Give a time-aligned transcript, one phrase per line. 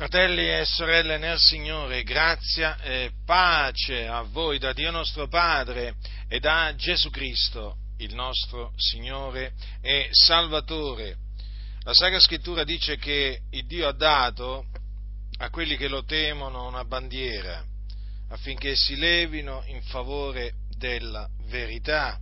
[0.00, 5.96] Fratelli e sorelle nel Signore, grazia e pace a voi da Dio nostro Padre
[6.26, 9.52] e da Gesù Cristo, il nostro Signore
[9.82, 11.16] e Salvatore.
[11.82, 14.64] La Sacra Scrittura dice che il Dio ha dato
[15.36, 17.62] a quelli che lo temono una bandiera
[18.30, 22.18] affinché si levino in favore della verità.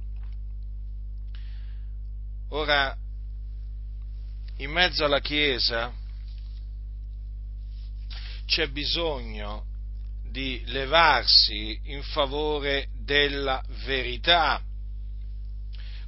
[2.49, 2.93] Ora,
[4.57, 6.07] in mezzo alla Chiesa,
[8.49, 9.67] c'è bisogno
[10.31, 14.61] di levarsi in favore della verità.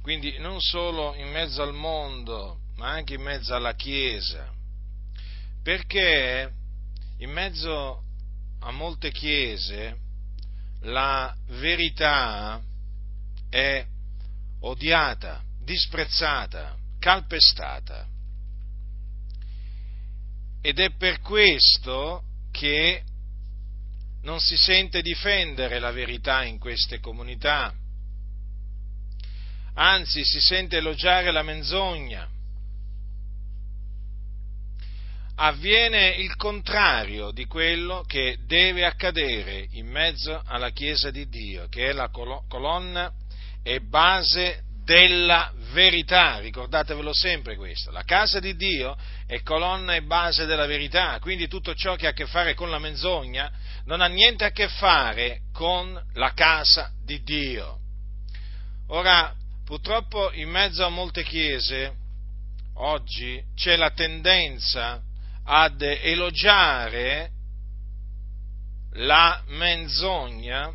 [0.01, 4.51] Quindi non solo in mezzo al mondo, ma anche in mezzo alla Chiesa.
[5.61, 6.51] Perché
[7.19, 8.03] in mezzo
[8.61, 9.99] a molte chiese
[10.81, 12.59] la verità
[13.49, 13.85] è
[14.61, 18.07] odiata, disprezzata, calpestata.
[20.61, 23.03] Ed è per questo che
[24.23, 27.73] non si sente difendere la verità in queste comunità,
[29.73, 32.29] anzi si sente elogiare la menzogna.
[35.35, 41.89] Avviene il contrario di quello che deve accadere in mezzo alla Chiesa di Dio, che
[41.89, 43.11] è la colonna
[43.63, 50.45] e base della verità, ricordatevelo sempre questo, la casa di Dio è colonna e base
[50.45, 53.51] della verità, quindi tutto ciò che ha a che fare con la menzogna
[53.85, 57.79] non ha niente a che fare con la casa di Dio.
[58.87, 61.95] Ora, purtroppo in mezzo a molte chiese
[62.75, 65.01] oggi c'è la tendenza
[65.45, 67.29] ad elogiare
[68.93, 70.73] la menzogna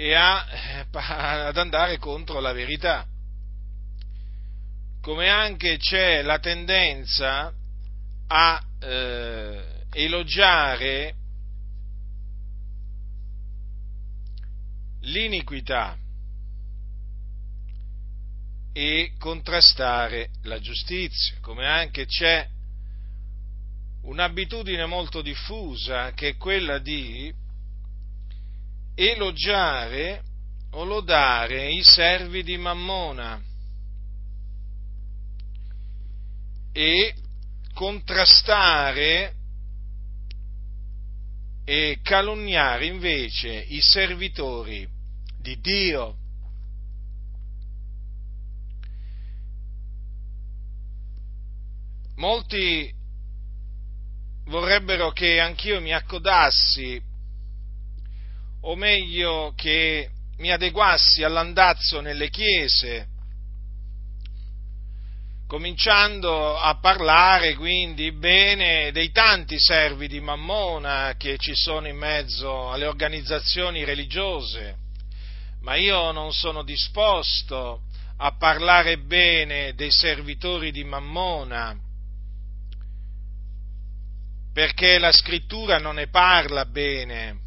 [0.00, 3.04] e a, eh, ad andare contro la verità.
[5.00, 7.52] Come anche c'è la tendenza
[8.28, 11.14] a eh, elogiare
[15.00, 15.98] l'iniquità
[18.72, 22.48] e contrastare la giustizia, come anche c'è
[24.02, 27.34] un'abitudine molto diffusa che è quella di
[29.00, 30.24] elogiare
[30.72, 33.40] o lodare i servi di Mammona
[36.72, 37.14] e
[37.74, 39.34] contrastare
[41.64, 44.88] e calunniare invece i servitori
[45.38, 46.16] di Dio.
[52.16, 52.92] Molti
[54.46, 57.07] vorrebbero che anch'io mi accodassi
[58.62, 63.06] o meglio che mi adeguassi all'andazzo nelle chiese,
[65.46, 72.70] cominciando a parlare quindi bene dei tanti servi di Mammona che ci sono in mezzo
[72.70, 74.76] alle organizzazioni religiose,
[75.62, 77.82] ma io non sono disposto
[78.18, 81.76] a parlare bene dei servitori di Mammona,
[84.52, 87.46] perché la scrittura non ne parla bene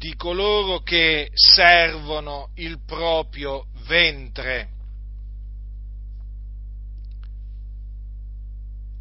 [0.00, 4.70] di coloro che servono il proprio ventre.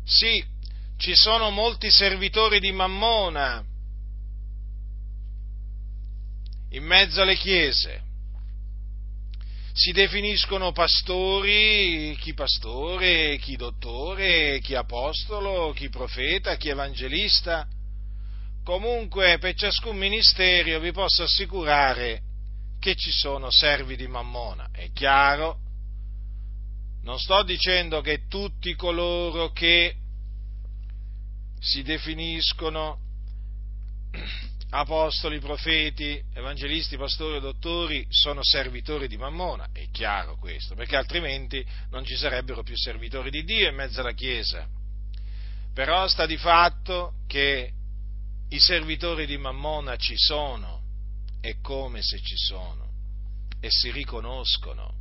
[0.03, 0.43] Sì,
[0.97, 3.63] ci sono molti servitori di Mammona
[6.71, 8.01] in mezzo alle chiese.
[9.71, 17.65] Si definiscono pastori, chi pastore, chi dottore, chi apostolo, chi profeta, chi evangelista
[18.63, 22.21] Comunque, per ciascun ministero vi posso assicurare
[22.79, 24.69] che ci sono servi di Mammona.
[24.71, 25.59] È chiaro?
[27.03, 29.95] Non sto dicendo che tutti coloro che
[31.59, 32.99] si definiscono
[34.71, 42.05] apostoli, profeti, evangelisti, pastori, dottori sono servitori di Mammona, è chiaro questo, perché altrimenti non
[42.05, 44.67] ci sarebbero più servitori di Dio in mezzo alla Chiesa.
[45.73, 47.73] Però sta di fatto che
[48.49, 50.81] i servitori di Mammona ci sono,
[51.39, 52.87] è come se ci sono,
[53.59, 54.97] e si riconoscono.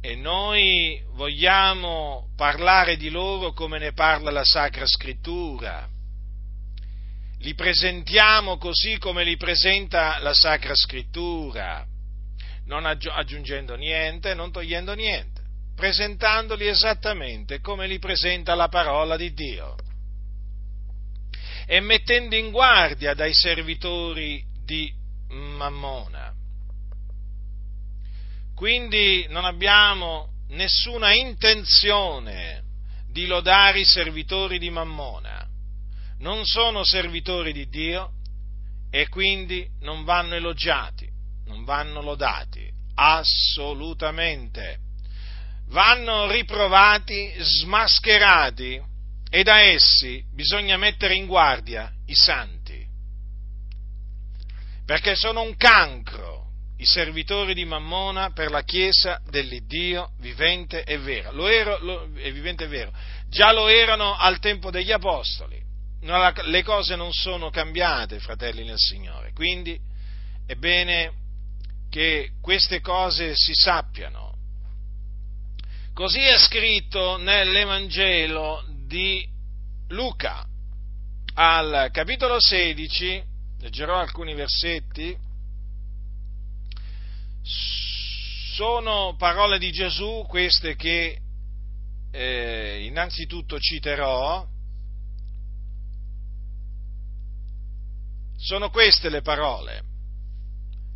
[0.00, 5.88] E noi vogliamo parlare di loro come ne parla la Sacra Scrittura.
[7.38, 11.86] Li presentiamo così come li presenta la Sacra Scrittura,
[12.64, 15.42] non aggiungendo niente, non togliendo niente,
[15.76, 19.76] presentandoli esattamente come li presenta la parola di Dio
[21.66, 24.92] e mettendo in guardia dai servitori di
[25.28, 26.32] Mammona.
[28.54, 32.62] Quindi non abbiamo nessuna intenzione
[33.10, 35.46] di lodare i servitori di Mammona,
[36.18, 38.12] non sono servitori di Dio
[38.90, 41.08] e quindi non vanno elogiati,
[41.46, 44.78] non vanno lodati, assolutamente.
[45.68, 48.80] Vanno riprovati, smascherati
[49.36, 52.86] e da essi bisogna mettere in guardia i santi,
[54.86, 56.46] perché sono un cancro
[56.78, 61.32] i servitori di Mammona per la Chiesa dell'Iddio vivente e vero.
[61.32, 62.90] Lo ero, lo, è vivente e vero.
[63.28, 65.62] Già lo erano al tempo degli Apostoli.
[66.00, 69.32] Le cose non sono cambiate, fratelli nel Signore.
[69.34, 69.78] Quindi
[70.46, 71.12] è bene
[71.90, 74.34] che queste cose si sappiano.
[75.92, 79.28] Così è scritto nell'Evangelo di
[79.88, 80.46] Luca,
[81.34, 83.22] al capitolo 16,
[83.60, 85.16] leggerò alcuni versetti,
[88.54, 91.20] sono parole di Gesù queste che
[92.10, 94.46] eh, innanzitutto citerò,
[98.36, 99.82] sono queste le parole.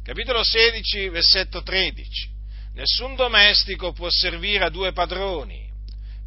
[0.03, 2.39] Capitolo 16, versetto 13.
[2.75, 5.70] Nessun domestico può servire a due padroni,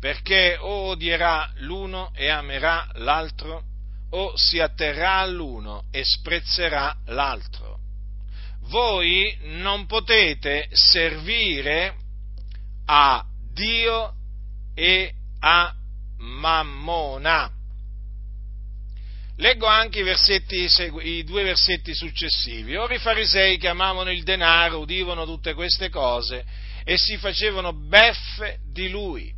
[0.03, 3.63] perché o odierà l'uno e amerà l'altro,
[4.09, 7.73] o si atterrà all'uno e sprezzerà l'altro
[8.67, 11.95] voi non potete servire
[12.85, 14.13] a Dio
[14.75, 15.73] e a
[16.17, 17.51] Mammona.
[19.37, 20.69] Leggo anche i, versetti,
[21.01, 22.75] i, due versetti successivi.
[22.75, 26.45] Ora i farisei che amavano il denaro udivano tutte queste cose
[26.83, 29.32] e si facevano beffe di lui.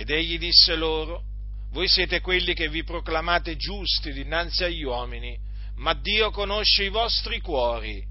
[0.00, 1.24] Ed egli disse loro,
[1.72, 5.38] voi siete quelli che vi proclamate giusti dinanzi agli uomini,
[5.74, 8.02] ma Dio conosce i vostri cuori,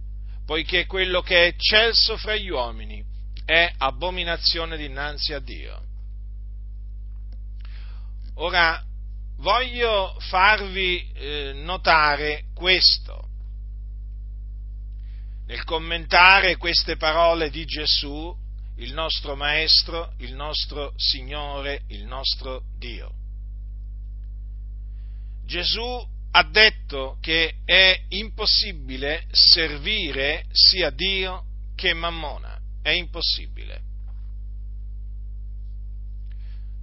[0.45, 3.03] poiché quello che è eccelso fra gli uomini
[3.43, 5.83] è abominazione dinanzi a Dio.
[8.35, 8.79] Ora,
[9.37, 13.29] voglio farvi eh, notare questo.
[15.47, 18.31] Nel commentare queste parole di Gesù,
[18.79, 23.13] il nostro Maestro, il nostro Signore, il nostro Dio.
[25.45, 31.45] Gesù ha detto che è impossibile servire sia Dio
[31.75, 32.57] che Mammona.
[32.81, 33.81] È impossibile.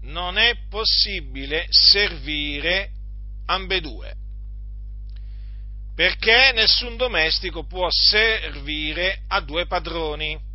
[0.02, 2.90] Non è possibile servire
[3.46, 4.14] ambedue.
[5.94, 10.45] Perché nessun domestico può servire a due padroni.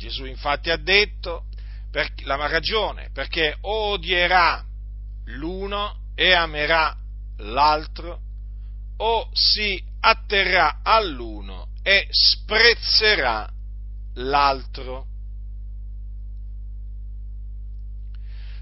[0.00, 1.44] Gesù infatti ha detto
[1.90, 4.64] per la ragione, perché odierà
[5.26, 6.96] l'uno e amerà
[7.36, 8.20] l'altro,
[8.96, 13.46] o si atterrà all'uno e sprezzerà
[14.14, 15.06] l'altro.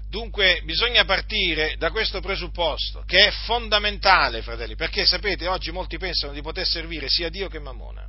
[0.09, 6.33] Dunque bisogna partire da questo presupposto, che è fondamentale, fratelli, perché sapete, oggi molti pensano
[6.33, 8.05] di poter servire sia Dio che Mammona.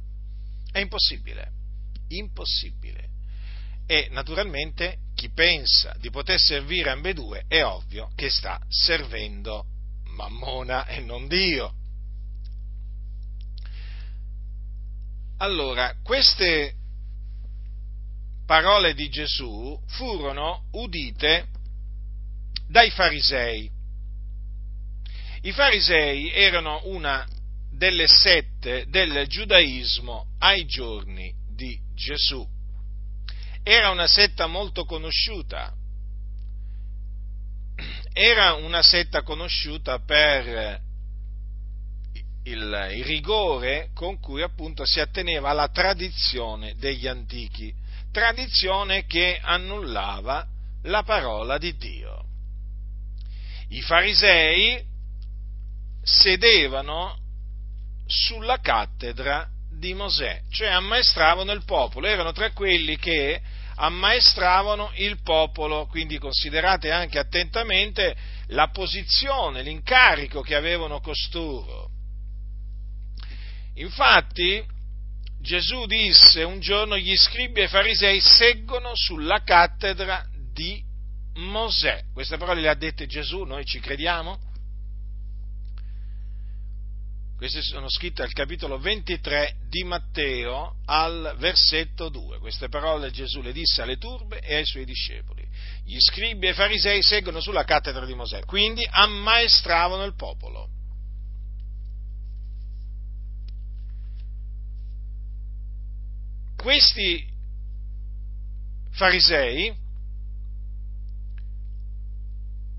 [0.73, 1.53] È impossibile,
[2.09, 3.10] impossibile.
[3.91, 9.65] E naturalmente chi pensa di poter servire ambedue è ovvio che sta servendo
[10.15, 11.75] Mammona e non Dio.
[15.39, 16.75] Allora, queste
[18.47, 21.49] parole di Gesù furono udite
[22.69, 23.69] dai farisei.
[25.41, 27.27] I farisei erano una
[27.73, 32.59] delle sette del giudaismo ai giorni di Gesù.
[33.63, 35.75] Era una setta molto conosciuta,
[38.13, 40.81] era una setta conosciuta per
[42.45, 47.73] il, il, rigore con cui appunto si atteneva alla tradizione degli antichi,
[48.11, 50.47] tradizione che annullava
[50.85, 52.25] la parola di Dio.
[53.69, 54.83] I farisei
[56.03, 57.17] sedevano
[58.07, 63.41] sulla cattedra di Mosè, cioè ammaestravano il popolo, erano tra quelli che
[63.83, 68.15] ammaestravano il popolo, quindi considerate anche attentamente
[68.49, 71.89] la posizione, l'incarico che avevano costoro.
[73.77, 74.63] Infatti
[75.41, 80.83] Gesù disse un giorno gli scribi e i farisei seggono sulla cattedra di
[81.37, 82.03] Mosè.
[82.13, 84.39] Queste parole le ha dette Gesù, noi ci crediamo?
[87.41, 92.39] Queste sono scritte al capitolo 23 di Matteo al versetto 2.
[92.39, 95.43] Queste parole Gesù le disse alle turbe e ai suoi discepoli.
[95.83, 100.69] Gli scribi e i farisei seguono sulla cattedra di Mosè, quindi ammaestravano il popolo.
[106.59, 107.27] Questi
[108.91, 109.75] farisei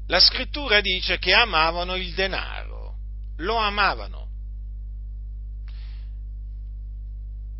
[0.05, 2.97] la scrittura dice che amavano il denaro,
[3.37, 4.20] lo amavano.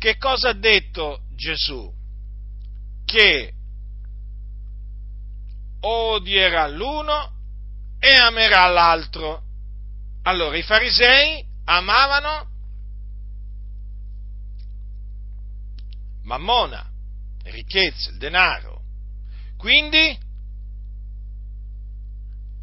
[0.02, 1.88] Che cosa ha detto Gesù?
[3.04, 3.52] Che
[5.78, 7.32] odierà l'uno
[8.00, 9.44] e amerà l'altro.
[10.22, 12.48] Allora i farisei amavano
[16.24, 16.84] mammona,
[17.44, 18.82] ricchezza, il denaro.
[19.56, 20.18] Quindi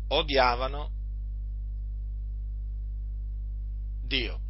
[0.09, 0.91] odiavano
[4.03, 4.47] Dio.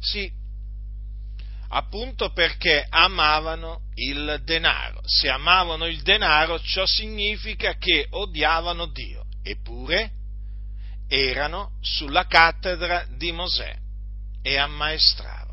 [0.00, 0.30] Sì,
[1.68, 5.00] appunto perché amavano il denaro.
[5.04, 9.24] Se amavano il denaro, ciò significa che odiavano Dio.
[9.42, 10.12] Eppure
[11.08, 13.76] erano sulla cattedra di Mosè
[14.42, 15.46] e ammaestravano.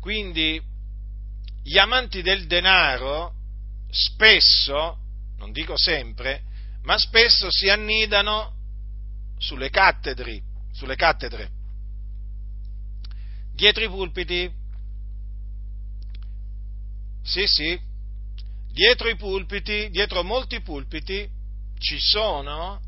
[0.00, 0.60] Quindi
[1.62, 3.32] gli amanti del denaro
[3.90, 4.98] spesso,
[5.38, 6.42] non dico sempre,
[6.82, 8.52] ma spesso si annidano
[9.38, 11.53] sulle cattedre, sulle cattedre,
[13.54, 14.52] dietro i pulpiti.
[17.22, 17.80] Sì, sì,
[18.72, 21.30] dietro i pulpiti, dietro molti pulpiti
[21.78, 22.80] ci sono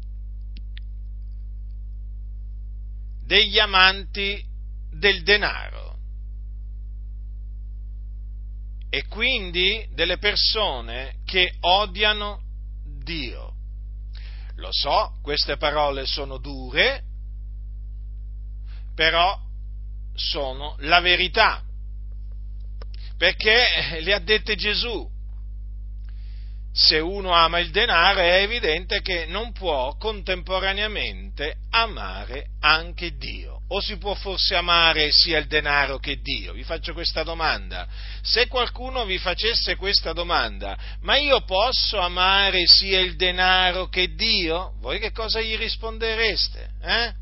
[3.25, 4.44] degli amanti
[4.90, 5.99] del denaro
[8.88, 12.42] e quindi delle persone che odiano
[13.02, 13.54] Dio.
[14.56, 17.02] Lo so, queste parole sono dure,
[18.94, 19.46] però
[20.16, 21.62] sono la verità,
[23.16, 25.14] perché le ha dette Gesù
[26.76, 33.62] se uno ama il denaro è evidente che non può contemporaneamente amare anche Dio.
[33.68, 36.52] O si può forse amare sia il denaro che Dio?
[36.52, 37.88] Vi faccio questa domanda.
[38.20, 44.75] Se qualcuno vi facesse questa domanda, ma io posso amare sia il denaro che Dio?
[44.80, 46.68] Voi che cosa gli rispondereste?
[46.82, 47.12] Eh?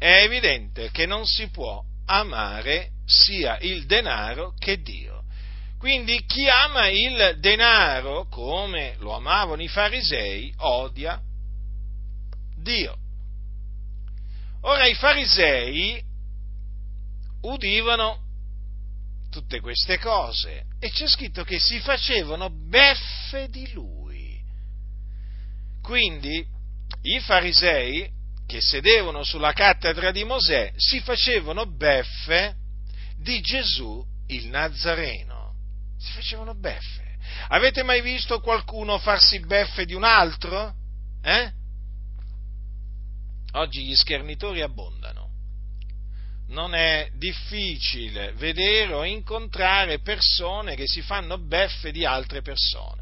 [0.00, 5.24] È evidente che non si può amare sia il denaro che Dio.
[5.76, 11.20] Quindi chi ama il denaro, come lo amavano i farisei, odia
[12.56, 12.96] Dio.
[14.62, 16.02] Ora i farisei
[17.42, 18.22] udivano
[19.30, 24.40] tutte queste cose e c'è scritto che si facevano beffe di lui.
[25.82, 26.42] Quindi
[27.02, 28.18] i farisei
[28.50, 32.56] che sedevano sulla cattedra di Mosè si facevano beffe
[33.16, 35.54] di Gesù il Nazareno
[36.00, 37.18] si facevano beffe.
[37.48, 40.74] Avete mai visto qualcuno farsi beffe di un altro?
[41.22, 41.52] Eh?
[43.52, 45.28] Oggi gli schernitori abbondano.
[46.48, 52.99] Non è difficile vedere o incontrare persone che si fanno beffe di altre persone.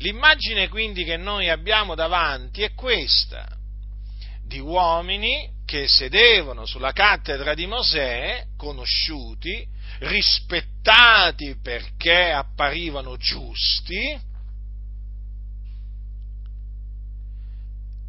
[0.00, 3.46] L'immagine quindi che noi abbiamo davanti è questa,
[4.46, 9.66] di uomini che sedevano sulla cattedra di Mosè, conosciuti,
[10.00, 14.18] rispettati perché apparivano giusti,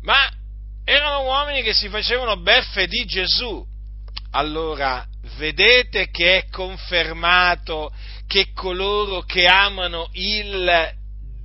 [0.03, 0.31] ma
[0.85, 3.67] erano uomini che si facevano beffe di Gesù.
[4.31, 5.05] Allora,
[5.35, 7.93] vedete che è confermato
[8.27, 10.99] che coloro che amano il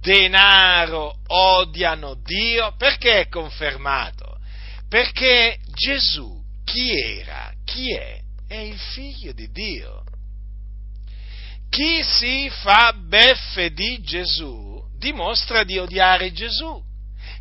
[0.06, 2.76] denaro odiano Dio?
[2.78, 4.38] Perché è confermato?
[4.88, 7.52] Perché Gesù chi era?
[7.64, 8.20] Chi è?
[8.46, 10.04] È il figlio di Dio.
[11.68, 16.80] Chi si fa beffe di Gesù dimostra di odiare Gesù.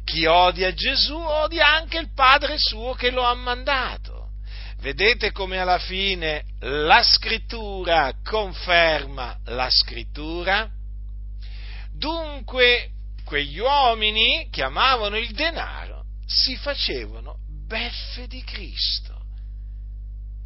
[0.04, 4.30] Chi odia Gesù odia anche il Padre suo che lo ha mandato.
[4.80, 10.68] Vedete come alla fine la scrittura conferma la scrittura?
[11.98, 12.90] Dunque,
[13.24, 17.38] quegli uomini che amavano il denaro si facevano
[17.68, 19.14] beffe di Cristo.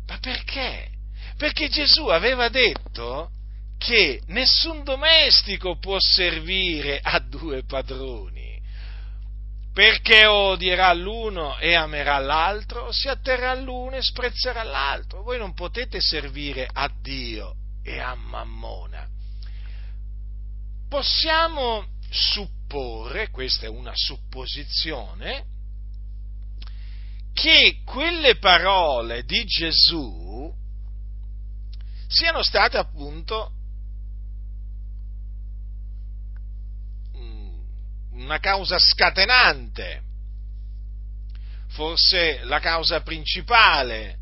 [0.07, 0.89] Ma perché?
[1.37, 3.31] Perché Gesù aveva detto
[3.77, 8.59] che nessun domestico può servire a due padroni,
[9.73, 15.21] perché odierà l'uno e amerà l'altro, si atterrà all'uno e sprezzerà l'altro.
[15.21, 19.07] Voi non potete servire a Dio e a Mammona.
[20.89, 25.45] Possiamo supporre, questa è una supposizione,
[27.31, 30.51] che quelle parole di Gesù
[32.07, 33.53] siano state appunto
[38.11, 40.03] una causa scatenante,
[41.67, 44.17] forse la causa principale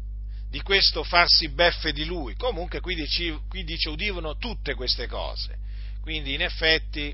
[0.49, 2.35] di questo farsi beffe di lui.
[2.35, 5.56] Comunque qui dice, qui dice udivano tutte queste cose.
[6.07, 7.13] Quindi in effetti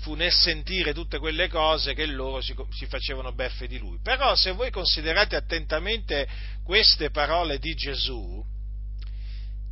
[0.00, 3.98] fu nel sentire tutte quelle cose che loro si, si, facevano beffe di lui.
[4.02, 6.28] Però se voi considerate attentamente
[6.62, 8.44] queste parole di Gesù,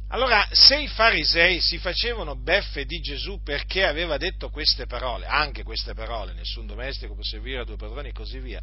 [0.09, 5.65] allora se i farisei si facevano beffe di Gesù perché aveva detto queste parole, anche
[5.65, 8.63] queste parole, nessun domestico può servire a due padroni e così via,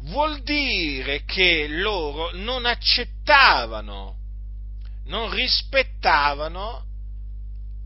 [0.00, 4.16] vuol dire che loro non accettavano,
[5.04, 6.86] non rispettavano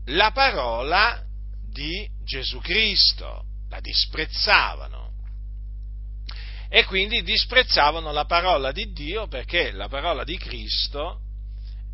[0.05, 1.27] la parola
[1.73, 5.11] di Gesù Cristo, la disprezzavano.
[6.69, 11.19] E quindi disprezzavano la parola di Dio perché la parola di Cristo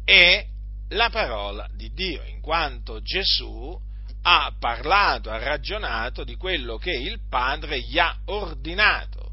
[0.05, 0.45] è
[0.89, 3.77] la parola di Dio, in quanto Gesù
[4.21, 9.31] ha parlato, ha ragionato di quello che il Padre gli ha ordinato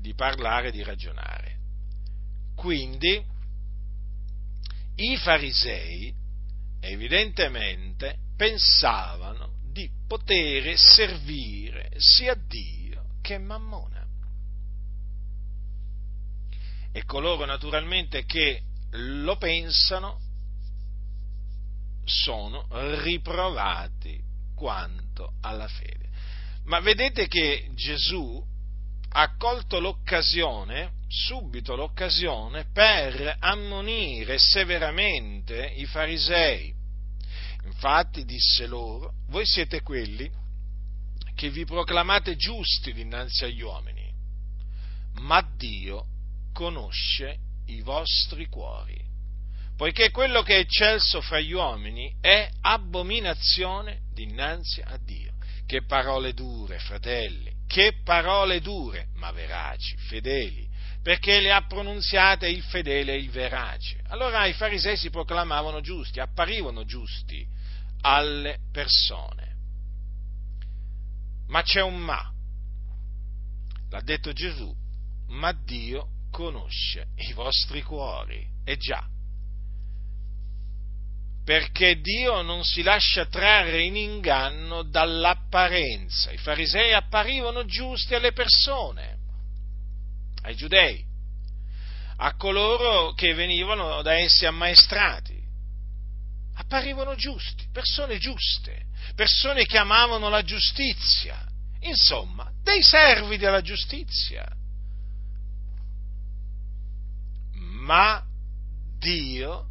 [0.00, 1.58] di parlare di ragionare.
[2.54, 3.22] Quindi
[4.96, 6.12] i farisei
[6.80, 14.02] evidentemente pensavano di poter servire sia Dio che Mammona.
[16.90, 20.18] E coloro naturalmente che lo pensano
[22.02, 22.66] sono
[23.02, 24.18] riprovati
[24.54, 26.08] quanto alla fede.
[26.64, 28.42] Ma vedete che Gesù
[29.10, 36.79] ha colto l'occasione, subito l'occasione, per ammonire severamente i farisei.
[37.82, 40.30] Infatti disse loro, voi siete quelli
[41.34, 44.12] che vi proclamate giusti dinanzi agli uomini,
[45.20, 46.04] ma Dio
[46.52, 49.02] conosce i vostri cuori,
[49.78, 55.32] poiché quello che è eccelso fra gli uomini è abominazione dinanzi a Dio.
[55.64, 60.68] Che parole dure, fratelli, che parole dure, ma veraci, fedeli,
[61.02, 64.02] perché le ha pronunziate il fedele e il verace.
[64.08, 67.56] Allora i farisei si proclamavano giusti, apparivano giusti
[68.02, 69.56] alle persone.
[71.48, 72.32] Ma c'è un ma.
[73.90, 74.72] L'ha detto Gesù,
[75.28, 78.46] ma Dio conosce i vostri cuori.
[78.64, 79.04] E già,
[81.50, 86.30] perché Dio non si lascia trarre in inganno dall'apparenza.
[86.30, 89.18] I farisei apparivano giusti alle persone,
[90.42, 91.04] ai giudei,
[92.18, 95.39] a coloro che venivano da essi ammaestrati.
[96.60, 101.42] Apparivano giusti, persone giuste, persone che amavano la giustizia,
[101.80, 104.46] insomma, dei servi della giustizia.
[107.54, 108.22] Ma
[108.98, 109.68] Dio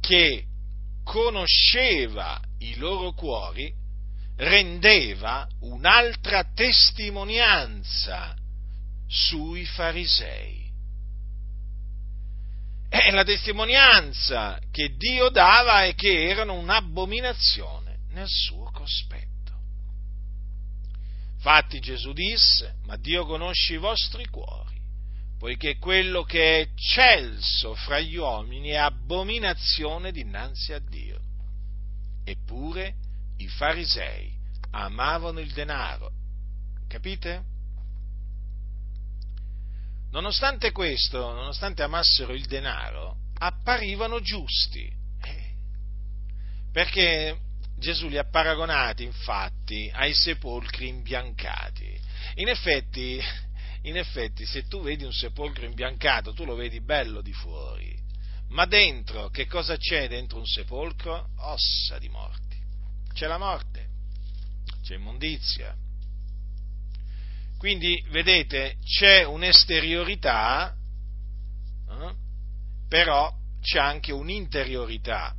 [0.00, 0.44] che
[1.04, 3.72] conosceva i loro cuori,
[4.36, 8.34] rendeva un'altra testimonianza
[9.06, 10.67] sui farisei.
[12.88, 19.26] E la testimonianza che Dio dava è che erano un'abominazione nel suo cospetto.
[21.34, 24.78] Infatti Gesù disse, ma Dio conosce i vostri cuori
[25.38, 31.20] poiché quello che è eccelso fra gli uomini è abominazione dinanzi a Dio.
[32.24, 32.94] Eppure
[33.36, 34.36] i farisei
[34.72, 36.10] amavano il denaro.
[36.88, 37.56] Capite?
[40.10, 44.90] Nonostante questo, nonostante amassero il denaro, apparivano giusti.
[46.72, 47.38] Perché
[47.76, 52.00] Gesù li ha paragonati, infatti, ai sepolcri imbiancati.
[52.36, 53.20] In effetti,
[53.82, 57.96] in effetti se tu vedi un sepolcro imbiancato, tu lo vedi bello di fuori,
[58.48, 61.30] ma dentro che cosa c'è dentro un sepolcro?
[61.36, 62.56] Ossa di morti.
[63.12, 63.88] C'è la morte,
[64.82, 65.76] c'è immondizia.
[67.58, 70.72] Quindi, vedete, c'è un'esteriorità,
[71.90, 72.14] eh?
[72.88, 75.34] però c'è anche un'interiorità.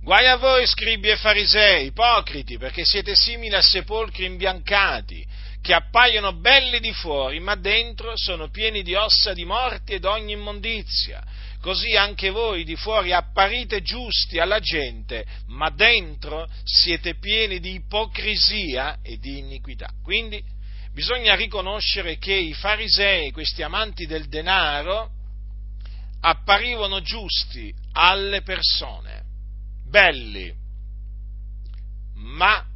[0.00, 5.24] Guai a voi, scribi e farisei, ipocriti, perché siete simili a sepolcri imbiancati,
[5.60, 10.32] che appaiono belli di fuori, ma dentro sono pieni di ossa di morti ed ogni
[10.32, 11.22] immondizia.
[11.62, 18.98] Così anche voi di fuori apparite giusti alla gente, ma dentro siete pieni di ipocrisia
[19.00, 19.88] e di iniquità.
[20.02, 20.42] Quindi
[20.92, 25.08] bisogna riconoscere che i farisei, questi amanti del denaro,
[26.22, 29.22] apparivano giusti alle persone,
[29.88, 30.52] belli,
[32.16, 32.66] ma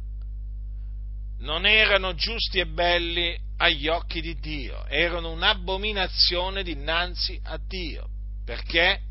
[1.39, 8.15] non erano giusti e belli agli occhi di Dio, erano un'abominazione dinanzi a Dio,
[8.47, 9.01] perché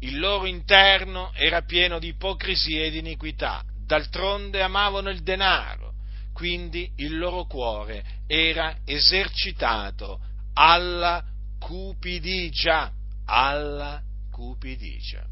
[0.00, 5.94] il loro interno era pieno di ipocrisia e di iniquità, d'altronde amavano il denaro,
[6.32, 10.18] quindi il loro cuore era esercitato
[10.54, 11.24] alla
[11.60, 12.92] cupidigia,
[13.26, 15.24] alla cupidigia.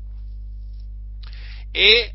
[1.72, 2.12] E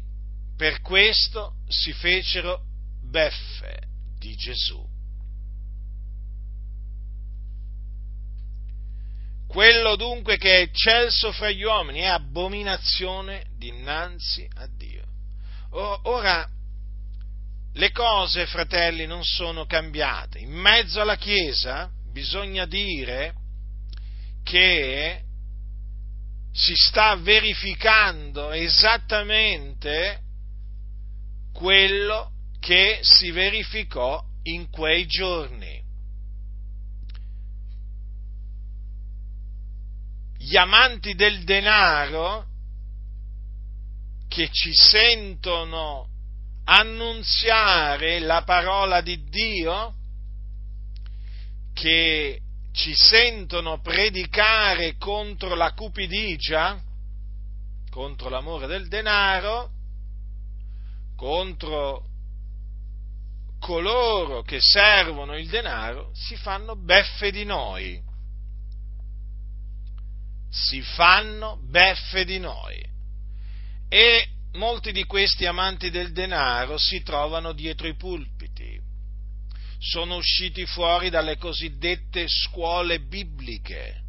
[0.56, 2.62] per questo si fecero
[3.02, 3.82] beffe
[4.18, 4.82] di Gesù.
[9.54, 15.04] Quello dunque che è eccelso fra gli uomini è abominazione dinanzi a Dio.
[15.70, 16.50] Ora,
[17.74, 20.39] le cose, fratelli, non sono cambiate.
[20.39, 23.36] In mezzo alla Chiesa bisogna dire
[24.44, 25.22] che
[26.52, 30.20] si sta verificando esattamente
[31.54, 35.83] quello che si verificò in quei giorni.
[40.46, 42.46] Gli amanti del denaro
[44.28, 46.10] che ci sentono
[46.66, 49.94] annunziare la parola di Dio,
[51.74, 52.42] che
[52.74, 56.78] ci sentono predicare contro la cupidigia,
[57.90, 59.70] contro l'amore del denaro,
[61.16, 62.04] contro
[63.62, 68.12] coloro che servono il denaro, si fanno beffe di noi.
[70.54, 72.80] Si fanno beffe di noi.
[73.89, 78.84] E molti di questi amanti del denaro si trovano dietro i pulpiti
[79.84, 84.02] sono usciti fuori dalle cosiddette scuole bibliche.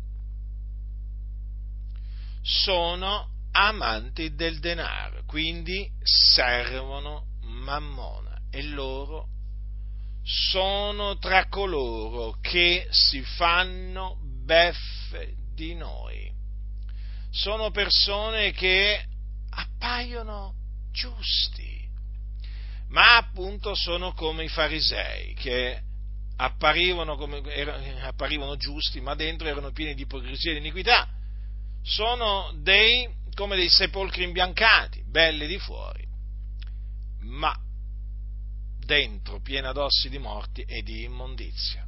[2.43, 9.29] Sono amanti del denaro, quindi servono Mammona e loro
[10.23, 16.34] sono tra coloro che si fanno beffe di noi.
[17.35, 19.05] Sono persone che
[19.51, 20.55] appaiono
[20.93, 21.85] giusti,
[22.91, 25.83] ma appunto sono come i farisei che
[26.37, 31.09] apparivano, come, erano, apparivano giusti, ma dentro erano pieni di ipocrisia e di iniquità.
[31.83, 36.07] Sono dei, come dei sepolcri imbiancati, belli di fuori,
[37.23, 37.53] ma
[38.79, 41.84] dentro piena d'ossi di morti e di immondizia.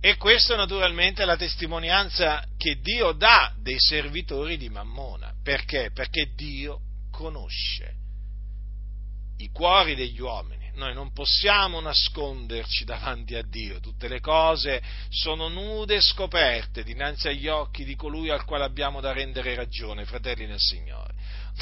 [0.00, 5.32] E questa naturalmente è la testimonianza che Dio dà dei servitori di Mammona.
[5.42, 5.90] Perché?
[5.92, 6.80] Perché Dio
[7.10, 7.96] conosce
[9.38, 10.70] i cuori degli uomini.
[10.74, 17.26] Noi non possiamo nasconderci davanti a Dio, tutte le cose sono nude e scoperte dinanzi
[17.26, 21.14] agli occhi di colui al quale abbiamo da rendere ragione, fratelli nel Signore.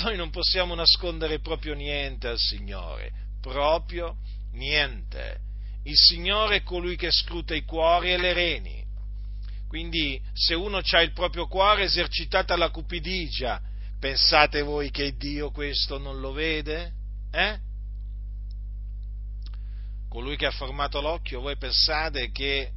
[0.02, 4.18] Noi non possiamo nascondere proprio niente al Signore, proprio
[4.52, 5.45] niente.
[5.86, 8.84] Il Signore è colui che scruta i cuori e le reni.
[9.68, 13.60] Quindi se uno ha il proprio cuore esercitato alla cupidigia,
[13.98, 16.92] pensate voi che Dio questo non lo vede?
[17.32, 17.64] Eh?
[20.16, 22.70] colui che ha formato l'occhio, voi pensate che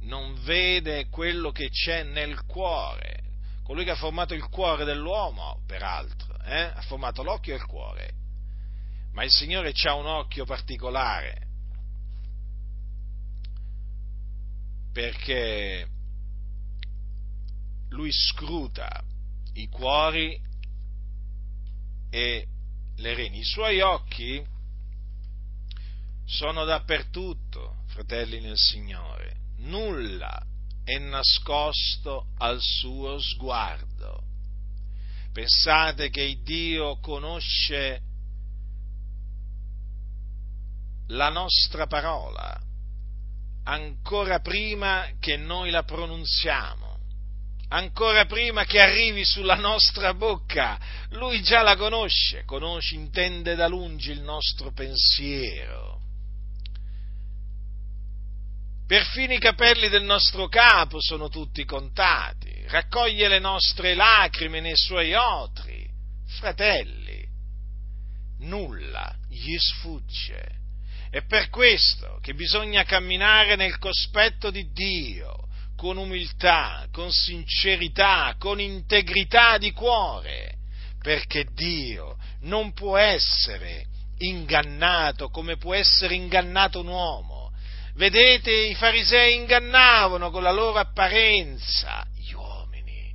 [0.00, 3.20] non vede quello che c'è nel cuore.
[3.62, 6.72] Colui che ha formato il cuore dell'uomo, peraltro, eh?
[6.74, 8.10] ha formato l'occhio e il cuore.
[9.12, 11.50] Ma il Signore ha un occhio particolare,
[14.92, 15.88] perché
[17.88, 19.02] Lui scruta
[19.54, 20.40] i cuori
[22.10, 22.46] e
[22.96, 23.38] le reni.
[23.38, 24.44] I suoi occhi
[26.24, 29.36] sono dappertutto, fratelli nel Signore.
[29.58, 30.44] Nulla
[30.84, 34.24] è nascosto al suo sguardo.
[35.32, 38.02] Pensate che Dio conosce
[41.08, 42.60] la nostra parola
[43.64, 46.98] ancora prima che noi la pronunziamo,
[47.68, 50.78] ancora prima che arrivi sulla nostra bocca.
[51.10, 55.92] Lui già la conosce, conosce, intende da lungi il nostro pensiero
[58.92, 65.14] Perfino i capelli del nostro capo sono tutti contati, raccoglie le nostre lacrime nei suoi
[65.14, 65.88] otri.
[66.26, 67.26] Fratelli,
[68.40, 70.60] nulla gli sfugge.
[71.12, 75.46] È per questo che bisogna camminare nel cospetto di Dio,
[75.76, 80.54] con umiltà, con sincerità, con integrità di cuore,
[81.02, 83.84] perché Dio non può essere
[84.20, 87.52] ingannato come può essere ingannato un uomo.
[87.94, 93.14] Vedete, i farisei ingannavano con la loro apparenza gli uomini,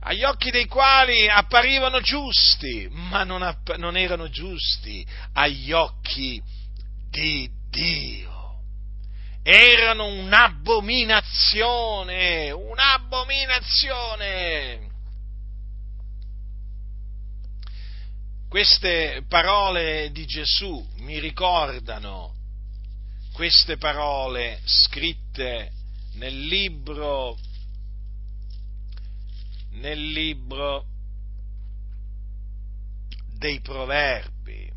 [0.00, 6.56] agli occhi dei quali apparivano giusti, ma non, app- non erano giusti agli occhi
[7.10, 8.26] di Dio.
[9.42, 14.86] Erano un'abominazione, un'abominazione.
[18.48, 22.36] Queste parole di Gesù mi ricordano
[23.38, 25.70] queste parole scritte
[26.14, 27.38] nel libro,
[29.74, 30.86] nel libro
[33.34, 34.68] dei Proverbi,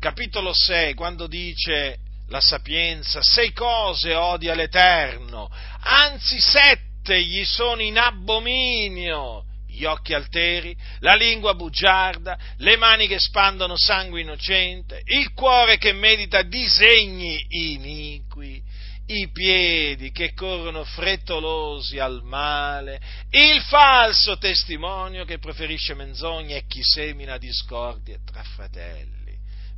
[0.00, 5.48] capitolo 6, quando dice la sapienza, sei cose odia l'Eterno,
[5.82, 13.18] anzi sette gli sono in abominio, gli occhi alteri, la lingua bugiarda, le mani che
[13.18, 18.62] spandono sangue innocente, il cuore che medita disegni iniqui,
[19.06, 26.82] i piedi che corrono frettolosi al male, il falso testimonio che preferisce menzogne e chi
[26.82, 29.19] semina discordie tra fratelli.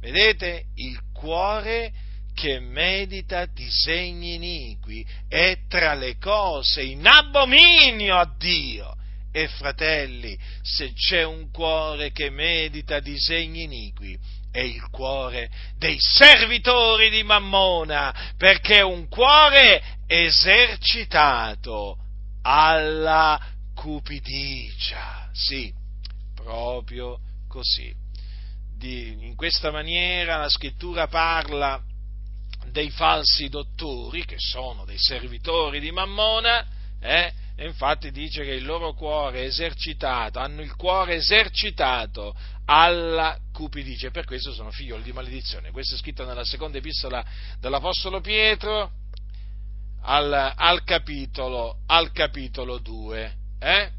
[0.02, 0.64] Vedete?
[0.74, 1.92] Il cuore
[2.34, 8.96] che medita disegni iniqui è tra le cose in abominio a Dio.
[9.34, 14.18] E fratelli, se c'è un cuore che medita disegni iniqui,
[14.50, 21.96] è il cuore dei servitori di Mammona, perché è un cuore esercitato
[22.42, 23.40] alla
[23.74, 25.30] cupidigia.
[25.32, 25.72] Sì,
[26.34, 28.01] proprio così.
[28.82, 31.80] Di, in questa maniera la scrittura parla
[32.72, 36.66] dei falsi dottori, che sono dei servitori di Mammona,
[36.98, 43.38] eh, e infatti dice che il loro cuore è esercitato, hanno il cuore esercitato alla
[43.52, 45.70] cupidice, per questo sono figlioli di maledizione.
[45.70, 47.24] Questo è scritto nella seconda epistola
[47.60, 48.90] dell'Apostolo Pietro
[50.00, 53.36] al, al, capitolo, al capitolo 2.
[53.60, 53.90] Eh?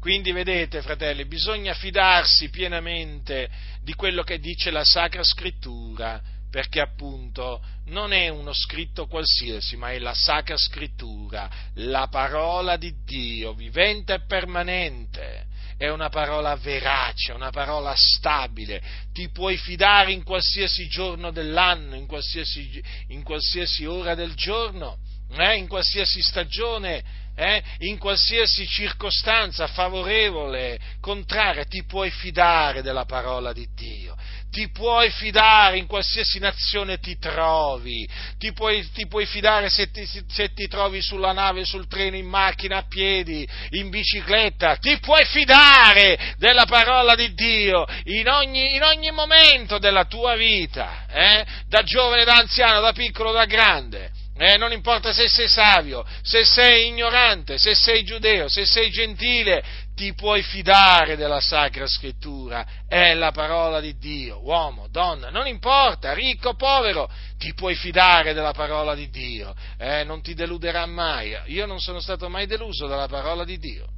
[0.00, 3.50] Quindi vedete, fratelli, bisogna fidarsi pienamente
[3.82, 6.18] di quello che dice la Sacra Scrittura,
[6.50, 12.94] perché appunto non è uno scritto qualsiasi, ma è la Sacra Scrittura, la parola di
[13.04, 15.48] Dio, vivente e permanente.
[15.76, 18.82] È una parola verace, una parola stabile,
[19.12, 24.98] ti puoi fidare in qualsiasi giorno dell'anno, in qualsiasi, in qualsiasi ora del giorno,
[25.38, 27.02] eh, in qualsiasi stagione,
[27.40, 34.14] eh, in qualsiasi circostanza favorevole, contraria, ti puoi fidare della parola di Dio
[34.50, 40.04] ti puoi fidare in qualsiasi nazione ti trovi, ti puoi, ti puoi fidare se ti,
[40.04, 45.24] se ti, trovi sulla nave, sul treno, in macchina, a piedi, in bicicletta, ti puoi
[45.24, 51.46] fidare della parola di Dio in ogni, in ogni momento della tua vita, eh?
[51.68, 54.19] da giovane, da anziano, da piccolo, da grande.
[54.42, 59.62] Eh, non importa se sei savio, se sei ignorante, se sei giudeo, se sei gentile,
[59.94, 66.14] ti puoi fidare della Sacra Scrittura, è la parola di Dio, uomo, donna, non importa,
[66.14, 71.36] ricco, povero, ti puoi fidare della parola di Dio, eh, non ti deluderà mai.
[71.48, 73.88] Io non sono stato mai deluso dalla parola di Dio,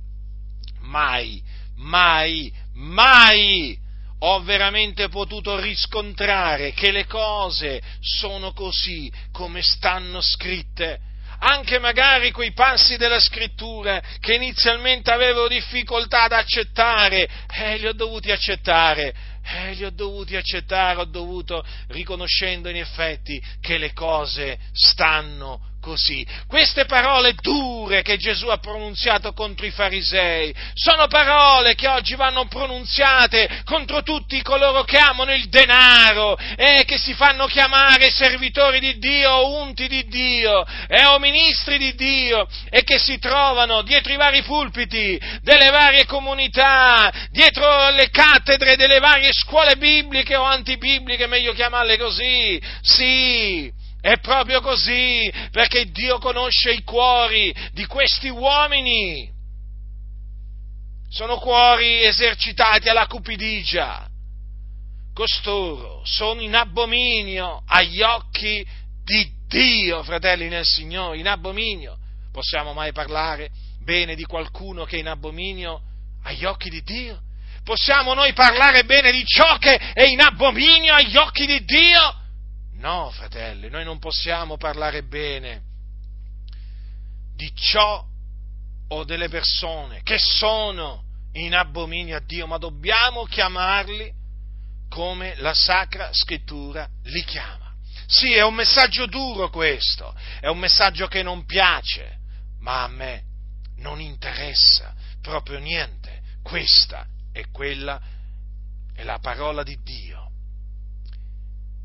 [0.81, 1.41] mai,
[1.77, 3.79] mai, mai
[4.25, 10.99] ho veramente potuto riscontrare che le cose sono così come stanno scritte.
[11.45, 17.93] Anche magari quei passi della scrittura che inizialmente avevo difficoltà ad accettare, eh, li ho
[17.93, 24.57] dovuti accettare, eh, li ho dovuti accettare, ho dovuto, riconoscendo in effetti che le cose
[24.73, 26.25] stanno così.
[26.47, 32.47] Queste parole dure che Gesù ha pronunziato contro i farisei sono parole che oggi vanno
[32.47, 38.99] pronunziate contro tutti coloro che amano il denaro e che si fanno chiamare servitori di
[38.99, 44.17] Dio unti di Dio e o ministri di Dio e che si trovano dietro i
[44.17, 51.53] vari pulpiti delle varie comunità, dietro le cattedre delle varie scuole bibliche o antibibliche, meglio
[51.53, 52.63] chiamarle così.
[52.83, 59.31] Sì, è proprio così, perché Dio conosce i cuori di questi uomini.
[61.09, 64.09] Sono cuori esercitati alla cupidigia.
[65.15, 68.67] Costoro sono in abominio agli occhi
[69.05, 71.97] di Dio, fratelli nel Signore, in abominio.
[72.33, 73.51] Possiamo mai parlare
[73.85, 75.81] bene di qualcuno che è in abominio
[76.25, 77.21] agli occhi di Dio?
[77.63, 82.22] Possiamo noi parlare bene di ciò che è in abominio agli occhi di Dio?
[82.83, 85.63] No, fratelli, noi non possiamo parlare bene
[87.37, 88.05] di ciò
[88.89, 94.13] o delle persone che sono in abominio a Dio, ma dobbiamo chiamarli
[94.89, 97.73] come la Sacra Scrittura li chiama.
[98.07, 102.19] Sì, è un messaggio duro questo, è un messaggio che non piace,
[102.59, 103.23] ma a me
[103.77, 106.21] non interessa proprio niente.
[106.43, 108.03] Questa è quella,
[108.93, 110.31] è la parola di Dio.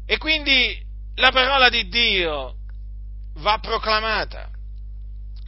[0.07, 0.86] E quindi
[1.17, 2.56] la parola di Dio
[3.36, 4.49] va proclamata,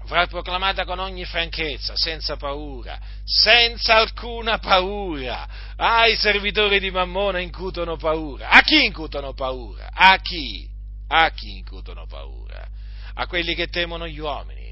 [0.05, 5.47] va proclamata con ogni franchezza, senza paura, senza alcuna paura.
[5.75, 8.49] Ah, i servitori di Mammona incutono paura.
[8.49, 9.89] A chi incutono paura?
[9.93, 10.67] A chi?
[11.07, 12.67] A chi incutono paura?
[13.13, 14.67] A quelli che temono gli uomini.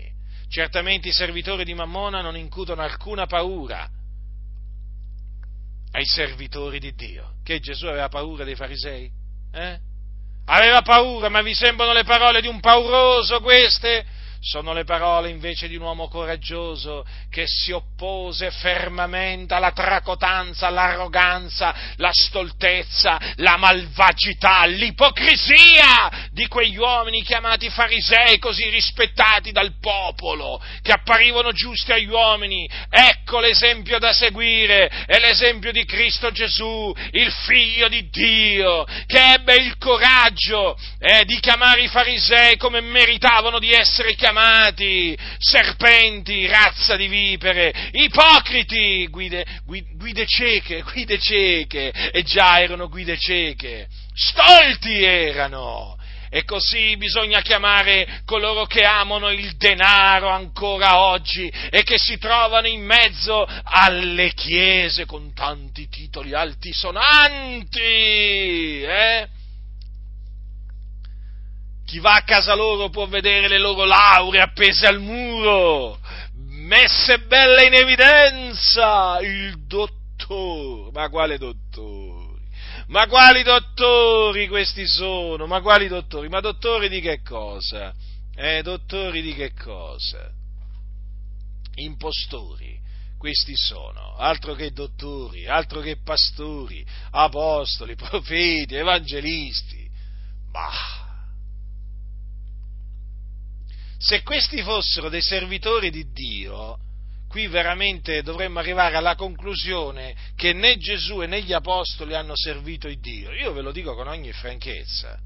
[0.50, 3.88] Certamente i servitori di Mammona non incutono alcuna paura
[5.92, 7.36] ai servitori di Dio.
[7.44, 9.12] Che Gesù aveva paura dei farisei?
[9.52, 9.87] Eh?
[10.50, 14.06] Aveva paura, ma vi sembrano le parole di un pauroso queste?
[14.48, 21.76] Sono le parole invece di un uomo coraggioso che si oppose fermamente alla tracotanza, all'arroganza,
[21.98, 30.94] la stoltezza, la malvagità, l'ipocrisia di quegli uomini chiamati farisei così rispettati dal popolo, che
[30.94, 32.70] apparivano giusti agli uomini.
[32.90, 39.56] Ecco l'esempio da seguire, è l'esempio di Cristo Gesù, il figlio di Dio, che ebbe
[39.56, 46.96] il coraggio eh, di chiamare i farisei come meritavano di essere chiamati chiamati serpenti, razza
[46.96, 55.96] di vipere, ipocriti, guide, guide cieche, guide cieche, e già erano guide cieche, stolti erano.
[56.30, 62.68] E così bisogna chiamare coloro che amano il denaro ancora oggi e che si trovano
[62.68, 67.80] in mezzo alle chiese con tanti titoli altisonanti,
[68.82, 69.37] eh?
[71.88, 75.98] Chi va a casa loro può vedere le loro lauree appese al muro,
[76.34, 79.20] messe belle in evidenza.
[79.22, 82.42] Il dottore, ma quale dottori?
[82.88, 85.48] Ma quali dottori questi sono?
[85.48, 86.28] Ma quali dottori?
[86.28, 87.94] Ma dottori di che cosa?
[88.36, 90.30] Eh, dottori di che cosa?
[91.76, 92.78] Impostori
[93.18, 99.90] questi sono, altro che dottori, altro che pastori, apostoli, profeti, evangelisti.
[100.52, 100.97] Bah,
[103.98, 106.78] se questi fossero dei servitori di Dio,
[107.28, 113.00] qui veramente dovremmo arrivare alla conclusione che né Gesù né gli apostoli hanno servito il
[113.00, 113.32] Dio.
[113.32, 115.20] Io ve lo dico con ogni franchezza.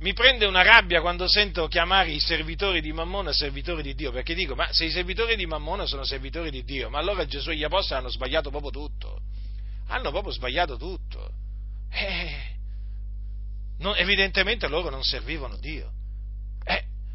[0.00, 4.34] Mi prende una rabbia quando sento chiamare i servitori di Mammona servitori di Dio, perché
[4.34, 7.56] dico, ma se i servitori di Mammona sono servitori di Dio, ma allora Gesù e
[7.56, 9.20] gli apostoli hanno sbagliato proprio tutto.
[9.86, 11.30] Hanno proprio sbagliato tutto.
[11.90, 12.54] Eh,
[13.78, 15.92] non, evidentemente loro non servivano Dio.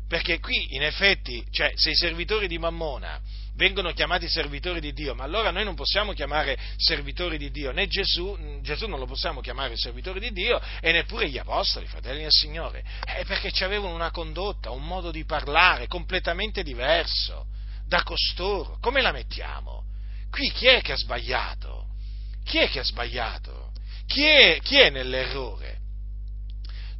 [0.09, 3.21] Eh, perché qui, in effetti, cioè, se i servitori di Mammona
[3.55, 7.87] vengono chiamati servitori di Dio, ma allora noi non possiamo chiamare servitori di Dio, né
[7.87, 12.31] Gesù, Gesù non lo possiamo chiamare servitori di Dio, e neppure gli apostoli, fratelli del
[12.31, 17.47] Signore, è perché avevano una condotta, un modo di parlare completamente diverso
[17.85, 18.77] da costoro.
[18.79, 19.83] Come la mettiamo?
[20.31, 21.87] Qui chi è che ha sbagliato?
[22.45, 23.73] Chi è che ha sbagliato?
[24.07, 25.77] Chi è, chi è nell'errore?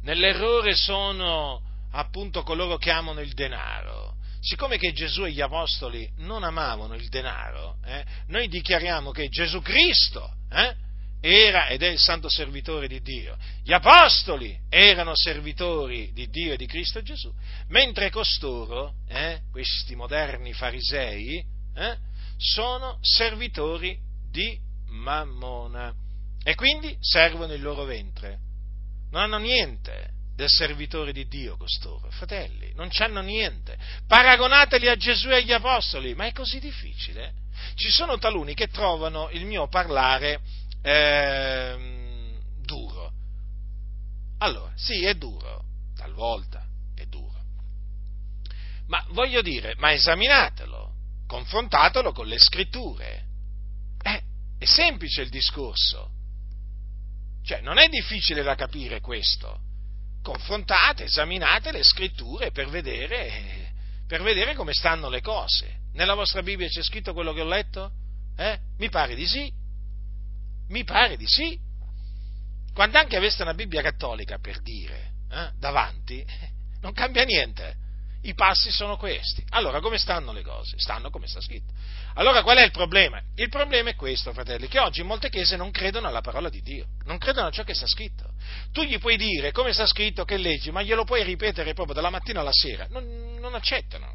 [0.02, 4.16] Nell'errore sono appunto coloro che amano il denaro.
[4.40, 9.60] Siccome che Gesù e gli apostoli non amavano il denaro, eh, noi dichiariamo che Gesù
[9.60, 10.74] Cristo eh,
[11.20, 13.36] era ed è il santo servitore di Dio.
[13.62, 17.30] Gli apostoli erano servitori di Dio e di Cristo Gesù,
[17.68, 21.96] mentre costoro, eh, questi moderni farisei, eh,
[22.38, 23.98] sono servitori
[24.30, 25.92] di Mammona
[26.42, 28.38] e quindi servono il loro ventre.
[29.10, 33.76] Non hanno niente del servitore di Dio costoro, fratelli, non c'hanno niente.
[34.06, 37.34] Paragonateli a Gesù e agli Apostoli, ma è così difficile?
[37.74, 40.40] Ci sono taluni che trovano il mio parlare
[40.82, 43.12] eh, duro.
[44.38, 45.62] Allora, sì, è duro,
[45.94, 47.38] talvolta è duro.
[48.86, 50.92] Ma voglio dire, ma esaminatelo,
[51.26, 53.24] confrontatelo con le scritture.
[54.02, 54.22] Eh,
[54.58, 56.12] è semplice il discorso.
[57.44, 59.68] Cioè, non è difficile da capire questo
[60.22, 63.72] confrontate, esaminate le scritture per vedere,
[64.06, 65.78] per vedere come stanno le cose.
[65.92, 67.90] Nella vostra Bibbia c'è scritto quello che ho letto?
[68.36, 68.58] Eh?
[68.78, 69.52] Mi pare di sì.
[70.68, 71.58] Mi pare di sì.
[72.72, 76.24] Quando anche aveste una Bibbia cattolica, per dire, eh, davanti,
[76.80, 77.76] non cambia niente.
[78.22, 79.42] I passi sono questi.
[79.50, 80.78] Allora, come stanno le cose?
[80.78, 81.72] Stanno come sta scritto.
[82.14, 83.22] Allora, qual è il problema?
[83.34, 86.60] Il problema è questo, fratelli, che oggi in molte chiese non credono alla parola di
[86.60, 88.32] Dio, non credono a ciò che sta scritto.
[88.72, 92.10] Tu gli puoi dire come sta scritto che leggi, ma glielo puoi ripetere proprio dalla
[92.10, 92.86] mattina alla sera.
[92.90, 94.12] Non, non accettano.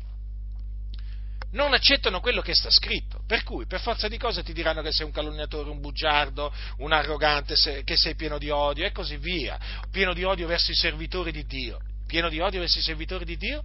[1.54, 4.92] Non accettano quello che sta scritto, per cui per forza di cose ti diranno che
[4.92, 9.58] sei un calunniatore, un bugiardo, un arrogante, che sei pieno di odio e così via,
[9.90, 11.80] pieno di odio verso i servitori di Dio.
[12.06, 13.64] Pieno di odio verso i servitori di Dio?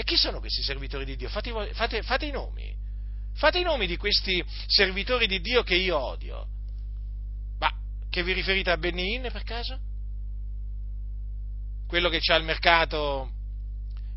[0.00, 1.28] E chi sono questi servitori di Dio?
[1.28, 2.74] Fate, fate, fate i nomi.
[3.34, 6.46] Fate i nomi di questi servitori di Dio che io odio.
[7.58, 7.70] Ma
[8.08, 9.78] che vi riferite a Benny Hinn per caso?
[11.86, 13.30] Quello che c'ha il mercato,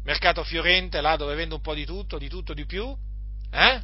[0.06, 2.96] mercato fiorente, là dove vende un po' di tutto, di tutto di più?
[3.52, 3.82] Eh?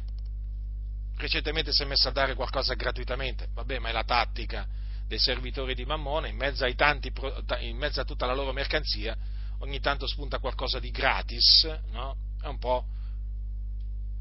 [1.18, 3.48] Recentemente si è messo a dare qualcosa gratuitamente.
[3.52, 4.66] Vabbè, ma è la tattica
[5.06, 7.12] dei servitori di Mammona, in mezzo, tanti,
[7.60, 9.14] in mezzo a tutta la loro mercanzia,
[9.60, 12.16] ogni tanto spunta qualcosa di gratis, no?
[12.40, 12.84] È un po',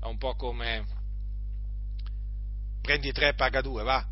[0.02, 0.86] è un po come
[2.82, 4.06] prendi tre e paga due, va?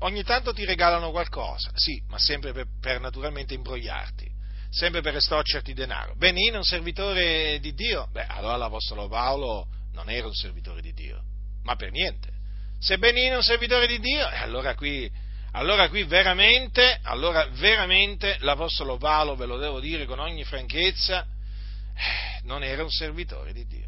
[0.00, 4.30] ogni tanto ti regalano qualcosa, sì, ma sempre per, per naturalmente imbrogliarti,
[4.70, 6.14] sempre per estorcerti denaro.
[6.16, 8.08] Benino un servitore di Dio?
[8.12, 11.22] Beh, allora l'Apostolo Paolo non era un servitore di Dio,
[11.62, 12.32] ma per niente.
[12.78, 15.10] Se Benino è un servitore di Dio, eh, allora qui,
[15.56, 22.40] allora qui veramente, allora veramente l'Apostolo Paolo, ve lo devo dire con ogni franchezza, eh,
[22.42, 23.86] non era un servitore di Dio.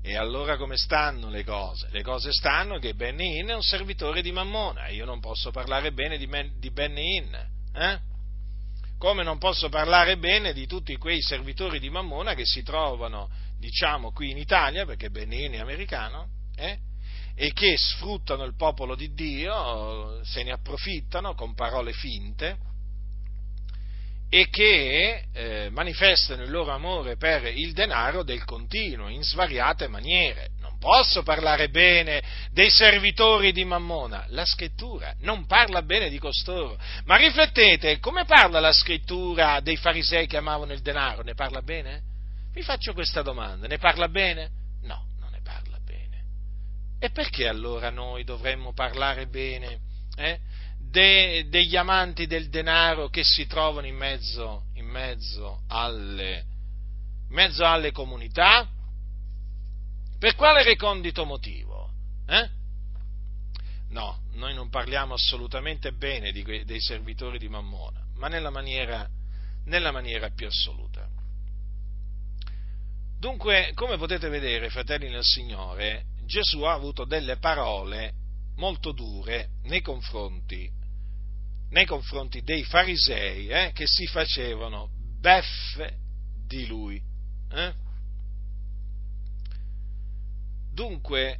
[0.00, 1.88] E allora come stanno le cose?
[1.90, 5.50] Le cose stanno che Benny Hinn è un servitore di Mammona e io non posso
[5.50, 7.34] parlare bene di, ben, di Benny Hinn,
[7.74, 7.98] eh?
[8.98, 14.12] come non posso parlare bene di tutti quei servitori di Mammona che si trovano, diciamo,
[14.12, 16.78] qui in Italia, perché Benny Hinn è americano, eh?
[17.34, 22.70] E che sfruttano il popolo di Dio, se ne approfittano con parole finte,
[24.34, 30.52] e che eh, manifestano il loro amore per il denaro del continuo, in svariate maniere.
[30.58, 36.78] Non posso parlare bene dei servitori di Mammona, la scrittura non parla bene di costoro.
[37.04, 41.22] Ma riflettete, come parla la scrittura dei farisei che amavano il denaro?
[41.22, 42.00] Ne parla bene?
[42.54, 44.61] Vi faccio questa domanda, ne parla bene?
[47.04, 49.80] E perché allora noi dovremmo parlare bene?
[50.14, 50.38] Eh?
[50.78, 56.44] de, degli amanti del denaro che si trovano in mezzo, in mezzo, alle,
[57.28, 58.68] in mezzo alle comunità?
[60.16, 61.90] Per quale recondito motivo?
[62.28, 62.48] Eh?
[63.88, 69.08] No, noi non parliamo assolutamente bene di, dei servitori di Mammona, ma nella maniera,
[69.64, 71.08] nella maniera più assoluta.
[73.18, 78.12] Dunque, come potete vedere, fratelli nel Signore, Gesù ha avuto delle parole
[78.56, 80.80] molto dure nei confronti
[81.72, 85.96] nei confronti dei farisei eh, che si facevano beffe
[86.46, 87.00] di lui.
[87.50, 87.72] Eh?
[90.72, 91.38] Dunque,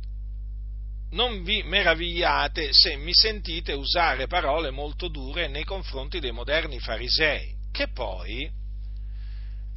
[1.10, 7.54] non vi meravigliate se mi sentite usare parole molto dure nei confronti dei moderni farisei,
[7.70, 8.50] che poi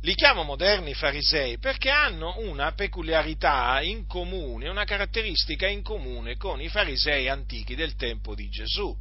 [0.02, 6.62] li chiamo moderni farisei perché hanno una peculiarità in comune, una caratteristica in comune con
[6.62, 8.96] i farisei antichi del tempo di Gesù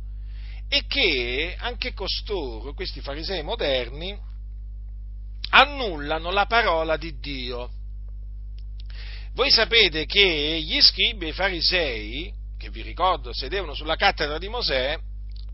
[0.68, 4.18] e che anche costoro, questi farisei moderni,
[5.51, 7.70] annullano la parola di Dio.
[9.34, 14.49] Voi sapete che gli scribi e i farisei, che vi ricordo sedevano sulla cattedra di
[14.49, 14.99] Mosè,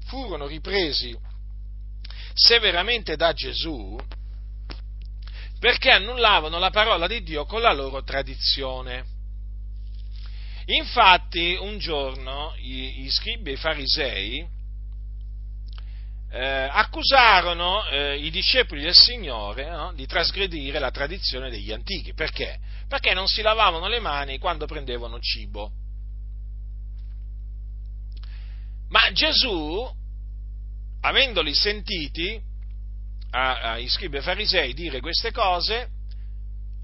[0.07, 1.17] furono ripresi
[2.35, 3.99] severamente da Gesù
[5.61, 9.05] perché annullavano la parola di Dio con la loro tradizione.
[10.65, 14.49] Infatti, un giorno gli, gli scribi e i farisei
[16.33, 22.15] eh, accusarono eh, i discepoli del Signore no, di trasgredire la tradizione degli antichi.
[22.15, 22.59] Perché?
[22.89, 25.73] Perché non si lavavano le mani quando prendevano cibo.
[28.89, 29.89] Ma Gesù,
[31.03, 32.41] avendoli sentiti,
[33.31, 35.89] ai scribi e farisei dire queste cose,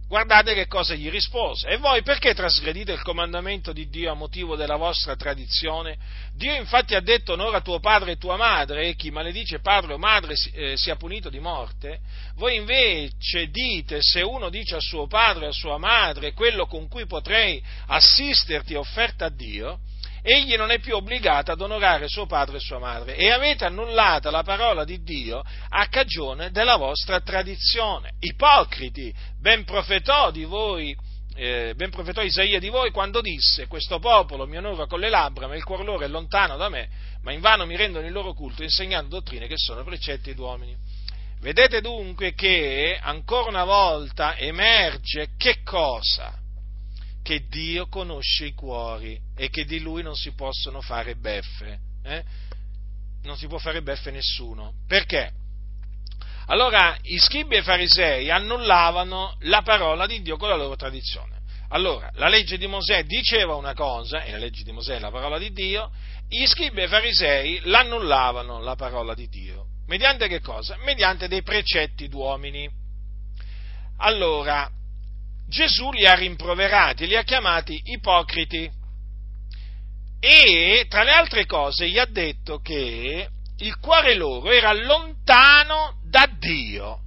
[0.09, 1.67] Guardate che cosa gli rispose.
[1.67, 5.97] E voi perché trasgredite il comandamento di Dio a motivo della vostra tradizione?
[6.33, 9.99] Dio infatti ha detto onora tuo padre e tua madre e chi maledice padre o
[9.99, 11.99] madre eh, sia punito di morte.
[12.37, 16.87] Voi invece dite se uno dice a suo padre o a sua madre quello con
[16.87, 19.81] cui potrei assisterti offerta a Dio,
[20.29, 24.29] egli non è più obbligato ad onorare suo padre e sua madre e avete annullata
[24.33, 28.15] la parola di Dio a cagione della vostra tradizione.
[28.19, 30.97] Ipocriti, ben profetò di voi
[31.39, 35.47] eh, ben profetò Isaia di voi quando disse questo popolo mi onora con le labbra
[35.47, 36.89] ma il cuor loro è lontano da me
[37.21, 40.75] ma invano mi rendono il loro culto insegnando dottrine che sono precetti d'uomini
[41.41, 46.46] vedete dunque che ancora una volta emerge che cosa?
[47.27, 51.81] Che Dio conosce i cuori e che di lui non si possono fare beffe.
[52.05, 52.23] Eh?
[53.25, 54.75] Non si può fare beffe nessuno.
[54.87, 55.33] Perché?
[56.47, 61.41] Allora, i scribi e i farisei annullavano la parola di Dio con la loro tradizione.
[61.71, 65.11] Allora, la legge di Mosè diceva una cosa, e la legge di Mosè è la
[65.11, 65.91] parola di Dio,
[66.29, 69.67] gli scribi e i farisei l'annullavano la parola di Dio.
[69.89, 70.77] Mediante che cosa?
[70.85, 72.71] Mediante dei precetti d'uomini.
[73.97, 74.71] Allora,
[75.49, 78.71] Gesù li ha rimproverati, li ha chiamati ipocriti.
[80.19, 83.29] E tra le altre cose gli ha detto che
[83.59, 87.01] il cuore loro era lontano da Dio.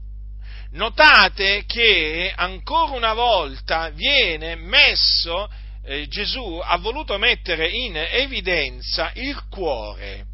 [0.71, 5.49] Notate che ancora una volta viene messo,
[5.83, 10.25] eh, Gesù ha voluto mettere in evidenza il cuore,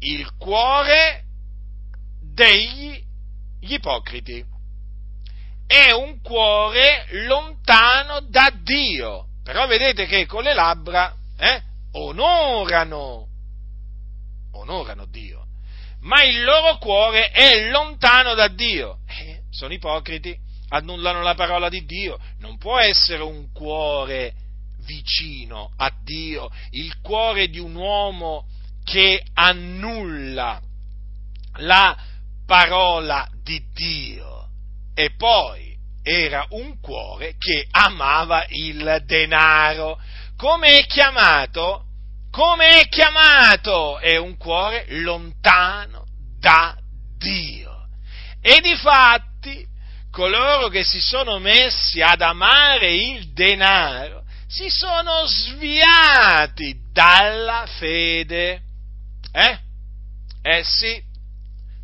[0.00, 1.24] il cuore
[2.20, 2.98] degli
[3.60, 4.55] ipocriti
[5.66, 9.26] è un cuore lontano da Dio.
[9.42, 11.62] Però vedete che con le labbra eh,
[11.92, 13.26] onorano
[14.52, 15.46] onorano Dio,
[16.00, 18.98] ma il loro cuore è lontano da Dio.
[19.06, 20.36] Eh, sono ipocriti,
[20.68, 22.18] annullano la parola di Dio.
[22.38, 24.34] Non può essere un cuore
[24.84, 28.46] vicino a Dio, il cuore di un uomo
[28.84, 30.60] che annulla
[31.58, 31.96] la
[32.46, 34.35] parola di Dio.
[34.98, 40.00] E poi era un cuore che amava il denaro.
[40.38, 41.84] Come è chiamato?
[42.30, 43.98] Come è chiamato?
[43.98, 46.06] È un cuore lontano
[46.38, 46.74] da
[47.18, 47.88] Dio.
[48.40, 49.66] E difatti
[50.10, 58.62] coloro che si sono messi ad amare il denaro si sono sviati dalla fede.
[59.32, 59.58] Eh?
[60.42, 61.02] Eh sì,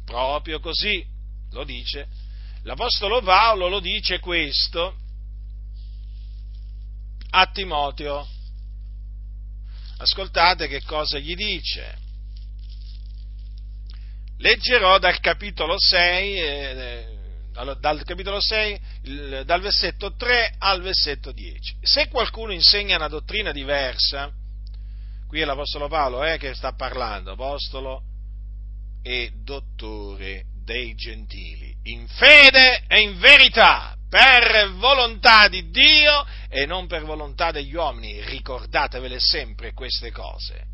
[0.04, 1.04] proprio così
[1.50, 2.06] lo dice.
[2.64, 4.96] L'Apostolo Paolo lo dice questo
[7.30, 8.26] a Timoteo.
[9.98, 11.98] Ascoltate che cosa gli dice.
[14.38, 17.06] Leggerò dal capitolo 6, eh,
[17.52, 21.78] dal capitolo 6, il, dal versetto 3 al versetto 10.
[21.80, 24.32] Se qualcuno insegna una dottrina diversa,
[25.26, 28.02] qui è l'Apostolo Paolo eh, che sta parlando, Apostolo
[29.02, 36.86] e Dottore dei Gentili, in fede e in verità, per volontà di Dio e non
[36.86, 38.20] per volontà degli uomini.
[38.20, 40.71] Ricordatevele sempre queste cose.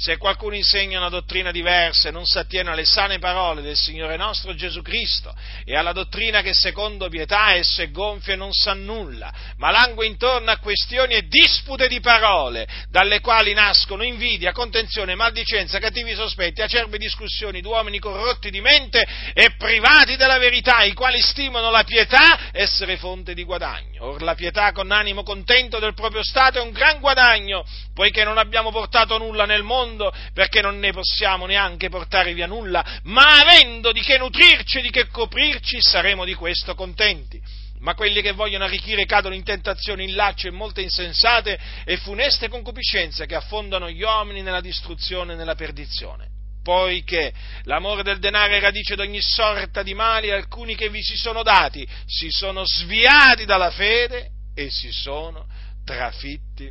[0.00, 4.16] Se qualcuno insegna una dottrina diversa e non si attiene alle sane parole del Signore
[4.16, 5.34] nostro Gesù Cristo
[5.64, 10.06] e alla dottrina che secondo pietà esso è gonfio e non sa nulla, ma langue
[10.06, 16.62] intorno a questioni e dispute di parole, dalle quali nascono invidia, contenzione, maldicenza, cattivi sospetti,
[16.62, 21.82] acerbe discussioni di uomini corrotti di mente e privati della verità, i quali stimano la
[21.82, 23.97] pietà essere fonte di guadagno.
[24.00, 28.38] Or la pietà con animo contento del proprio stato è un gran guadagno, poiché non
[28.38, 33.90] abbiamo portato nulla nel mondo, perché non ne possiamo neanche portare via nulla, ma avendo
[33.92, 37.40] di che nutrirci e di che coprirci, saremo di questo contenti.
[37.80, 42.48] Ma quelli che vogliono arricchire cadono in tentazioni, in laccio e molte insensate e funeste
[42.48, 46.37] concupiscenze che affondano gli uomini nella distruzione e nella perdizione
[46.68, 51.16] poiché l'amore del denaro è radice di ogni sorta di mali, alcuni che vi si
[51.16, 55.46] sono dati si sono sviati dalla fede e si sono
[55.82, 56.70] trafitti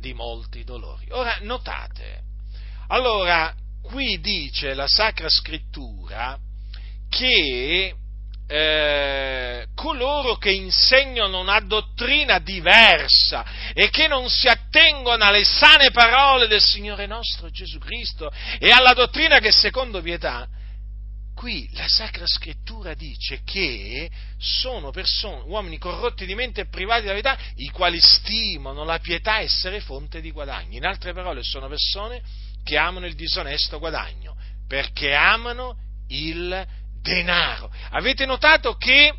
[0.00, 1.06] di molti dolori.
[1.10, 2.22] Ora notate,
[2.88, 6.36] allora qui dice la Sacra Scrittura
[7.08, 7.94] che
[8.46, 16.46] eh, coloro che insegnano una dottrina diversa e che non si attengono alle sane parole
[16.46, 20.46] del Signore nostro Gesù Cristo e alla dottrina che secondo pietà,
[21.34, 27.20] qui la Sacra Scrittura dice che sono persone, uomini corrotti di mente e privati della
[27.20, 30.76] verità, i quali stimano la pietà essere fonte di guadagno.
[30.76, 32.22] In altre parole, sono persone
[32.62, 34.36] che amano il disonesto guadagno,
[34.66, 35.76] perché amano
[36.08, 36.66] il
[37.04, 37.70] denaro.
[37.90, 39.12] Avete notato che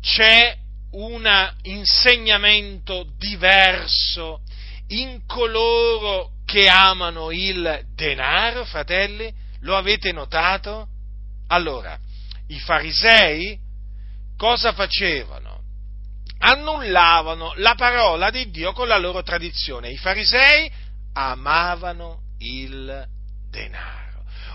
[0.00, 0.56] c'è
[0.92, 4.40] un insegnamento diverso
[4.88, 9.32] in coloro che amano il denaro, fratelli?
[9.60, 10.88] Lo avete notato?
[11.48, 11.98] Allora,
[12.48, 13.58] i farisei
[14.36, 15.60] cosa facevano?
[16.38, 19.90] Annullavano la parola di Dio con la loro tradizione.
[19.90, 20.70] I farisei
[21.12, 23.06] amavano il
[23.48, 24.01] denaro.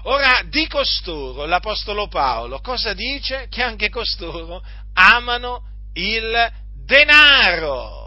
[0.09, 3.47] Ora, di costoro l'Apostolo Paolo cosa dice?
[3.49, 6.51] Che anche costoro amano il
[6.85, 8.05] denaro.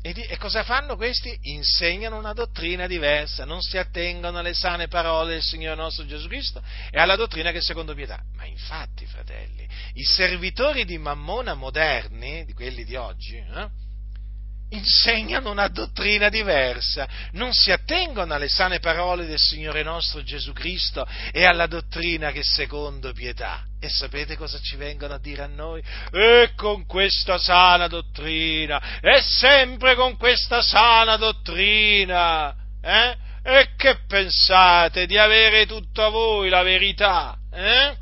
[0.00, 1.36] E, di, e, cosa fanno questi?
[1.42, 6.62] Insegnano una dottrina diversa, non si attengono alle sane parole del Signore nostro Gesù Cristo
[6.90, 8.20] e alla dottrina che è secondo pietà.
[8.36, 13.68] Ma infatti, fratelli, i servitori di Mammona moderni, di quelli di oggi, eh,
[14.72, 21.06] insegnano una dottrina diversa, non si attengono alle sane parole del Signore nostro Gesù Cristo
[21.32, 23.64] e alla dottrina che secondo pietà.
[23.80, 25.82] E sapete cosa ci vengono a dire a noi?
[26.12, 33.16] E con questa sana dottrina, e sempre con questa sana dottrina, eh?
[33.44, 37.36] E che pensate di avere tutto a voi la verità?
[37.52, 37.96] Eh?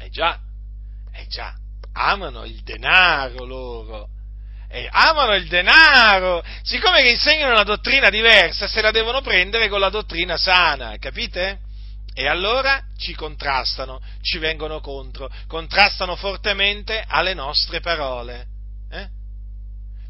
[0.00, 0.38] Eh già,
[1.12, 1.54] eh già,
[1.92, 4.08] amano il denaro loro
[4.68, 9.80] eh, amano il denaro, siccome che insegnano una dottrina diversa, se la devono prendere con
[9.80, 11.60] la dottrina sana, capite?
[12.14, 18.46] E allora ci contrastano, ci vengono contro, contrastano fortemente alle nostre parole.
[18.90, 19.08] Eh?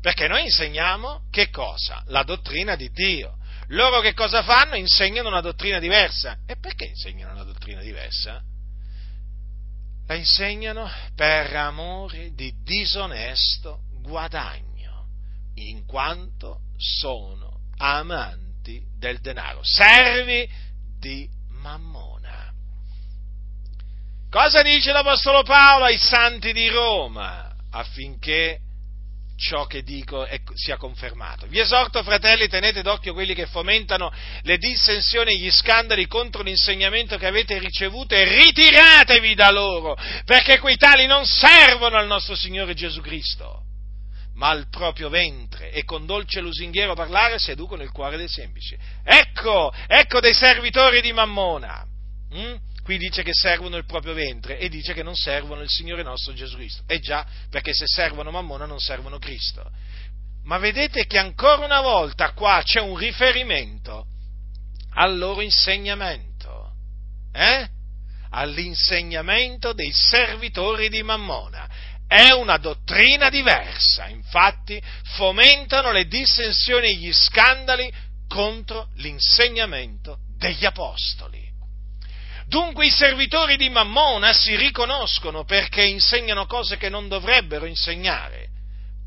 [0.01, 2.03] Perché noi insegniamo che cosa?
[2.07, 3.39] La dottrina di Dio.
[3.71, 4.77] Loro che cosa fanno?
[4.77, 6.39] Insegnano una dottrina diversa.
[6.47, 8.41] E perché insegnano una dottrina diversa?
[10.07, 15.07] La insegnano per amore di disonesto guadagno,
[15.55, 20.49] in quanto sono amanti del denaro, servi
[20.99, 22.53] di mammona.
[24.31, 28.61] Cosa dice l'Apostolo Paolo ai santi di Roma affinché
[29.37, 31.47] ciò che dico sia confermato.
[31.47, 34.11] Vi esorto, fratelli, tenete d'occhio quelli che fomentano
[34.43, 40.59] le dissensioni e gli scandali contro l'insegnamento che avete ricevuto e ritiratevi da loro, perché
[40.59, 43.63] quei tali non servono al nostro Signore Gesù Cristo,
[44.37, 48.77] ma al proprio ventre e con dolce lusinghiero parlare seducono il cuore dei semplici.
[49.03, 51.85] Ecco, ecco dei servitori di Mammona.
[52.35, 52.55] Mm?
[52.87, 56.33] qui dice che servono il proprio ventre e dice che non servono il Signore nostro
[56.33, 56.85] Gesù Cristo.
[56.87, 59.69] E già, perché se servono Mammona non servono Cristo.
[60.45, 64.07] Ma vedete che ancora una volta qua c'è un riferimento
[64.95, 66.75] al loro insegnamento,
[67.33, 67.69] eh?
[68.31, 71.69] all'insegnamento dei servitori di Mammona.
[72.09, 74.81] È una dottrina diversa, infatti
[75.17, 77.93] fomentano le dissensioni e gli scandali
[78.29, 81.45] contro l'insegnamento degli apostoli.
[82.47, 88.51] Dunque i servitori di Mammona si riconoscono perché insegnano cose che non dovrebbero insegnare,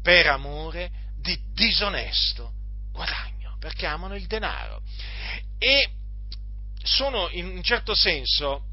[0.01, 0.91] per amore
[1.21, 2.51] di disonesto
[2.91, 4.81] guadagno, perché amano il denaro.
[5.57, 5.89] E
[6.83, 8.63] sono in un certo senso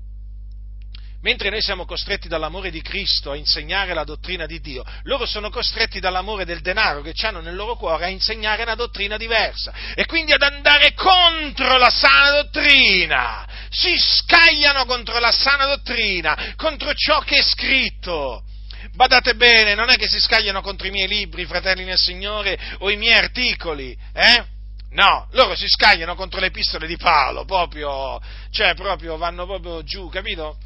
[1.23, 5.51] Mentre noi siamo costretti dall'amore di Cristo a insegnare la dottrina di Dio, loro sono
[5.51, 10.07] costretti dall'amore del denaro che hanno nel loro cuore a insegnare una dottrina diversa e
[10.07, 13.49] quindi ad andare contro la sana dottrina.
[13.71, 18.45] Si scagliano contro la sana dottrina, contro ciò che è scritto.
[18.93, 22.91] Badate bene, non è che si scagliano contro i miei libri, fratelli nel Signore, o
[22.91, 24.45] i miei articoli, eh?
[24.91, 30.09] No, loro si scagliano contro le epistole di Paolo, proprio, cioè proprio vanno proprio giù,
[30.09, 30.57] capito?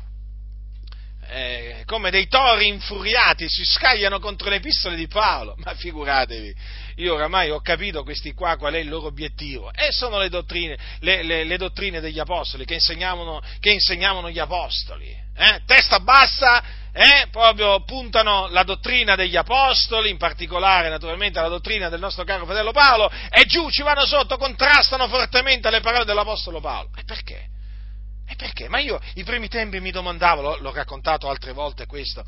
[1.30, 6.54] Eh, come dei tori infuriati si scagliano contro le epistole di Paolo, ma figuratevi,
[6.96, 10.76] io oramai ho capito questi qua qual è il loro obiettivo, e sono le dottrine,
[11.00, 15.06] le, le, le dottrine degli apostoli che insegnavano, che insegnavano gli apostoli,
[15.36, 15.60] eh?
[15.66, 16.62] testa bassa,
[16.92, 17.28] eh?
[17.30, 22.72] proprio puntano la dottrina degli apostoli, in particolare naturalmente la dottrina del nostro caro fratello
[22.72, 26.90] Paolo, e giù ci vanno sotto, contrastano fortemente le parole dell'apostolo Paolo.
[26.96, 27.58] E perché?
[28.40, 28.70] Perché?
[28.70, 32.24] Ma io i primi tempi mi domandavo, l'ho, l'ho raccontato altre volte questo,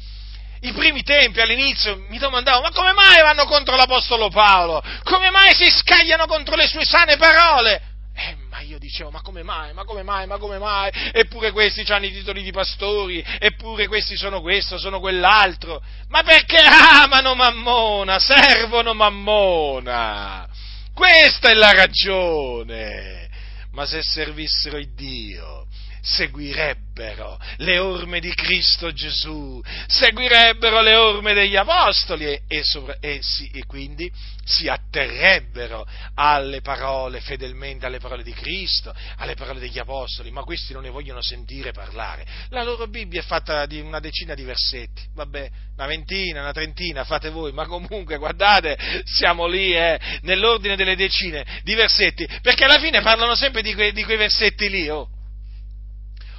[0.60, 4.82] i primi tempi all'inizio mi domandavo, ma come mai vanno contro l'Apostolo Paolo?
[5.04, 7.80] Come mai si scagliano contro le sue sane parole?
[8.14, 10.90] Eh, ma io dicevo, ma come mai, ma come mai, ma come mai?
[11.12, 15.82] Eppure questi hanno i titoli di pastori, eppure questi sono questo, sono quell'altro.
[16.08, 20.46] Ma perché amano Mammona, servono Mammona?
[20.92, 23.30] Questa è la ragione.
[23.70, 25.66] Ma se servissero il Dio,
[26.02, 33.48] seguirebbero le orme di Cristo Gesù, seguirebbero le orme degli Apostoli e, sopra, e, si,
[33.54, 34.10] e, quindi
[34.44, 40.72] si atterrebbero alle parole, fedelmente alle parole di Cristo, alle parole degli Apostoli, ma questi
[40.72, 42.26] non ne vogliono sentire parlare.
[42.48, 47.04] La loro Bibbia è fatta di una decina di versetti, vabbè, una ventina, una trentina,
[47.04, 52.80] fate voi, ma comunque guardate, siamo lì eh, nell'ordine delle decine di versetti, perché alla
[52.80, 55.08] fine parlano sempre di, que, di quei versetti lì, oh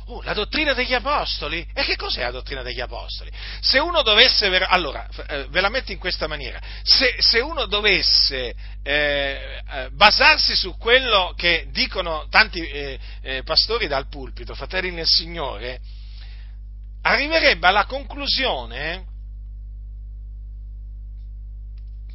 [0.08, 1.66] Oh, la dottrina degli apostoli?
[1.74, 3.32] E che cos'è la dottrina degli apostoli?
[3.62, 7.66] Se uno dovesse, ver- allora, eh, ve la metto in questa maniera, se, se uno
[7.68, 14.92] dovesse eh, eh, basarsi su quello che dicono tanti eh, eh, pastori dal pulpito, fratelli
[14.92, 15.80] nel Signore,
[17.04, 19.06] arriverebbe alla conclusione,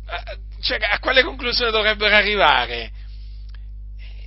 [0.07, 2.93] eh, cioè a quale conclusione dovrebbero arrivare?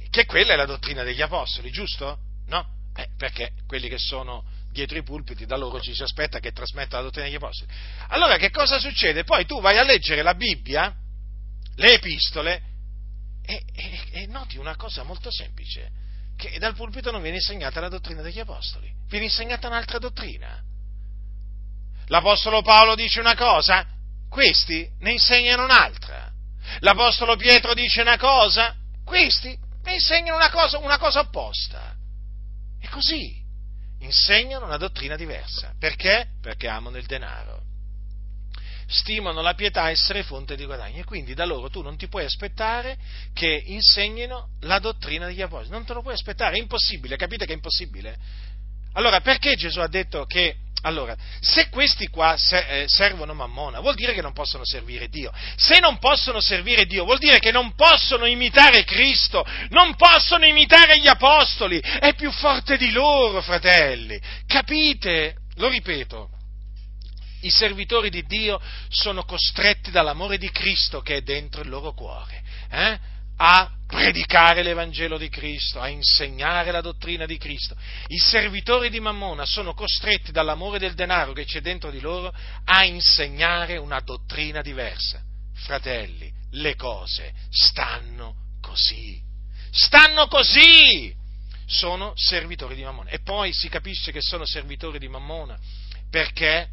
[0.10, 2.18] Che quella è la dottrina degli apostoli, giusto?
[2.48, 2.80] No?
[2.96, 6.98] Eh, perché quelli che sono dietro i pulpiti, da loro ci si aspetta che trasmetta
[6.98, 7.72] la dottrina degli apostoli.
[8.08, 9.24] Allora che cosa succede?
[9.24, 10.94] Poi tu vai a leggere la Bibbia,
[11.76, 12.62] le epistole,
[13.44, 15.90] e, e, e noti una cosa molto semplice,
[16.38, 20.64] che dal pulpito non viene insegnata la dottrina degli apostoli, viene insegnata un'altra dottrina.
[22.08, 23.86] L'Apostolo Paolo dice una cosa,
[24.30, 26.30] questi ne insegnano un'altra.
[26.80, 31.96] L'Apostolo Pietro dice una cosa, questi ne insegnano una cosa, una cosa opposta.
[32.82, 33.40] E così
[34.00, 35.74] insegnano una dottrina diversa.
[35.78, 36.28] Perché?
[36.42, 37.62] Perché amano il denaro.
[38.88, 42.26] Stimano la pietà essere fonte di guadagno e quindi da loro tu non ti puoi
[42.26, 42.98] aspettare
[43.34, 45.70] che insegnino la dottrina degli apostoli.
[45.70, 48.18] Non te lo puoi aspettare, è impossibile, capite che è impossibile?
[48.94, 54.14] Allora, perché Gesù ha detto che allora, se questi qua eh, servono Mammona, vuol dire
[54.14, 55.32] che non possono servire Dio.
[55.56, 61.00] Se non possono servire Dio, vuol dire che non possono imitare Cristo, non possono imitare
[61.00, 61.80] gli apostoli.
[61.80, 64.20] È più forte di loro, fratelli.
[64.48, 65.36] Capite?
[65.56, 66.30] Lo ripeto.
[67.42, 68.60] I servitori di Dio
[68.90, 73.00] sono costretti dall'amore di Cristo che è dentro il loro cuore eh?
[73.44, 77.76] A predicare l'Evangelo di Cristo, a insegnare la dottrina di Cristo.
[78.08, 82.32] I servitori di Mammona sono costretti dall'amore del denaro che c'è dentro di loro
[82.66, 85.24] a insegnare una dottrina diversa.
[85.56, 89.20] Fratelli, le cose stanno così.
[89.72, 91.12] Stanno così!
[91.66, 93.10] Sono servitori di Mammona.
[93.10, 95.58] E poi si capisce che sono servitori di Mammona
[96.12, 96.70] perché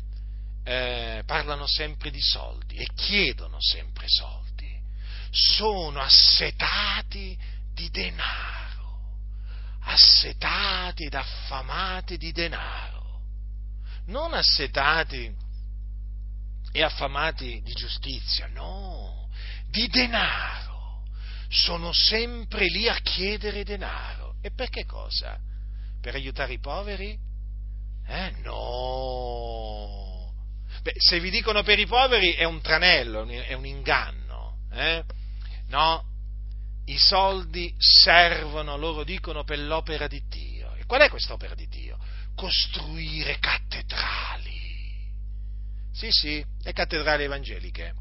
[0.65, 4.48] eh, parlano sempre di soldi e chiedono sempre soldi
[5.31, 7.37] sono assetati
[7.75, 9.17] di denaro,
[9.81, 13.21] assetati ed affamati di denaro,
[14.07, 15.33] non assetati
[16.73, 19.29] e affamati di giustizia, no,
[19.71, 20.67] di denaro.
[21.51, 24.37] Sono sempre lì a chiedere denaro.
[24.43, 25.39] E per che cosa?
[26.01, 27.19] Per aiutare i poveri?
[28.07, 30.33] Eh no.
[30.83, 34.59] Beh, se vi dicono per i poveri è un tranello, è un inganno.
[34.71, 35.03] Eh?
[35.69, 36.05] No,
[36.87, 40.75] i soldi servono, loro dicono, per l'opera di Dio.
[40.75, 41.99] E qual è questa opera di Dio?
[42.35, 44.57] Costruire cattedrali.
[45.93, 47.95] Sì, sì, le cattedrali evangeliche.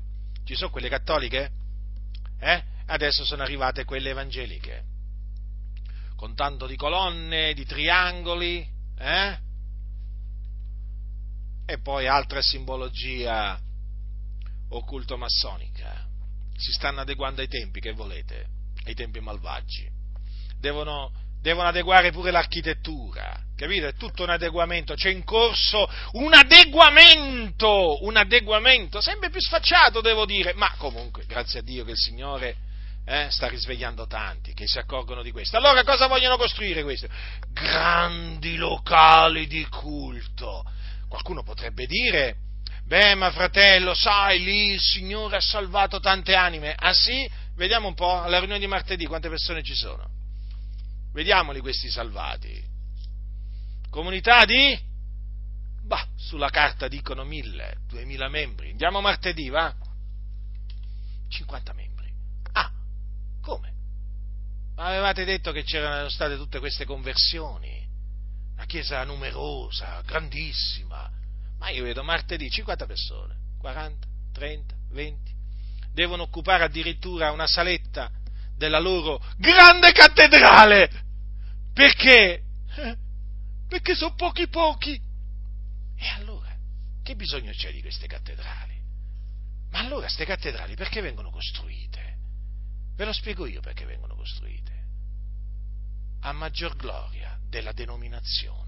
[0.45, 1.51] Ci sono quelle cattoliche?
[2.39, 2.63] Eh?
[2.85, 4.85] Adesso sono arrivate quelle evangeliche.
[6.15, 8.65] Con tanto di colonne, di triangoli,
[8.97, 9.37] eh?
[11.65, 13.59] E poi altra simbologia
[14.69, 16.06] occulto-massonica
[16.57, 18.47] si stanno adeguando ai tempi, che volete?
[18.85, 19.87] Ai tempi malvagi.
[20.59, 23.89] Devono, devono adeguare pure l'architettura, capite?
[23.89, 30.25] È tutto un adeguamento, c'è in corso un adeguamento, un adeguamento, sempre più sfacciato devo
[30.25, 32.55] dire, ma comunque, grazie a Dio che il Signore
[33.05, 35.57] eh, sta risvegliando tanti che si accorgono di questo.
[35.57, 37.07] Allora cosa vogliono costruire questi?
[37.53, 40.65] Grandi locali di culto.
[41.07, 42.35] Qualcuno potrebbe dire,
[42.87, 46.73] Beh, ma fratello, sai, lì il Signore ha salvato tante anime.
[46.73, 47.29] Ah sì?
[47.55, 50.09] Vediamo un po', alla riunione di martedì quante persone ci sono.
[51.11, 52.63] Vediamoli questi salvati.
[53.89, 54.79] Comunità di?
[55.83, 58.69] Bah, sulla carta dicono mille, duemila membri.
[58.69, 59.75] Andiamo martedì, va?
[61.27, 62.09] 50 membri.
[62.53, 62.71] Ah,
[63.41, 63.73] come?
[64.77, 67.85] Ma avevate detto che c'erano state tutte queste conversioni.
[68.53, 71.15] Una chiesa numerosa, grandissima
[71.57, 75.35] ma io vedo martedì 50 persone, 40, 30, 20,
[75.91, 78.11] devono occupare addirittura una saletta
[78.55, 80.89] della loro grande cattedrale.
[81.73, 82.43] Perché?
[83.67, 84.99] Perché sono pochi pochi.
[85.99, 86.55] E allora,
[87.03, 88.75] che bisogno c'è di queste cattedrali?
[89.71, 92.15] Ma allora queste cattedrali perché vengono costruite?
[92.95, 94.85] Ve lo spiego io perché vengono costruite.
[96.21, 98.66] A maggior gloria della denominazione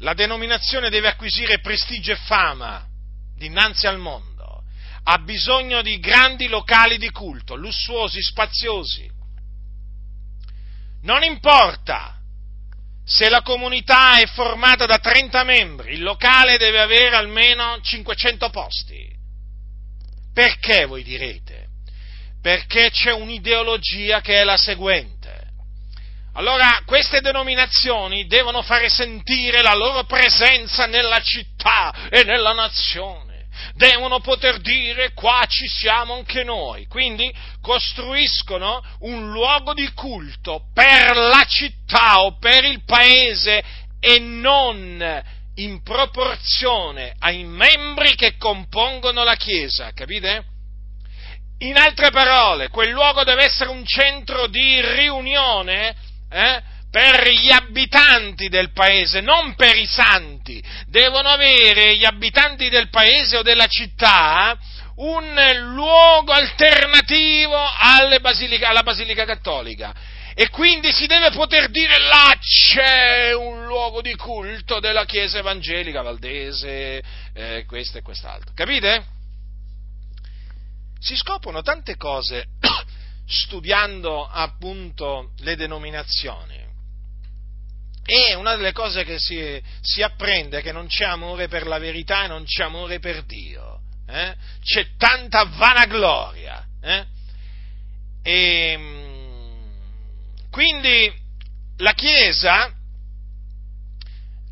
[0.00, 2.86] la denominazione deve acquisire prestigio e fama
[3.36, 4.64] dinanzi al mondo,
[5.04, 9.10] ha bisogno di grandi locali di culto, lussuosi, spaziosi.
[11.02, 12.16] Non importa
[13.04, 19.16] se la comunità è formata da 30 membri, il locale deve avere almeno 500 posti.
[20.34, 21.68] Perché voi direte?
[22.42, 25.17] Perché c'è un'ideologia che è la seguente
[26.38, 33.46] allora queste denominazioni devono fare sentire la loro presenza nella città e nella nazione.
[33.74, 36.86] Devono poter dire qua ci siamo anche noi.
[36.86, 37.28] Quindi
[37.60, 43.60] costruiscono un luogo di culto per la città o per il paese
[43.98, 45.24] e non
[45.56, 50.44] in proporzione ai membri che compongono la Chiesa, capite?
[51.62, 58.48] In altre parole, quel luogo deve essere un centro di riunione eh, per gli abitanti
[58.48, 60.62] del paese, non per i santi.
[60.86, 64.58] Devono avere gli abitanti del paese o della città
[64.98, 65.34] un
[65.74, 67.56] luogo alternativo
[68.20, 69.94] basilica, alla Basilica Cattolica.
[70.34, 76.02] E quindi si deve poter dire là c'è un luogo di culto della Chiesa Evangelica
[76.02, 77.02] Valdese,
[77.34, 78.52] eh, questo e quest'altro.
[78.54, 79.04] Capite?
[81.00, 82.44] Si scoprono tante cose
[83.28, 86.56] studiando appunto le denominazioni.
[88.04, 91.78] E una delle cose che si, si, apprende è che non c'è amore per la
[91.78, 93.80] verità e non c'è amore per Dio.
[94.08, 94.34] Eh?
[94.64, 96.64] C'è tanta vanagloria.
[96.80, 97.04] Eh?
[98.22, 101.12] E, mm, quindi
[101.76, 102.72] la Chiesa,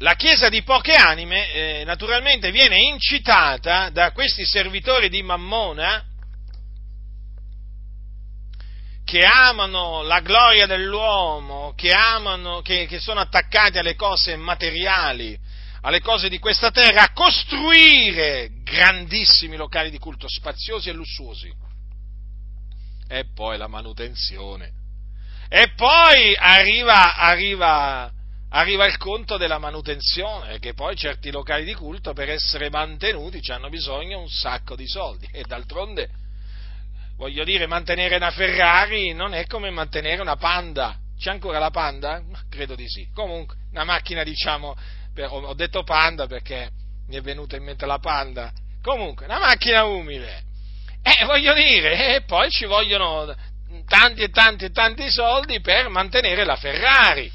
[0.01, 6.05] la Chiesa di poche anime, eh, naturalmente viene incitata da questi servitori di Mammona
[9.07, 15.39] che amano la gloria dell'uomo, che, amano, che, che sono attaccati alle cose materiali,
[15.83, 21.55] alle cose di questa terra, a costruire grandissimi locali di culto, spaziosi e lussuosi.
[23.07, 24.73] E poi la manutenzione.
[25.49, 28.11] E poi arriva, arriva,
[28.49, 33.69] arriva il conto della manutenzione, perché poi certi locali di culto per essere mantenuti hanno
[33.69, 35.29] bisogno di un sacco di soldi.
[35.31, 36.11] E d'altronde,
[37.17, 40.99] voglio dire, mantenere una Ferrari non è come mantenere una Panda.
[41.19, 42.23] C'è ancora la Panda?
[42.51, 43.09] Credo di sì.
[43.15, 44.77] Comunque, una macchina, diciamo,
[45.15, 46.71] per, ho detto Panda perché
[47.09, 48.53] mi è venuta in mente la Panda.
[48.83, 50.45] Comunque, una macchina umile.
[51.03, 53.35] E eh, voglio dire, e poi ci vogliono
[53.87, 57.31] tanti e tanti e tanti soldi per mantenere la Ferrari.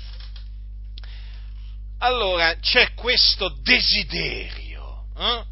[2.00, 5.44] Allora c'è questo desiderio eh,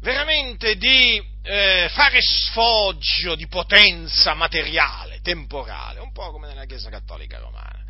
[0.00, 1.20] veramente di
[1.50, 7.84] eh, fare sfoggio di potenza materiale, temporale, un po' come nella Chiesa Cattolica Romana.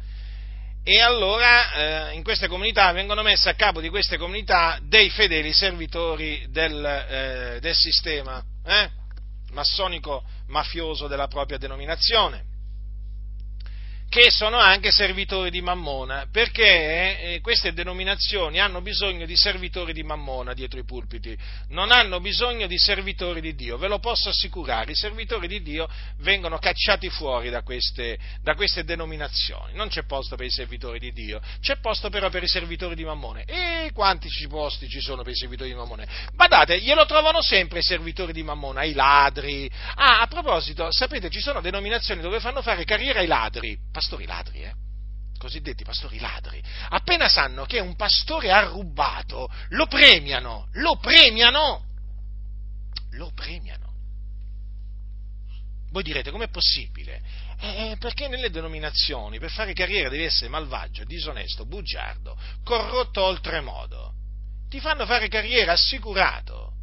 [0.84, 5.52] E allora eh, in queste comunità vengono messe a capo di queste comunità dei fedeli
[5.52, 8.90] servitori del, eh, del sistema eh,
[9.50, 12.44] massonico mafioso della propria denominazione
[14.08, 20.02] che sono anche servitori di Mammona, perché eh, queste denominazioni hanno bisogno di servitori di
[20.02, 21.36] Mammona dietro i pulpiti,
[21.68, 25.88] non hanno bisogno di servitori di Dio, ve lo posso assicurare, i servitori di Dio
[26.20, 31.12] vengono cacciati fuori da queste, da queste denominazioni, non c'è posto per i servitori di
[31.12, 33.44] Dio, c'è posto però per i servitori di Mammone.
[33.44, 36.08] E quanti posti ci sono per i servitori di Mammone?
[36.32, 39.70] Badate, glielo trovano sempre i servitori di Mammona, i ladri.
[39.96, 44.62] Ah, a proposito, sapete, ci sono denominazioni dove fanno fare carriera ai ladri pastori ladri,
[44.62, 44.72] eh?
[45.38, 51.84] cosiddetti pastori ladri, appena sanno che un pastore ha rubato, lo premiano, lo premiano,
[53.10, 53.86] lo premiano.
[55.90, 57.20] Voi direte, com'è possibile?
[57.60, 64.12] Eh, perché nelle denominazioni per fare carriera devi essere malvagio, disonesto, bugiardo, corrotto oltremodo.
[64.68, 66.74] Ti fanno fare carriera assicurato.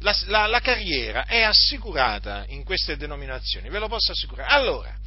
[0.00, 4.50] La, la, la, carriera è assicurata in queste denominazioni, ve lo posso assicurare.
[4.52, 4.98] Allora,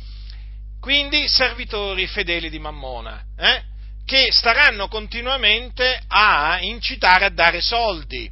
[0.86, 3.64] quindi servitori fedeli di Mammona, eh?
[4.06, 8.30] che staranno continuamente a incitare a dare soldi.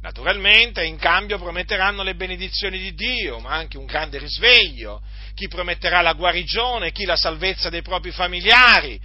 [0.00, 5.02] Naturalmente in cambio prometteranno le benedizioni di Dio, ma anche un grande risveglio,
[5.34, 8.98] chi prometterà la guarigione, chi la salvezza dei propri familiari.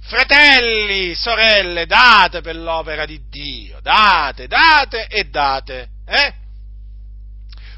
[0.00, 5.88] Fratelli, sorelle, date per l'opera di Dio, date, date e date.
[6.06, 6.32] Eh?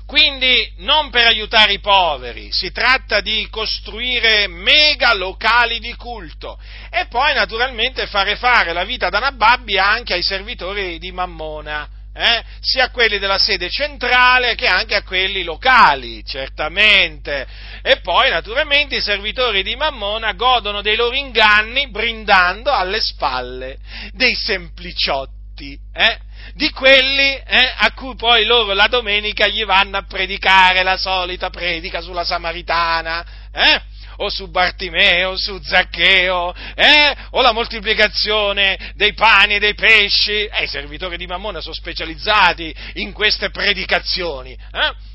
[0.06, 6.58] Quindi non per aiutare i poveri, si tratta di costruire mega locali di culto
[6.90, 12.44] e poi naturalmente fare fare la vita da Nababbi anche ai servitori di Mammona, eh?
[12.60, 17.46] sia a quelli della sede centrale che anche a quelli locali, certamente.
[17.82, 23.78] E poi naturalmente i servitori di Mammona godono dei loro inganni brindando alle spalle
[24.12, 25.78] dei sempliciotti.
[25.92, 26.18] Eh?
[26.54, 31.50] Di quelli eh, a cui poi loro la domenica gli vanno a predicare la solita
[31.50, 33.82] predica sulla Samaritana, eh?
[34.18, 37.16] o su Bartimeo, su Zaccheo, eh?
[37.30, 40.44] o la moltiplicazione dei pani e dei pesci.
[40.44, 44.52] Eh, I servitori di Mammona sono specializzati in queste predicazioni.
[44.52, 45.12] Eh?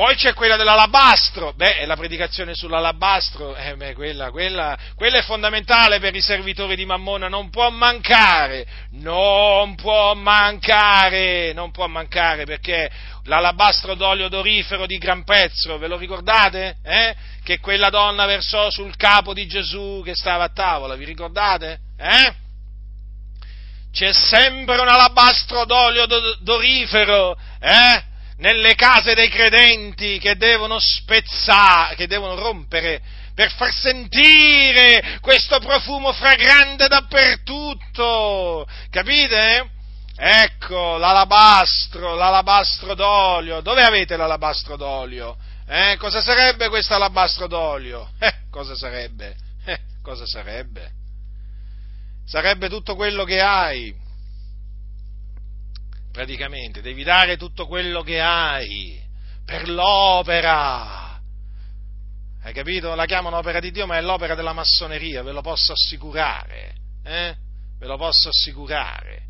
[0.00, 6.00] Poi c'è quella dell'alabastro, beh, la predicazione sull'alabastro, eh, beh, quella, quella, quella, è fondamentale
[6.00, 12.90] per i servitori di Mammona, non può mancare, non può mancare, non può mancare, perché
[13.24, 16.76] l'alabastro d'olio d'orifero di gran prezzo, ve lo ricordate?
[16.82, 17.14] Eh?
[17.44, 21.78] Che quella donna versò sul capo di Gesù che stava a tavola, vi ricordate?
[21.98, 22.34] Eh?
[23.92, 26.06] C'è sempre un alabastro d'olio
[26.40, 28.08] d'orifero, eh?
[28.40, 33.00] Nelle case dei credenti che devono spezzare, che devono rompere
[33.34, 38.66] per far sentire questo profumo fragrante dappertutto.
[38.90, 39.70] Capite?
[40.16, 43.60] Ecco, l'alabastro, l'alabastro d'olio.
[43.60, 45.36] Dove avete l'alabastro d'olio?
[45.66, 48.10] Eh, cosa sarebbe questo alabastro d'olio?
[48.18, 49.36] Eh, cosa sarebbe?
[49.64, 50.90] Eh, cosa sarebbe?
[52.26, 53.94] Sarebbe tutto quello che hai
[56.12, 59.00] praticamente, devi dare tutto quello che hai
[59.44, 61.20] per l'opera.
[62.42, 62.94] Hai capito?
[62.94, 66.74] La chiamano opera di Dio, ma è l'opera della massoneria, ve lo posso assicurare.
[67.04, 67.36] Eh?
[67.78, 69.24] Ve lo posso assicurare.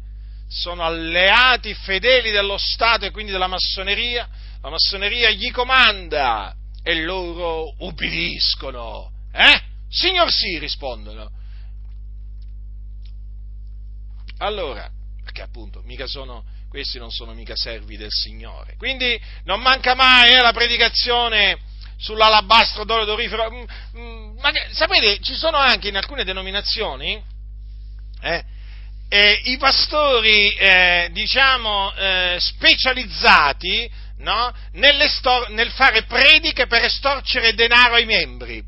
[0.49, 4.29] Sono alleati fedeli dello Stato e quindi della massoneria.
[4.61, 9.11] La massoneria gli comanda e loro ubbidiscono.
[9.33, 9.63] Eh?
[9.89, 11.31] Signor sì, rispondono.
[14.39, 14.91] Allora,
[15.23, 18.77] perché appunto mica sono questi non sono mica servi del Signore.
[18.79, 21.59] Quindi non manca mai eh, la predicazione
[21.99, 23.51] sull'alabastro d'oro d'orifero.
[23.51, 23.65] Mm,
[23.99, 27.21] mm, ma sapete, ci sono anche in alcune denominazioni
[28.23, 28.45] eh,
[29.09, 34.55] eh, i pastori, eh, diciamo, eh, specializzati no?
[34.73, 38.63] nel fare prediche per estorcere denaro ai membri.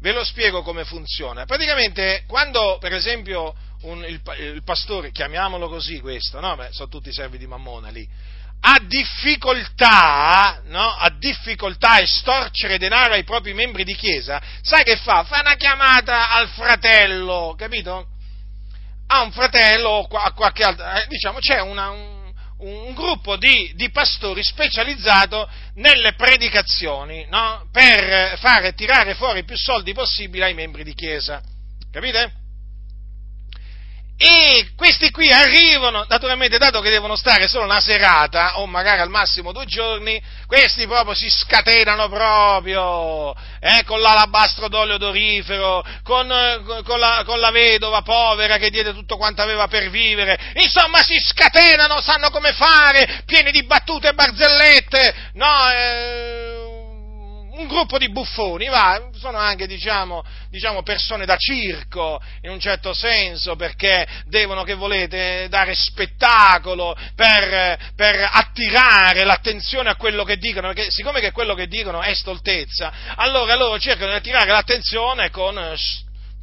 [0.00, 1.44] Ve lo spiego come funziona.
[1.44, 6.54] Praticamente, quando per esempio un, il, il, pastore, chiamiamolo così questo, no?
[6.56, 8.06] Beh, sono tutti servi di Mammona lì,
[8.62, 10.94] ha difficoltà, no?
[10.96, 15.24] ha difficoltà a estorcere denaro ai propri membri di chiesa, sai che fa?
[15.24, 18.06] Fa una chiamata al fratello, capito?
[19.06, 23.72] A un fratello o a qualche altro, eh, diciamo, c'è una, un, un, gruppo di,
[23.74, 27.66] di, pastori specializzato nelle predicazioni, no?
[27.72, 31.40] Per fare tirare fuori più soldi possibile ai membri di chiesa,
[31.90, 32.39] capite?
[34.22, 39.08] E questi qui arrivano, naturalmente, dato che devono stare solo una serata, o magari al
[39.08, 46.28] massimo due giorni, questi proprio si scatenano proprio, eh, con l'alabastro d'olio dorifero, con,
[46.84, 51.18] con, la, con, la, vedova povera che diede tutto quanto aveva per vivere, insomma si
[51.18, 56.49] scatenano, sanno come fare, pieni di battute e barzellette, no, eh,
[57.60, 62.94] un gruppo di buffoni, va, sono anche diciamo, diciamo, persone da circo in un certo
[62.94, 70.72] senso perché devono, che volete, dare spettacolo per, per attirare l'attenzione a quello che dicono,
[70.72, 75.76] perché siccome che quello che dicono è stoltezza, allora loro cercano di attirare l'attenzione con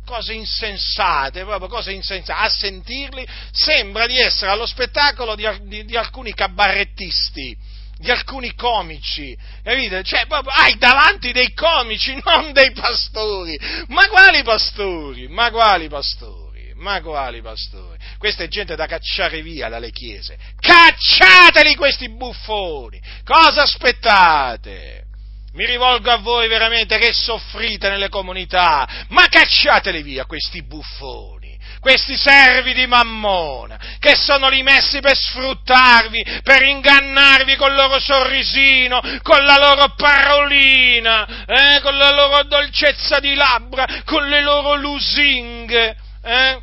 [0.06, 2.46] cose insensate, proprio cose insensate.
[2.46, 7.67] A sentirli sembra di essere allo spettacolo di, di, di alcuni cabarettisti
[7.98, 10.04] di alcuni comici, capite?
[10.04, 13.60] Cioè, proprio hai davanti dei comici, non dei pastori.
[13.88, 15.28] Ma quali pastori?
[15.28, 16.74] Ma quali pastori?
[16.76, 17.98] Ma quali pastori?
[18.18, 20.38] Questa è gente da cacciare via dalle chiese.
[20.60, 23.02] Cacciateli questi buffoni!
[23.24, 25.06] Cosa aspettate?
[25.54, 31.37] Mi rivolgo a voi veramente che soffrite nelle comunità, ma cacciateli via questi buffoni
[31.80, 39.02] questi servi di Mammona, che sono lì messi per sfruttarvi, per ingannarvi col loro sorrisino,
[39.22, 45.96] con la loro parolina, eh, con la loro dolcezza di labbra, con le loro lusinghe,
[46.24, 46.62] eh?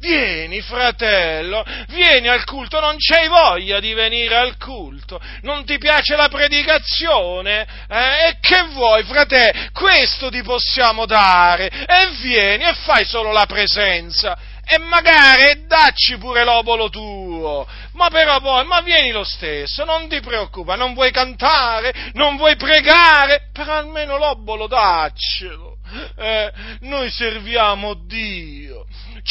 [0.00, 6.14] Vieni, fratello, vieni al culto, non c'hai voglia di venire al culto, non ti piace
[6.14, 7.66] la predicazione?
[7.88, 8.28] Eh?
[8.28, 9.70] E che vuoi, fratello?
[9.72, 14.38] Questo ti possiamo dare, e vieni e fai solo la presenza,
[14.70, 20.20] e magari dacci pure l'obolo tuo, ma però poi, ma vieni lo stesso, non ti
[20.20, 25.78] preoccupa, non vuoi cantare, non vuoi pregare, però almeno l'obolo daccelo.
[26.18, 28.84] Eh, noi serviamo Dio,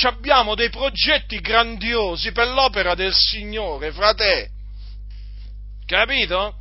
[0.06, 4.50] abbiamo dei progetti grandiosi per l'opera del Signore, frate.
[5.86, 6.56] Capito?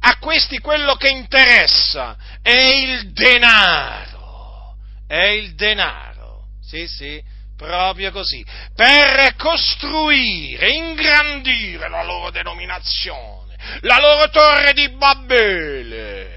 [0.00, 4.76] A questi quello che interessa è il denaro.
[5.06, 6.44] È il denaro.
[6.62, 7.20] Sì, sì,
[7.58, 8.42] proprio così.
[8.74, 16.36] Per costruire, ingrandire la loro denominazione, la loro torre di Babele.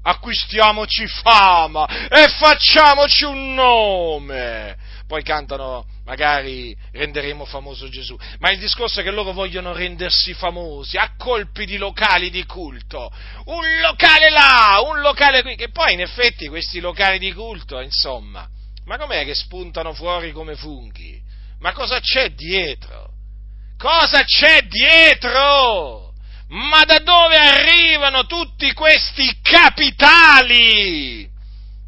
[0.00, 4.76] Acquistiamoci fama e facciamoci un nome.
[5.06, 10.96] Poi cantano magari renderemo famoso Gesù, ma il discorso è che loro vogliono rendersi famosi
[10.96, 13.10] a colpi di locali di culto,
[13.46, 18.48] un locale là, un locale qui, che poi in effetti questi locali di culto, insomma,
[18.88, 21.22] ma com'è che spuntano fuori come funghi?
[21.60, 23.12] Ma cosa c'è dietro?
[23.76, 26.14] Cosa c'è dietro?
[26.48, 31.30] Ma da dove arrivano tutti questi capitali?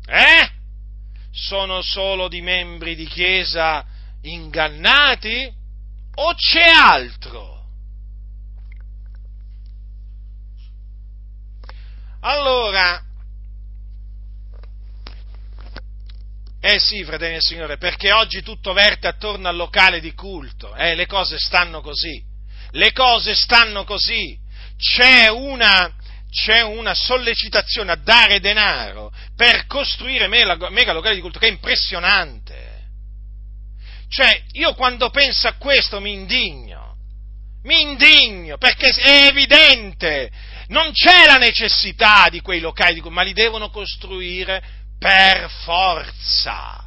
[0.06, 0.58] Eh?
[1.32, 3.84] sono solo di membri di chiesa
[4.22, 5.50] ingannati
[6.16, 7.58] o c'è altro?
[12.20, 13.02] Allora,
[16.60, 20.94] eh sì, fratelli del Signore, perché oggi tutto verte attorno al locale di culto, eh,
[20.94, 22.22] le cose stanno così,
[22.72, 24.38] le cose stanno così,
[24.76, 25.90] c'è una,
[26.30, 32.68] c'è una sollecitazione a dare denaro per costruire mega locali di culto che è impressionante.
[34.08, 36.96] Cioè, io quando penso a questo mi indigno,
[37.62, 40.30] mi indigno, perché è evidente,
[40.68, 46.84] non c'è la necessità di quei locali di culto, ma li devono costruire per forza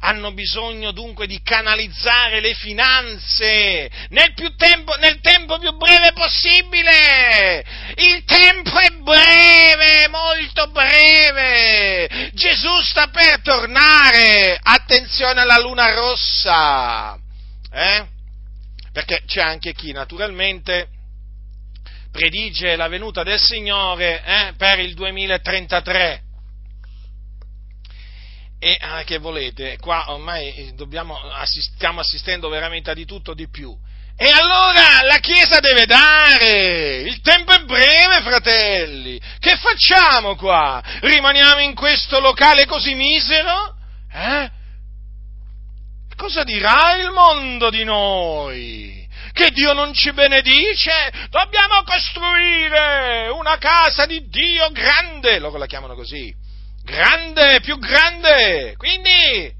[0.00, 7.64] hanno bisogno dunque di canalizzare le finanze nel, tempo, nel tempo più breve possibile.
[7.96, 12.30] Il tempo è breve, molto breve.
[12.34, 14.58] Gesù sta per tornare.
[14.62, 17.18] Attenzione alla luna rossa.
[17.72, 18.06] Eh?
[18.92, 20.88] Perché c'è anche chi naturalmente
[22.12, 26.23] predice la venuta del Signore eh, per il 2033
[28.64, 33.46] e ah, che volete, qua ormai dobbiamo, assist, stiamo assistendo veramente a di tutto di
[33.50, 33.76] più.
[34.16, 39.20] E allora la Chiesa deve dare, il tempo è breve, fratelli.
[39.38, 40.82] Che facciamo qua?
[41.00, 43.76] Rimaniamo in questo locale così misero?
[44.10, 44.50] Eh?
[46.16, 49.06] Cosa dirà il mondo di noi?
[49.32, 51.12] Che Dio non ci benedice?
[51.28, 56.34] Dobbiamo costruire una casa di Dio grande, loro la chiamano così,
[56.84, 58.74] grande, più grande.
[58.76, 59.52] Quindi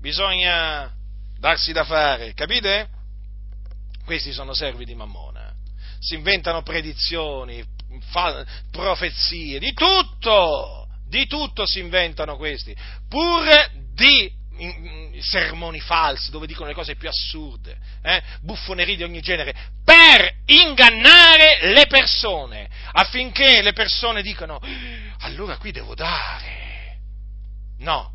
[0.00, 0.92] bisogna
[1.38, 2.88] darsi da fare, capite?
[4.04, 5.52] Questi sono servi di Mammona.
[5.98, 7.64] Si inventano predizioni,
[8.10, 12.76] fa, profezie, di tutto, di tutto si inventano questi,
[13.08, 13.44] pur
[13.94, 14.36] di
[15.20, 18.22] sermoni falsi dove dicono le cose più assurde, eh?
[18.40, 19.54] buffonerie di ogni genere,
[19.84, 24.60] per ingannare le persone, affinché le persone dicano
[25.18, 26.98] allora qui devo dare.
[27.78, 28.12] No,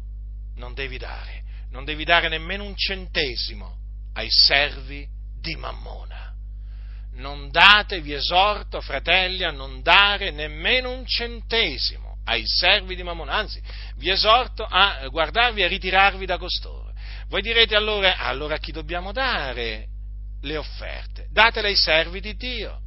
[0.55, 3.77] non devi dare, non devi dare nemmeno un centesimo
[4.13, 5.07] ai servi
[5.39, 6.31] di Mammona.
[7.15, 13.33] Non date, vi esorto, fratelli, a non dare nemmeno un centesimo ai servi di Mammona,
[13.33, 13.61] anzi,
[13.97, 16.93] vi esorto a guardarvi e a ritirarvi da costoro.
[17.27, 19.87] Voi direte allora, allora a chi dobbiamo dare
[20.41, 21.27] le offerte?
[21.31, 22.79] Datele ai servi di Dio,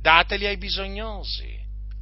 [0.00, 1.55] dateli ai bisognosi,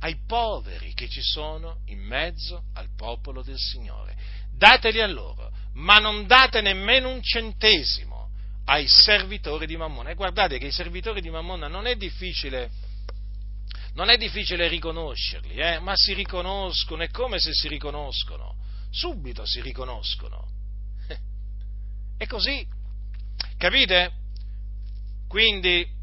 [0.04, 4.14] ai poveri che ci sono in mezzo al popolo del Signore.
[4.54, 8.28] Dateli a loro, ma non date nemmeno un centesimo
[8.66, 10.10] ai servitori di Mammona.
[10.10, 12.70] E guardate che i servitori di Mammona non è difficile,
[13.94, 15.78] non è difficile riconoscerli, eh?
[15.78, 18.56] ma si riconoscono, è come se si riconoscono,
[18.90, 20.46] subito si riconoscono.
[22.18, 22.66] È così,
[23.56, 24.12] capite?
[25.28, 25.93] Quindi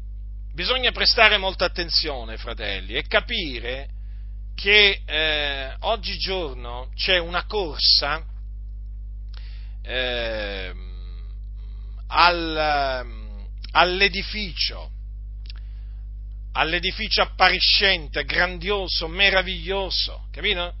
[0.52, 3.88] bisogna prestare molta attenzione, fratelli, e capire
[4.54, 8.24] che eh, oggigiorno c'è una corsa
[9.82, 10.72] eh,
[12.08, 13.06] al,
[13.72, 14.90] all'edificio,
[16.52, 20.74] all'edificio appariscente, grandioso, meraviglioso, capito?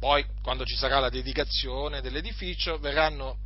[0.00, 3.36] Poi, quando ci sarà la dedicazione dell'edificio, verranno,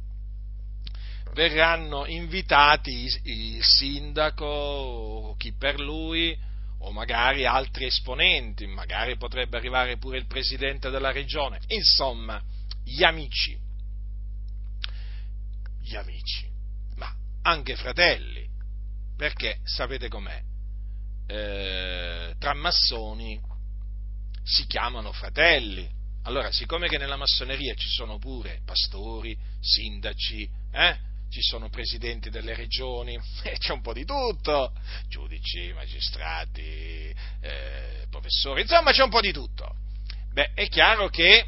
[1.33, 6.37] verranno invitati il sindaco, chi per lui,
[6.81, 12.43] o magari altri esponenti, magari potrebbe arrivare pure il presidente della regione, insomma,
[12.85, 13.59] gli amici.
[15.81, 16.49] Gli amici
[17.49, 18.47] anche fratelli,
[19.16, 20.43] perché sapete com'è?
[21.26, 23.41] Eh, tra massoni
[24.43, 25.89] si chiamano fratelli.
[26.24, 30.99] Allora, siccome che nella massoneria ci sono pure pastori, sindaci, eh,
[31.31, 33.18] ci sono presidenti delle regioni,
[33.59, 34.72] c'è un po' di tutto,
[35.09, 39.74] giudici, magistrati, eh, professori, insomma c'è un po' di tutto.
[40.33, 41.47] Beh, è chiaro che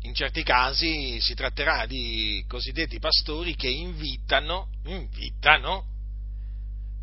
[0.00, 5.86] in certi casi si tratterà di cosiddetti pastori che invitano, invitano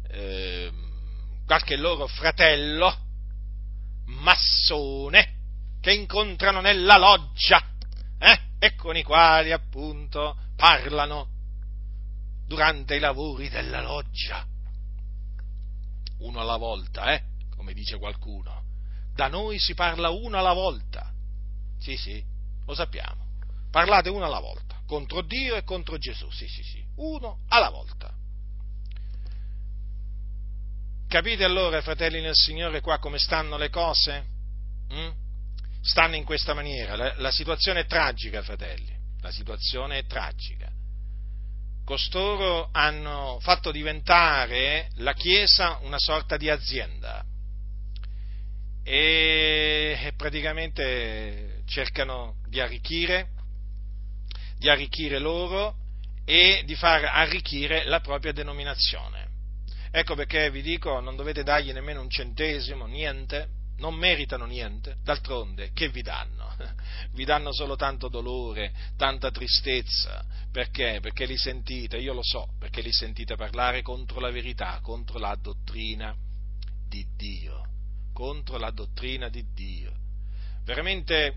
[0.07, 0.71] eh,
[1.45, 2.95] qualche loro fratello
[4.05, 5.39] massone
[5.81, 7.61] che incontrano nella loggia
[8.19, 11.29] eh, e con i quali appunto parlano
[12.45, 14.45] durante i lavori della loggia.
[16.19, 17.23] Uno alla volta, eh,
[17.55, 18.61] come dice qualcuno.
[19.15, 21.11] Da noi si parla uno alla volta.
[21.79, 22.23] Sì, sì,
[22.67, 23.25] lo sappiamo.
[23.71, 28.13] Parlate uno alla volta, contro Dio e contro Gesù, sì, sì, sì, uno alla volta.
[31.07, 34.23] Capite allora, fratelli nel Signore, qua come stanno le cose?
[34.93, 35.20] Mm?
[35.81, 36.95] Stanno in questa maniera.
[36.95, 38.95] La, la situazione è tragica, fratelli.
[39.21, 40.69] La situazione è tragica.
[41.83, 47.25] Costoro hanno fatto diventare la Chiesa una sorta di azienda
[48.83, 53.29] e praticamente cercano di arricchire,
[54.57, 55.75] di arricchire loro
[56.25, 59.29] e di far arricchire la propria denominazione.
[59.91, 63.49] Ecco perché vi dico, non dovete dargli nemmeno un centesimo, niente,
[63.81, 66.49] non meritano niente, d'altronde che vi danno?
[67.13, 70.99] Vi danno solo tanto dolore, tanta tristezza, perché?
[71.01, 75.35] Perché li sentite, io lo so, perché li sentite parlare contro la verità, contro la
[75.35, 76.15] dottrina
[76.87, 77.63] di Dio,
[78.13, 79.91] contro la dottrina di Dio.
[80.63, 81.35] Veramente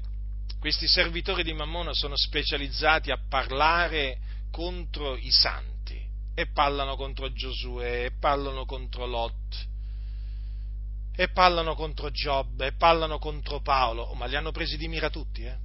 [0.61, 4.19] questi servitori di Mammona sono specializzati a parlare
[4.51, 6.01] contro i santi
[6.35, 9.73] e parlano contro Giosuè, e parlano contro Lot,
[11.17, 15.11] e parlano contro Giobbe, e parlano contro Paolo, oh, ma li hanno presi di mira
[15.11, 15.57] tutti, eh?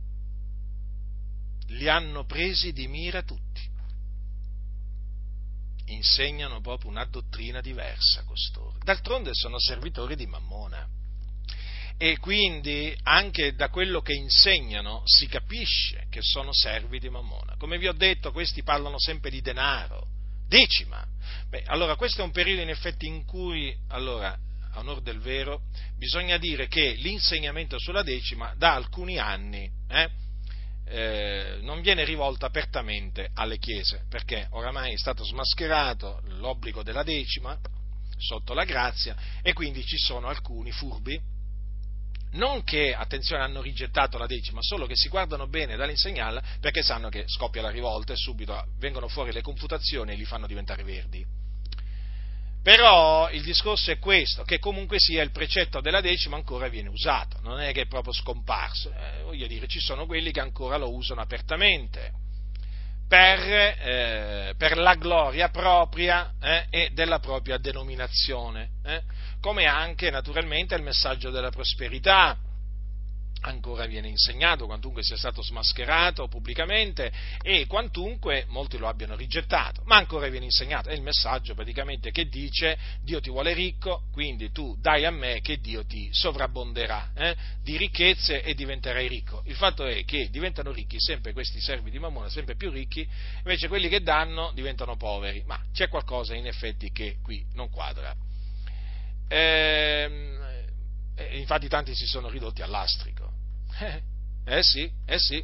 [1.70, 3.68] Li hanno presi di mira tutti.
[5.86, 8.78] Insegnano proprio una dottrina diversa costoro.
[8.84, 10.88] D'altronde sono servitori di Mammona
[11.98, 17.56] e quindi anche da quello che insegnano si capisce che sono servi di Mammona.
[17.58, 20.08] Come vi ho detto, questi parlano sempre di denaro,
[20.48, 21.06] decima.
[21.50, 24.38] Beh, allora questo è un periodo in effetti in cui, allora,
[24.74, 25.62] a onore del vero,
[25.98, 30.10] bisogna dire che l'insegnamento sulla decima da alcuni anni eh,
[30.86, 37.58] eh, non viene rivolto apertamente alle chiese, perché oramai è stato smascherato l'obbligo della decima
[38.18, 41.38] sotto la grazia e quindi ci sono alcuni furbi
[42.32, 47.10] non che, attenzione, hanno rigettato la decima, solo che si guardano bene dall'insegnarla perché sanno
[47.10, 51.26] che scoppia la rivolta e subito vengono fuori le confutazioni e li fanno diventare verdi.
[52.62, 57.40] Però il discorso è questo, che comunque sia il precetto della decima ancora viene usato,
[57.42, 60.94] non è che è proprio scomparso, eh, voglio dire, ci sono quelli che ancora lo
[60.94, 62.12] usano apertamente
[63.08, 69.02] per, eh, per la gloria propria eh, e della propria denominazione, eh,
[69.40, 72.38] come anche naturalmente il messaggio della prosperità,
[73.42, 77.12] ancora viene insegnato, quantunque sia stato smascherato pubblicamente
[77.42, 82.28] e quantunque molti lo abbiano rigettato, ma ancora viene insegnato, è il messaggio praticamente che
[82.28, 87.36] dice Dio ti vuole ricco, quindi tu dai a me che Dio ti sovrabbonderà eh,
[87.64, 89.44] di ricchezze e diventerai ricco.
[89.46, 93.08] Il fatto è che diventano ricchi sempre questi servi di Mammona, sempre più ricchi,
[93.38, 98.16] invece quelli che danno diventano poveri, ma c'è qualcosa in effetti che qui non quadra.
[99.28, 100.38] Ehm,
[101.32, 103.29] infatti tanti si sono ridotti all'astrico
[103.80, 104.02] eh,
[104.46, 105.44] eh sì, eh sì.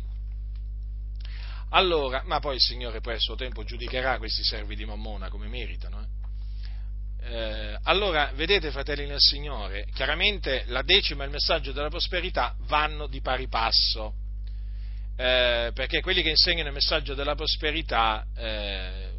[1.69, 5.47] Allora, ma poi il Signore poi a suo tempo giudicherà questi servi di Mammona come
[5.47, 6.01] meritano.
[6.01, 6.15] Eh?
[7.27, 13.07] Eh, allora, vedete, fratelli nel Signore, chiaramente la decima e il messaggio della prosperità vanno
[13.07, 14.13] di pari passo,
[15.17, 19.09] eh, perché quelli che insegnano il messaggio della prosperità eh,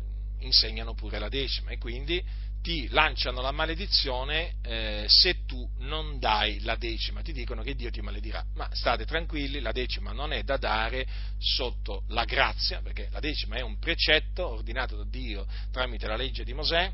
[0.41, 2.25] insegnano pure la decima e quindi
[2.67, 7.93] ti lanciano la maledizione eh, se tu non dai la decima, ti dicono che Dio
[7.93, 8.45] ti maledirà.
[8.55, 11.07] Ma state tranquilli, la decima non è da dare
[11.39, 16.43] sotto la grazia, perché la decima è un precetto ordinato da Dio tramite la legge
[16.43, 16.93] di Mosè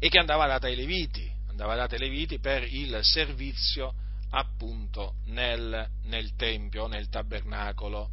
[0.00, 3.94] e che andava data ai Leviti, andava data ai Leviti per il servizio
[4.30, 8.10] appunto nel, nel Tempio, nel tabernacolo.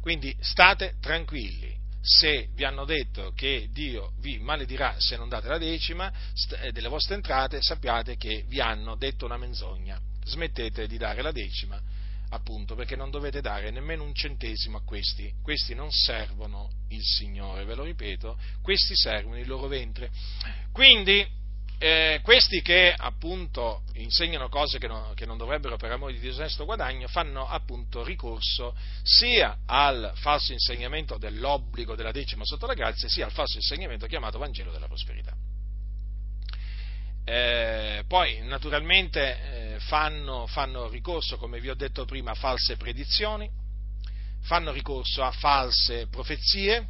[0.00, 5.58] Quindi state tranquilli, se vi hanno detto che Dio vi maledirà se non date la
[5.58, 6.10] decima
[6.60, 10.00] eh, delle vostre entrate, sappiate che vi hanno detto una menzogna.
[10.24, 11.80] Smettete di dare la decima,
[12.30, 15.32] appunto, perché non dovete dare nemmeno un centesimo a questi.
[15.42, 20.10] Questi non servono il Signore, ve lo ripeto, questi servono il loro ventre.
[20.72, 21.26] Quindi,
[21.82, 26.66] eh, questi che appunto insegnano cose che non, che non, dovrebbero per amore di disonesto
[26.66, 33.24] guadagno fanno appunto ricorso sia al falso insegnamento dell'obbligo della decima sotto la grazia sia
[33.24, 35.34] al falso insegnamento chiamato Vangelo della prosperità.
[37.24, 43.48] Eh, poi naturalmente eh, fanno, fanno ricorso, come vi ho detto prima, a false predizioni,
[44.42, 46.88] fanno ricorso a false profezie,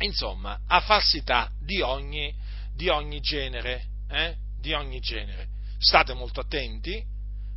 [0.00, 2.41] insomma a falsità di ogni
[2.74, 4.36] di ogni genere, eh?
[4.60, 5.48] di ogni genere.
[5.78, 7.04] State molto attenti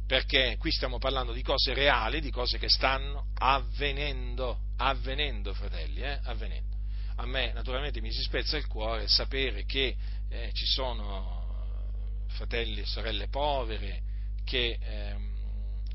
[0.08, 6.20] perché qui stiamo parlando di cose reali, di cose che stanno avvenendo, avvenendo fratelli, eh?
[6.24, 6.76] avvenendo.
[7.18, 9.96] A me naturalmente mi si spezza il cuore sapere che
[10.30, 14.02] eh, ci sono fratelli e sorelle povere
[14.44, 15.34] che, ehm,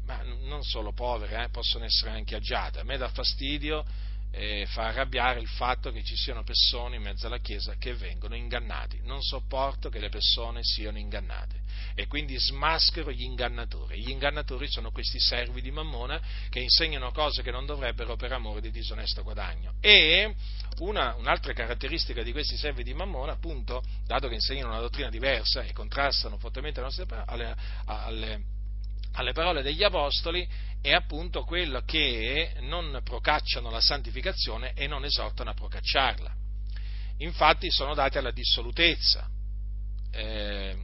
[0.06, 2.80] ma non solo povere, eh, possono essere anche agiate.
[2.80, 3.84] A me dà fastidio
[4.32, 8.34] eh, fa arrabbiare il fatto che ci siano persone in mezzo alla Chiesa che vengono
[8.34, 9.00] ingannati.
[9.02, 11.60] Non sopporto che le persone siano ingannate
[11.94, 14.00] e quindi smaschero gli ingannatori.
[14.00, 18.60] Gli ingannatori sono questi servi di Mammona che insegnano cose che non dovrebbero per amore
[18.60, 19.74] di disonesto guadagno.
[19.80, 20.34] E
[20.78, 25.62] una, un'altra caratteristica di questi servi di Mammona, appunto, dato che insegnano una dottrina diversa
[25.62, 28.42] e contrastano fortemente alle, alle,
[29.12, 30.48] alle parole degli apostoli,
[30.82, 36.34] è appunto quello che non procacciano la santificazione e non esortano a procacciarla.
[37.18, 39.28] Infatti sono dati alla dissolutezza,
[40.10, 40.76] eh,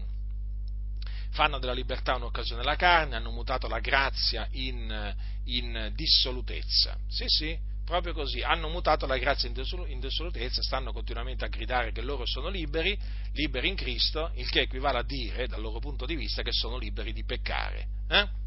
[1.30, 5.14] fanno della libertà un'occasione della carne, hanno mutato la grazia in,
[5.44, 6.98] in dissolutezza.
[7.08, 12.02] Sì, sì, proprio così, hanno mutato la grazia in dissolutezza, stanno continuamente a gridare che
[12.02, 12.98] loro sono liberi,
[13.32, 16.76] liberi in Cristo, il che equivale a dire, dal loro punto di vista, che sono
[16.76, 17.86] liberi di peccare.
[18.08, 18.44] Eh?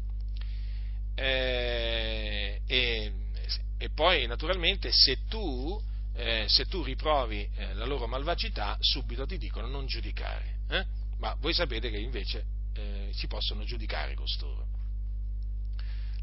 [1.20, 3.12] Eh, e,
[3.76, 5.78] e, poi naturalmente se tu,
[6.14, 10.84] eh, se tu riprovi eh, la loro malvagità, subito ti dicono non giudicare, eh?
[11.18, 12.44] ma voi sapete che invece
[12.74, 14.66] eh, si possono giudicare costoro.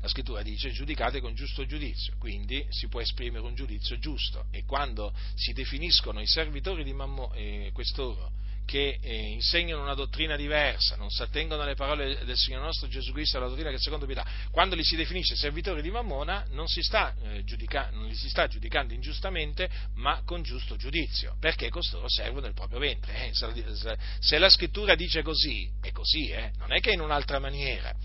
[0.02, 4.64] La scrittura dice giudicate con giusto giudizio, quindi si può esprimere un giudizio giusto e
[4.64, 8.32] quando si definiscono i servitori di Mammo, eh, quest'oro
[8.68, 13.14] che eh, insegnano una dottrina diversa, non si attengono alle parole del Signore nostro Gesù
[13.14, 16.81] Cristo alla dottrina che secondo pietà, quando li si definisce servitori di Mammona non, si
[16.81, 22.10] sta, eh, giudica, non li si sta giudicando ingiustamente, ma con giusto giudizio, perché costoro
[22.10, 23.30] servono il proprio ventre.
[23.30, 23.98] Eh.
[24.19, 26.52] Se, la scrittura dice così, è così, eh.
[26.57, 27.95] non è che in un'altra maniera.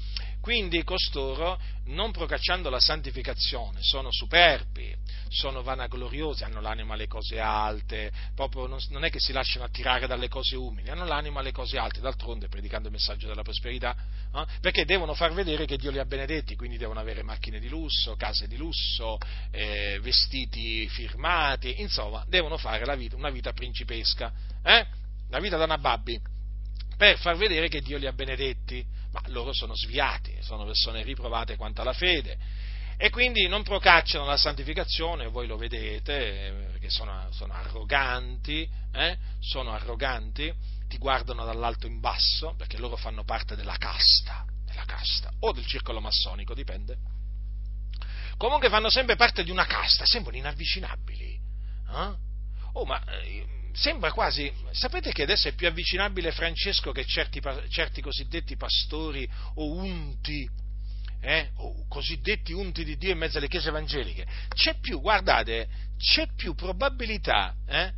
[0.42, 4.92] Quindi costoro, non procacciando la santificazione, sono superbi,
[5.28, 10.08] sono vanagloriosi, hanno l'anima alle cose alte, proprio non, non, è che si lasciano attirare
[10.08, 13.94] dalle cose umili, hanno l'anima alle cose alte, d'altronde predicando il messaggio della prosperità,
[14.34, 14.44] eh?
[14.60, 18.16] perché devono far vedere che Dio li ha benedetti, quindi devono avere macchine di lusso,
[18.16, 19.18] case di lusso,
[19.52, 24.32] eh, vestiti firmati, insomma, devono fare vita, una vita principesca,
[24.64, 24.86] eh?
[25.28, 26.20] la vita da Nababbi,
[26.96, 31.56] per far vedere che Dio li ha benedetti ma loro sono sviati, sono persone riprovate
[31.56, 32.38] quanto alla fede
[32.96, 39.18] e quindi non procacciano la santificazione, voi lo vedete, perché sono, sono arroganti, eh?
[39.40, 40.52] sono arroganti,
[40.86, 45.66] ti guardano dall'alto in basso, perché loro fanno parte della casta, della casta, o del
[45.66, 46.96] circolo massonico, dipende.
[48.36, 51.40] Comunque fanno sempre parte di una casta, sembrano inavvicinabili.
[51.88, 52.14] Eh?
[52.74, 58.00] Oh, ma eh, sembra quasi, sapete che adesso è più avvicinabile Francesco che certi, certi
[58.00, 60.48] cosiddetti pastori o unti,
[61.20, 64.26] eh, o cosiddetti unti di Dio in mezzo alle chiese evangeliche.
[64.54, 65.68] C'è più, guardate,
[65.98, 67.92] c'è più probabilità eh,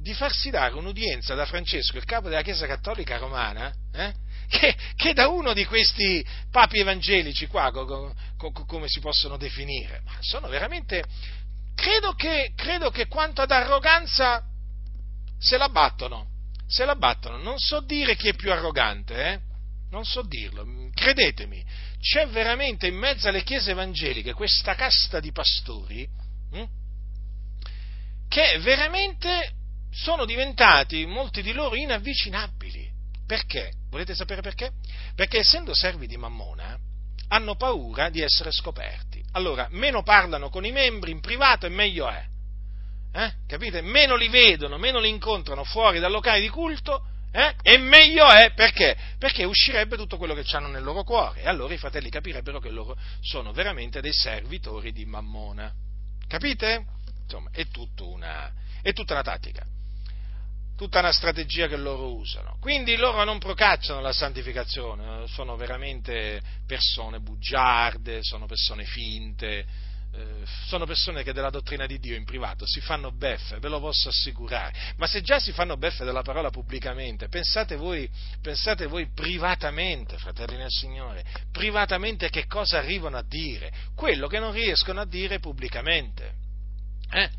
[0.00, 4.14] di farsi dare un'udienza da Francesco, il capo della Chiesa Cattolica Romana, eh,
[4.48, 9.36] che, che, da uno di questi papi evangelici qua, co, co, co, come si possono
[9.36, 10.00] definire.
[10.04, 11.04] Ma sono veramente...
[11.74, 14.42] Credo che, credo che quanto ad arroganza
[15.38, 16.26] se la battono,
[16.66, 17.38] se la battono.
[17.38, 19.40] Non so dire chi è più arrogante, eh?
[19.90, 21.64] Non so dirlo, credetemi,
[21.98, 26.06] c'è veramente in mezzo alle chiese evangeliche questa casta di pastori
[26.50, 26.64] hm?
[28.28, 29.54] che veramente
[29.90, 32.96] sono diventati, molti di loro, inavvicinabili.
[33.26, 33.72] Perché?
[33.90, 34.72] Volete sapere perché?
[35.14, 36.78] Perché essendo servi di Mammona
[37.28, 39.22] hanno paura di essere scoperti.
[39.32, 42.24] Allora, meno parlano con i membri in privato e meglio è.
[43.12, 43.32] Eh?
[43.46, 43.80] Capite?
[43.80, 47.54] Meno li vedono, meno li incontrano fuori dal locale di culto, eh?
[47.62, 48.96] e meglio è perché?
[49.18, 52.70] Perché uscirebbe tutto quello che hanno nel loro cuore, e allora i fratelli capirebbero che
[52.70, 55.72] loro sono veramente dei servitori di Mammona.
[56.26, 56.84] Capite?
[57.22, 57.66] Insomma, è,
[57.98, 58.52] una,
[58.82, 59.64] è tutta una tattica,
[60.76, 62.56] tutta una strategia che loro usano.
[62.60, 69.66] Quindi loro non procacciano la santificazione, sono veramente persone bugiarde, sono persone finte
[70.66, 74.08] sono persone che della dottrina di Dio in privato si fanno beffe, ve lo posso
[74.08, 78.08] assicurare, ma se già si fanno beffe della parola pubblicamente, pensate voi,
[78.40, 83.72] pensate voi privatamente, fratelli nel Signore, privatamente che cosa arrivano a dire?
[83.94, 86.34] Quello che non riescono a dire pubblicamente.
[87.10, 87.30] Eh?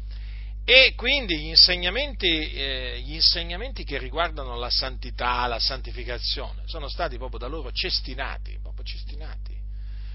[0.64, 7.18] E quindi gli insegnamenti, eh, gli insegnamenti, che riguardano la santità, la santificazione, sono stati
[7.18, 9.59] proprio da loro cestinati, proprio cestinati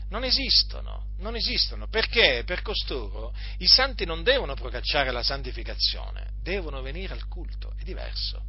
[0.09, 6.83] non esistono, non esistono, perché per costoro i santi non devono procacciare la santificazione, devono
[6.83, 8.43] venire al culto, è diverso,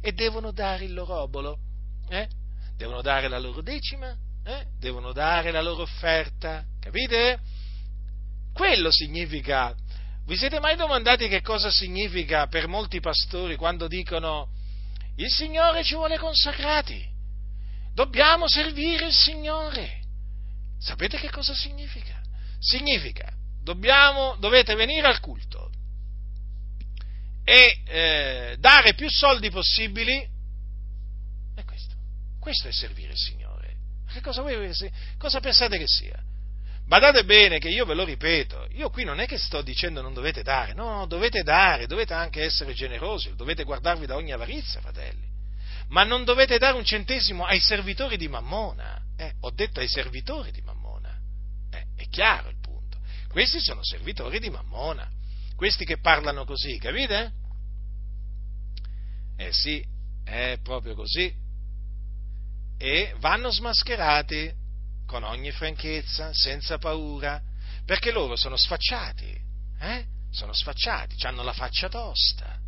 [0.00, 1.58] e devono dare il loro obolo,
[2.08, 2.28] eh?
[2.76, 4.66] devono dare la loro decima, eh?
[4.78, 7.40] devono dare la loro offerta, capite?
[8.52, 9.74] Quello significa,
[10.26, 14.48] vi siete mai domandati che cosa significa per molti pastori quando dicono
[15.16, 17.04] il Signore ci vuole consacrati,
[17.94, 20.03] dobbiamo servire il Signore?
[20.84, 22.20] Sapete che cosa significa?
[22.58, 23.32] Significa,
[23.62, 25.70] dobbiamo, dovete venire al culto
[27.42, 30.28] e eh, dare più soldi possibili.
[31.54, 31.94] È questo.
[32.38, 33.76] Questo è servire il Signore.
[34.12, 34.70] Che cosa, voi,
[35.16, 36.22] cosa pensate che sia?
[36.86, 40.12] Badate bene che io ve lo ripeto, io qui non è che sto dicendo non
[40.12, 45.26] dovete dare, no, dovete dare, dovete anche essere generosi, dovete guardarvi da ogni avarizia, fratelli,
[45.88, 50.50] ma non dovete dare un centesimo ai servitori di Mammona, eh, ho detto ai servitori
[50.50, 50.73] di Mammona
[52.14, 52.96] chiaro il punto.
[53.28, 55.10] Questi sono servitori di Mammona,
[55.56, 57.32] questi che parlano così, capite?
[59.36, 59.84] Eh sì,
[60.22, 61.34] è proprio così.
[62.78, 64.52] E vanno smascherati
[65.06, 67.42] con ogni franchezza, senza paura,
[67.84, 69.36] perché loro sono sfacciati,
[69.80, 70.06] eh?
[70.30, 72.60] Sono sfacciati, hanno la faccia tosta.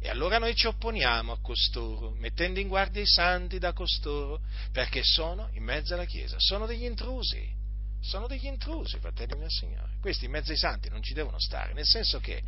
[0.00, 4.40] E allora noi ci opponiamo a costoro, mettendo in guardia i santi da costoro,
[4.72, 7.62] perché sono in mezzo alla Chiesa, sono degli intrusi
[8.04, 9.92] sono degli intrusi, fratelli del Signore.
[10.00, 12.42] Questi in mezzo ai santi non ci devono stare, nel senso che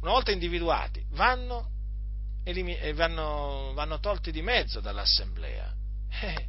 [0.00, 1.68] una volta individuati vanno,
[2.44, 5.74] elimi- vanno, vanno tolti di mezzo dall'assemblea.
[6.22, 6.46] Eh,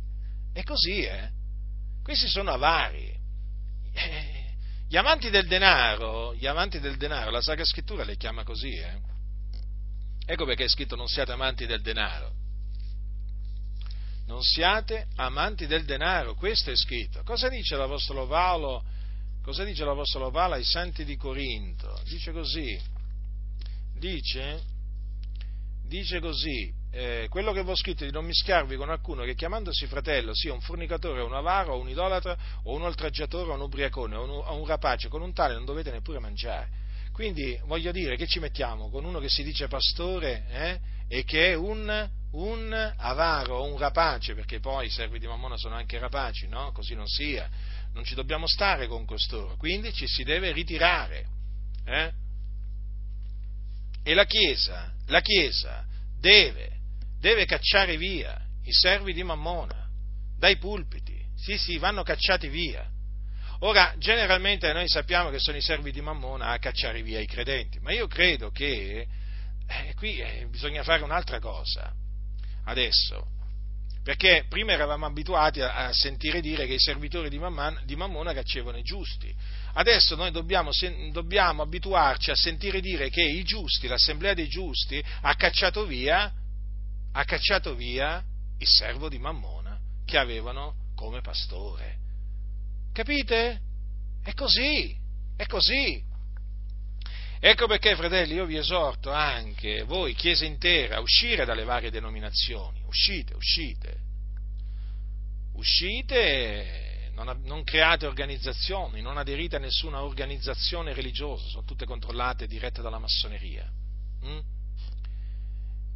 [0.54, 1.30] è così, eh?
[2.04, 3.20] Questi sono avari.
[3.94, 4.56] Eh,
[4.88, 9.00] gli amanti del denaro, gli amanti del denaro, la Sacra Scrittura li chiama così, eh?
[10.24, 12.41] Ecco perché è scritto non siate amanti del denaro.
[14.32, 17.22] Non siate amanti del denaro, questo è scritto.
[17.24, 18.82] Cosa dice l'Apostolo Paolo?
[19.44, 22.00] Cosa dice l'Apostolo Paolo ai santi di Corinto?
[22.06, 22.80] Dice così,
[23.94, 24.64] dice,
[25.86, 29.86] dice così, eh, quello che vi ho scritto di non mischiarvi con alcuno che chiamandosi
[29.88, 34.24] fratello sia un fornicatore, un avaro, un idolatra, o un oltraggiatore, o un ubriacone, o
[34.24, 36.80] un, o un rapace, con un tale non dovete neppure mangiare.
[37.12, 40.80] Quindi voglio dire che ci mettiamo con uno che si dice pastore eh,
[41.14, 45.76] e che è un, un avaro, un rapace, perché poi i servi di Mammona sono
[45.76, 46.72] anche rapaci, no?
[46.72, 47.50] Così non sia.
[47.92, 51.26] Non ci dobbiamo stare con costoro, quindi ci si deve ritirare.
[51.84, 52.12] Eh?
[54.04, 55.86] E la Chiesa, la Chiesa
[56.18, 56.78] deve,
[57.20, 59.90] deve cacciare via i servi di Mammona
[60.38, 61.22] dai pulpiti.
[61.36, 62.90] Sì, sì, vanno cacciati via.
[63.60, 67.82] Ora, generalmente noi sappiamo che sono i servi di Mammona a cacciare via i credenti,
[67.82, 69.20] ma io credo che
[69.72, 71.94] eh, qui eh, bisogna fare un'altra cosa
[72.66, 73.28] adesso,
[74.04, 78.34] perché prima eravamo abituati a, a sentire dire che i servitori di, Mamman, di Mammona
[78.34, 79.34] cacciavano i giusti,
[79.74, 85.04] adesso noi dobbiamo, se, dobbiamo abituarci a sentire dire che i giusti, l'assemblea dei giusti,
[85.22, 86.32] ha cacciato via,
[87.14, 88.24] ha cacciato via
[88.58, 91.98] il servo di Mammona che avevano come pastore.
[92.94, 93.60] Capite?
[94.24, 94.96] È così,
[95.36, 96.10] è così.
[97.44, 102.84] Ecco perché, fratelli, io vi esorto anche voi, Chiesa intera, a uscire dalle varie denominazioni.
[102.86, 103.98] Uscite, uscite.
[105.54, 112.48] Uscite, non, non create organizzazioni, non aderite a nessuna organizzazione religiosa, sono tutte controllate e
[112.48, 113.68] dirette dalla massoneria.
[114.24, 114.40] Mm?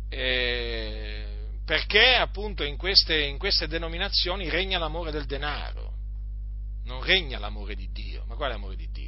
[0.10, 1.26] E
[1.64, 5.94] perché appunto in queste, in queste denominazioni regna l'amore del denaro
[6.86, 8.24] non regna l'amore di Dio.
[8.26, 9.05] Ma quale amore di Dio?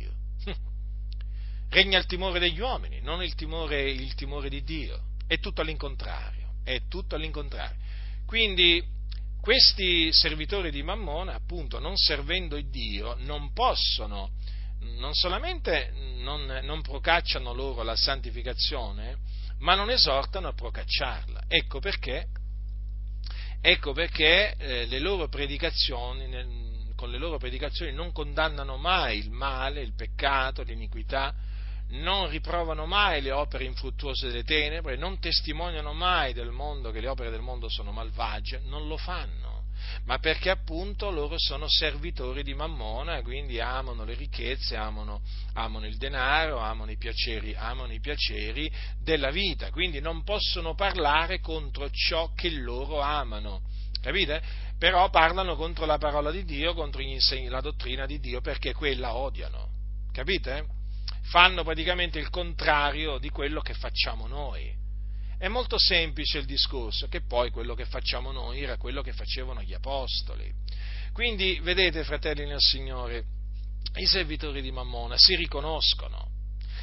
[1.70, 5.02] Regna il timore degli uomini, non il timore, il timore di Dio.
[5.28, 7.78] È tutto all'incontrario, è tutto all'incontrario.
[8.26, 8.84] Quindi
[9.42, 14.32] questi servitori di Mammona, appunto, non servendo Dio, non possono,
[14.98, 19.18] non solamente non, non procacciano loro la santificazione,
[19.60, 21.44] ma non esortano a procacciarla.
[21.48, 22.28] Ecco perché,
[23.62, 29.32] ecco perché eh, le loro predicazioni nel, con le loro predicazioni non condannano mai il
[29.32, 31.34] male, il peccato, l'iniquità,
[31.90, 37.08] non riprovano mai le opere infruttuose delle tenebre, non testimoniano mai del mondo che le
[37.08, 39.66] opere del mondo sono malvagie, non lo fanno,
[40.04, 45.22] ma perché appunto loro sono servitori di Mammona, quindi amano le ricchezze, amano,
[45.54, 48.70] amano il denaro, amano i, piaceri, amano i piaceri
[49.02, 53.62] della vita, quindi non possono parlare contro ciò che loro amano.
[54.02, 54.66] Capite?
[54.78, 57.02] però parlano contro la parola di Dio, contro
[57.50, 59.70] la dottrina di Dio, perché quella odiano.
[60.12, 60.77] Capite?
[61.30, 64.74] Fanno praticamente il contrario di quello che facciamo noi.
[65.38, 69.62] È molto semplice il discorso, che poi quello che facciamo noi era quello che facevano
[69.62, 70.52] gli apostoli.
[71.14, 73.26] Quindi, vedete, fratelli nel Signore,
[73.96, 76.30] i servitori di Mammona si riconoscono,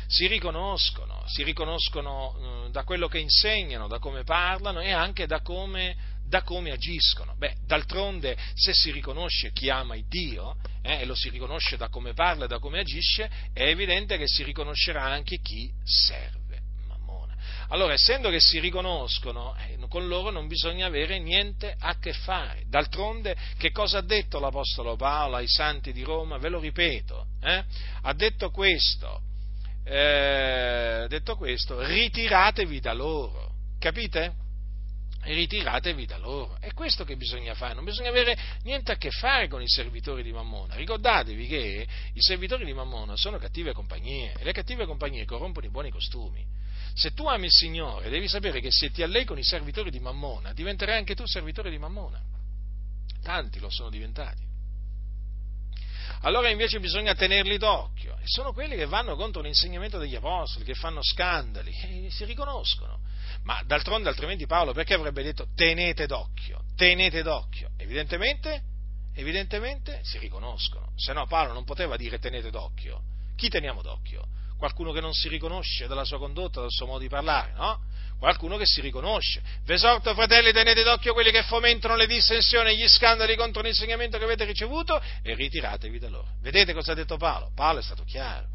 [0.06, 5.40] si riconoscono, si riconoscono eh, da quello che insegnano, da come parlano e anche da
[5.40, 5.96] come
[6.26, 7.34] da come agiscono.
[7.36, 11.88] Beh, d'altronde, se si riconosce chi ama il Dio, eh, e lo si riconosce da
[11.88, 17.34] come parla e da come agisce, è evidente che si riconoscerà anche chi serve Mammona.
[17.68, 22.64] Allora, essendo che si riconoscono, eh, con loro non bisogna avere niente a che fare.
[22.66, 26.38] D'altronde, che cosa ha detto l'Apostolo Paolo ai santi di Roma?
[26.38, 27.64] Ve lo ripeto, eh?
[28.02, 29.20] ha detto questo,
[29.84, 33.52] eh, detto questo, ritiratevi da loro.
[33.78, 34.43] Capite?
[35.24, 36.56] Ritiratevi da loro.
[36.60, 40.22] È questo che bisogna fare, non bisogna avere niente a che fare con i servitori
[40.22, 40.74] di Mammona.
[40.74, 45.70] Ricordatevi che i servitori di Mammona sono cattive compagnie e le cattive compagnie corrompono i
[45.70, 46.44] buoni costumi.
[46.94, 49.98] Se tu ami il Signore, devi sapere che se ti allei con i servitori di
[49.98, 52.20] Mammona, diventerai anche tu servitore di Mammona.
[53.22, 54.52] Tanti lo sono diventati.
[56.20, 58.16] Allora invece bisogna tenerli d'occhio.
[58.20, 63.00] E sono quelli che vanno contro l'insegnamento degli apostoli, che fanno scandali, e si riconoscono
[63.44, 67.70] ma d'altronde altrimenti Paolo perché avrebbe detto tenete d'occhio, tenete d'occhio?
[67.76, 68.62] Evidentemente,
[69.14, 73.02] evidentemente si riconoscono, se no Paolo non poteva dire tenete d'occhio.
[73.36, 74.26] Chi teniamo d'occhio?
[74.56, 77.80] Qualcuno che non si riconosce dalla sua condotta, dal suo modo di parlare, no?
[78.18, 79.42] Qualcuno che si riconosce.
[79.64, 84.24] Vesorto, fratelli, tenete d'occhio quelli che fomentano le dissensioni e gli scandali contro l'insegnamento che
[84.24, 86.28] avete ricevuto e ritiratevi da loro.
[86.40, 87.50] Vedete cosa ha detto Paolo?
[87.54, 88.53] Paolo è stato chiaro.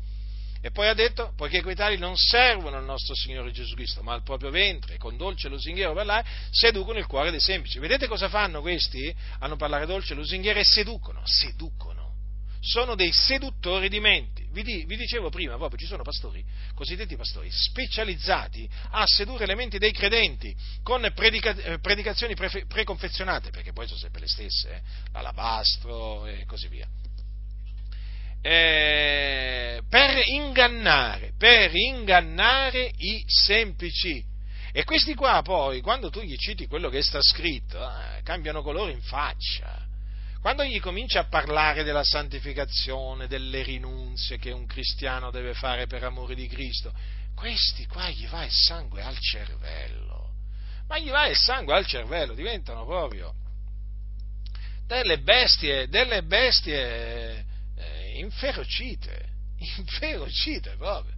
[0.62, 4.14] E poi ha detto, poiché quei tali non servono al nostro Signore Gesù Cristo, ma
[4.14, 7.80] al proprio ventre, con dolce e lusinghiero parlare, seducono il cuore dei semplici.
[7.80, 9.14] Vedete cosa fanno questi?
[9.40, 12.16] Hanno parlare dolce e lusinghiero e seducono, seducono,
[12.60, 14.46] sono dei seduttori di menti.
[14.52, 19.78] Vi, vi, dicevo prima, proprio ci sono pastori, cosiddetti pastori, specializzati a sedurre le menti
[19.78, 20.54] dei credenti
[20.84, 24.82] con predica, eh, predicazioni pre, preconfezionate, perché poi sono sempre le stesse, eh,
[25.14, 26.88] l'alabastro e così via.
[28.42, 29.69] Eh,
[30.26, 34.24] ingannare, per ingannare i semplici.
[34.72, 38.92] E questi qua poi, quando tu gli citi quello che sta scritto, eh, cambiano colore
[38.92, 39.88] in faccia.
[40.42, 46.04] Quando gli comincia a parlare della santificazione, delle rinunzie che un cristiano deve fare per
[46.04, 46.94] amore di Cristo,
[47.36, 50.30] questi qua gli va il sangue al cervello.
[50.88, 53.34] Ma gli va il sangue al cervello, diventano proprio
[54.90, 57.46] delle bestie, delle bestie
[57.78, 59.28] eh, inferocite,
[59.78, 61.18] inferocite proprio.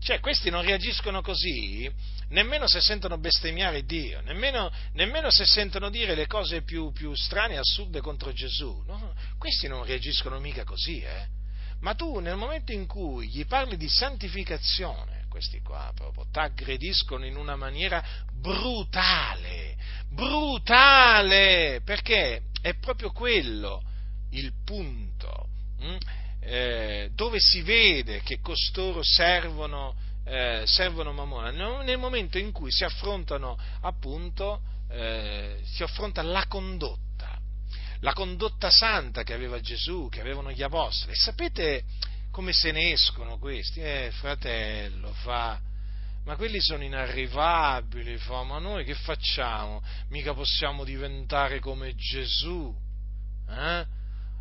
[0.00, 1.90] Cioè, questi non reagiscono così
[2.28, 7.54] nemmeno se sentono bestemmiare Dio, nemmeno, nemmeno se sentono dire le cose più, più strane
[7.54, 8.82] e assurde contro Gesù.
[8.86, 9.14] No?
[9.38, 11.26] Questi non reagiscono mica così, eh?
[11.80, 17.24] Ma tu nel momento in cui gli parli di santificazione, questi qua proprio ti aggrediscono
[17.24, 19.76] in una maniera brutale,
[20.08, 23.82] brutale, perché è proprio quello
[24.30, 25.48] il punto
[25.78, 25.96] hm?
[26.40, 29.94] Eh, dove si vede che costoro servono
[30.28, 34.60] eh, servono Mammona, nel momento in cui si affrontano appunto,
[34.90, 37.40] eh, si affronta la condotta,
[38.00, 41.12] la condotta santa che aveva Gesù, che avevano gli apostoli.
[41.12, 41.84] E sapete
[42.30, 43.80] come se ne escono questi?
[43.80, 45.58] Eh, fratello, fa,
[46.24, 49.82] ma quelli sono inarrivabili, fa, ma noi che facciamo?
[50.10, 52.74] Mica possiamo diventare come Gesù,
[53.48, 53.96] eh?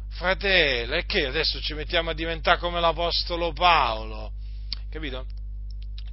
[0.09, 4.31] Fratello, e che adesso ci mettiamo a diventare come l'Apostolo Paolo?
[4.89, 5.25] Capito?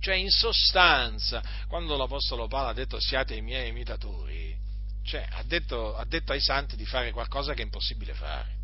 [0.00, 4.54] Cioè, in sostanza, quando l'Apostolo Paolo ha detto siate i miei imitatori,
[5.04, 8.62] cioè, ha, detto, ha detto ai santi di fare qualcosa che è impossibile fare.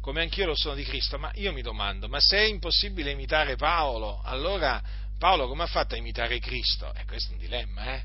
[0.00, 3.56] Come anch'io lo sono di Cristo, ma io mi domando, ma se è impossibile imitare
[3.56, 4.80] Paolo, allora
[5.18, 6.94] Paolo come ha fatto a imitare Cristo?
[6.94, 8.04] E eh, questo è un dilemma, eh?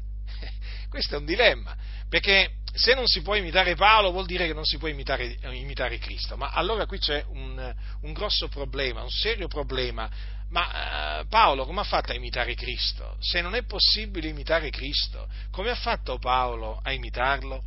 [0.96, 1.76] Questo è un dilemma,
[2.08, 5.98] perché se non si può imitare Paolo vuol dire che non si può imitare, imitare
[5.98, 10.10] Cristo, ma allora qui c'è un, un, grosso problema, un serio problema,
[10.52, 13.18] ma eh, Paolo come ha fatto a imitare Cristo?
[13.20, 17.62] Se non è possibile imitare Cristo, come ha fatto Paolo a imitarlo?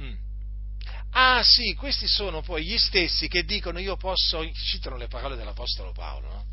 [0.00, 0.14] Mm.
[1.14, 5.90] Ah sì, questi sono poi gli stessi che dicono io posso, citano le parole dell'Apostolo
[5.90, 6.44] Paolo, no?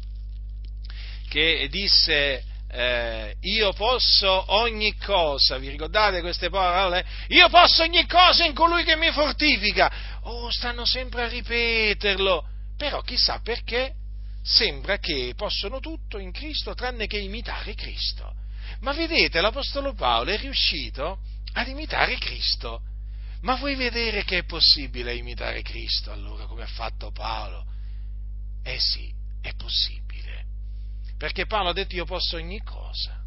[1.30, 7.06] che disse eh, io posso ogni cosa, vi ricordate queste parole?
[7.28, 9.92] Io posso ogni cosa in colui che mi fortifica.
[10.24, 13.94] Oh, stanno sempre a ripeterlo, però chissà perché
[14.42, 18.34] sembra che possono tutto in Cristo tranne che imitare Cristo.
[18.80, 21.20] Ma vedete, l'Apostolo Paolo è riuscito
[21.54, 22.84] ad imitare Cristo.
[23.42, 27.66] Ma vuoi vedere che è possibile imitare Cristo allora come ha fatto Paolo?
[28.64, 29.12] Eh sì,
[29.42, 30.01] è possibile.
[31.22, 33.24] Perché Paolo ha detto io posso ogni cosa.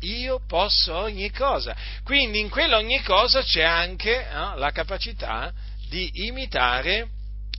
[0.00, 1.76] Io posso ogni cosa.
[2.02, 5.52] Quindi in quella ogni cosa c'è anche eh, la capacità
[5.90, 7.10] di imitare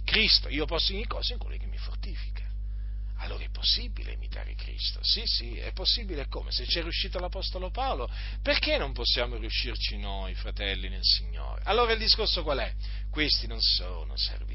[0.04, 0.50] Cristo.
[0.50, 2.42] Io posso ogni cosa in colui che mi fortifica.
[3.18, 5.00] Allora è possibile imitare Cristo?
[5.04, 6.52] Sì, sì, è possibile come?
[6.52, 8.10] Se c'è riuscito l'Apostolo Paolo,
[8.42, 11.62] perché non possiamo riuscirci noi, fratelli nel Signore?
[11.66, 12.74] Allora il discorso qual è?
[13.12, 14.53] Questi non sono servitori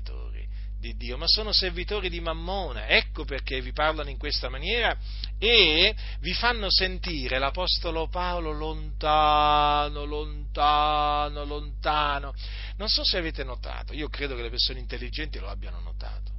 [0.78, 2.86] di Dio, ma sono servitori di Mammona.
[2.86, 4.96] Ecco perché vi parlano in questa maniera
[5.38, 12.32] e vi fanno sentire l'Apostolo Paolo lontano, lontano, lontano.
[12.76, 16.36] Non so se avete notato, io credo che le persone intelligenti lo abbiano notato.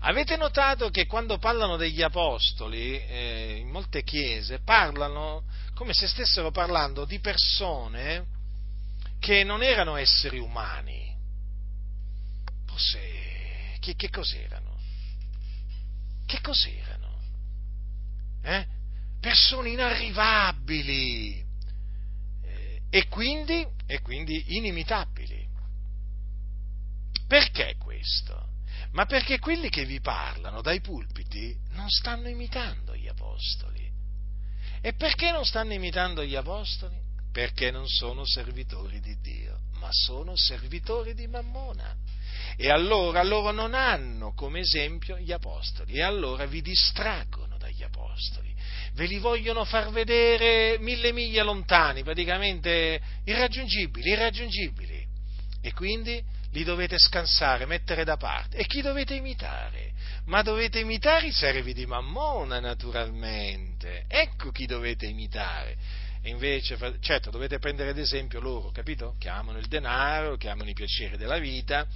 [0.00, 6.50] Avete notato che quando parlano degli apostoli, eh, in molte chiese, parlano come se stessero
[6.50, 8.34] parlando di persone
[9.18, 11.05] che non erano esseri umani,
[12.76, 14.78] forse che, che cos'erano?
[16.26, 17.20] Che cos'erano?
[18.42, 18.66] Eh?
[19.18, 21.42] Persone inarrivabili
[22.42, 25.48] eh, e, quindi, e quindi inimitabili.
[27.26, 28.54] Perché questo?
[28.92, 33.90] Ma perché quelli che vi parlano dai pulpiti non stanno imitando gli apostoli.
[34.82, 36.96] E perché non stanno imitando gli apostoli?
[37.32, 42.15] Perché non sono servitori di Dio, ma sono servitori di Mammona
[42.56, 48.54] e allora loro non hanno come esempio gli apostoli e allora vi distraggono dagli apostoli,
[48.94, 55.06] ve li vogliono far vedere mille miglia lontani, praticamente irraggiungibili, irraggiungibili
[55.60, 56.22] e quindi
[56.52, 58.56] li dovete scansare, mettere da parte.
[58.56, 59.92] E chi dovete imitare?
[60.24, 64.04] Ma dovete imitare i servi di Mammona, naturalmente.
[64.08, 65.76] Ecco chi dovete imitare.
[66.22, 69.16] Invece, certo, dovete prendere ad esempio loro, capito?
[69.18, 71.86] Che amano il denaro, che amano i piaceri della vita,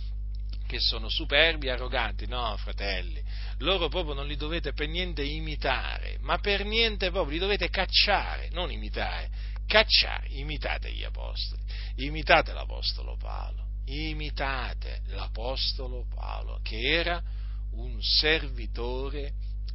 [0.70, 2.28] che sono superbi e arroganti.
[2.28, 3.20] No, fratelli,
[3.58, 8.50] loro proprio non li dovete per niente imitare, ma per niente proprio, li dovete cacciare,
[8.52, 9.28] non imitare,
[9.66, 11.60] cacciare, imitate gli apostoli,
[11.96, 17.20] imitate l'apostolo Paolo, imitate l'apostolo Paolo, che era
[17.72, 19.32] un servitore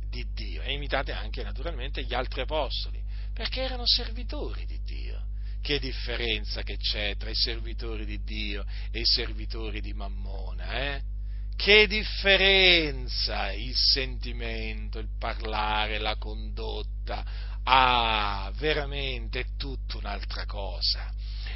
[0.10, 3.04] di Dio, e imitate anche naturalmente gli altri apostoli,
[3.34, 5.25] perché erano servitori di Dio.
[5.66, 11.02] Che differenza che c'è tra i servitori di Dio e i servitori di Mammona, eh?
[11.56, 17.26] Che differenza il sentimento, il parlare, la condotta.
[17.64, 21.12] Ah, veramente è tutta un'altra cosa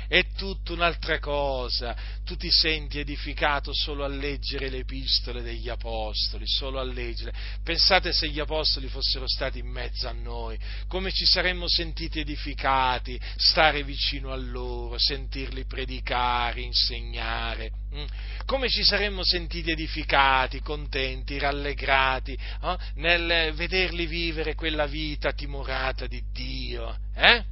[0.10, 1.96] è tutta un'altra cosa.
[2.26, 7.32] Tu ti senti edificato solo a leggere le epistole degli apostoli, solo a leggere.
[7.64, 10.58] Pensate se gli apostoli fossero stati in mezzo a noi,
[10.88, 17.72] come ci saremmo sentiti edificati, stare vicino a loro, sentirli predicare, insegnare.
[17.94, 18.06] Mm?
[18.46, 22.78] Come ci saremmo sentiti edificati, contenti, rallegrati eh?
[22.96, 26.98] nel vederli vivere quella vita timorata di Dio.
[27.14, 27.44] Eh?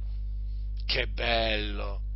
[0.84, 2.06] Che bello!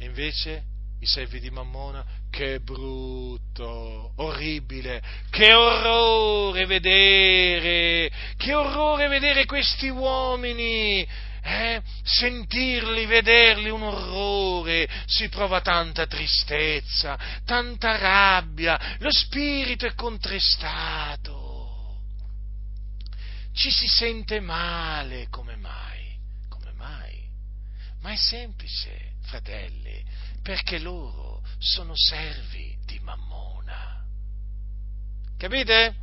[0.00, 0.62] E invece
[1.00, 11.06] i servi di Mammona, che brutto, orribile, che orrore vedere, che orrore vedere questi uomini,
[11.42, 11.82] eh?
[12.02, 21.98] sentirli, vederli, un orrore, si prova tanta tristezza, tanta rabbia, lo spirito è contristato,
[23.52, 26.16] ci si sente male, come mai?
[26.48, 27.28] Come mai?
[28.00, 30.04] Ma è semplice fratelli,
[30.42, 34.04] perché loro sono servi di Mammona.
[35.38, 35.94] Capite?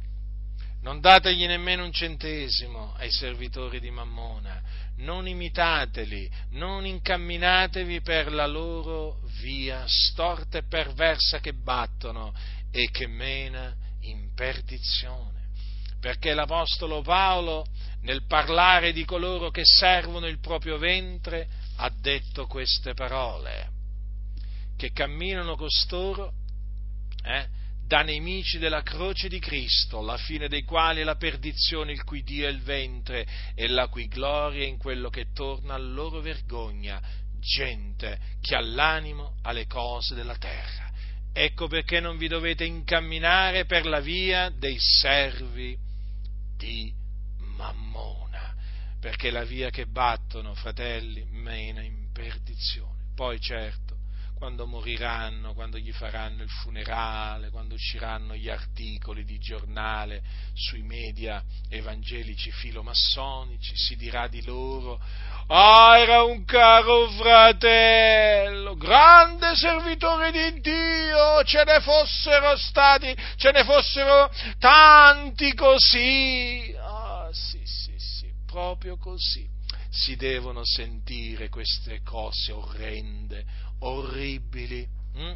[0.82, 4.62] Non dategli nemmeno un centesimo ai servitori di Mammona,
[4.98, 12.34] non imitateli, non incamminatevi per la loro via storta e perversa che battono
[12.72, 15.50] e che mena in perdizione.
[16.00, 17.66] Perché l'Apostolo Paolo,
[18.02, 21.48] nel parlare di coloro che servono il proprio ventre,
[21.78, 23.70] ha detto queste parole,
[24.76, 26.34] che camminano costoro
[27.24, 27.48] eh,
[27.86, 32.22] da nemici della croce di Cristo, la fine dei quali è la perdizione, il cui
[32.24, 33.26] Dio è il ventre
[33.56, 37.02] e la cui gloria è in quello che torna a loro vergogna,
[37.40, 40.92] gente che ha l'animo alle cose della terra.
[41.32, 45.78] Ecco perché non vi dovete incamminare per la via dei servi
[46.58, 46.92] di
[47.56, 48.27] Mammone
[49.00, 52.96] perché la via che battono, fratelli, mena in perdizione.
[53.16, 53.96] Poi certo,
[54.38, 60.22] quando moriranno, quando gli faranno il funerale, quando usciranno gli articoli di giornale
[60.54, 65.02] sui media evangelici filomassonici, si dirà di loro,
[65.48, 73.64] ah, era un caro fratello, grande servitore di Dio, ce ne fossero stati, ce ne
[73.64, 76.77] fossero tanti così.
[78.58, 79.48] Proprio così
[79.88, 83.46] si devono sentire queste cose orrende,
[83.82, 84.84] orribili.
[85.14, 85.36] Hm?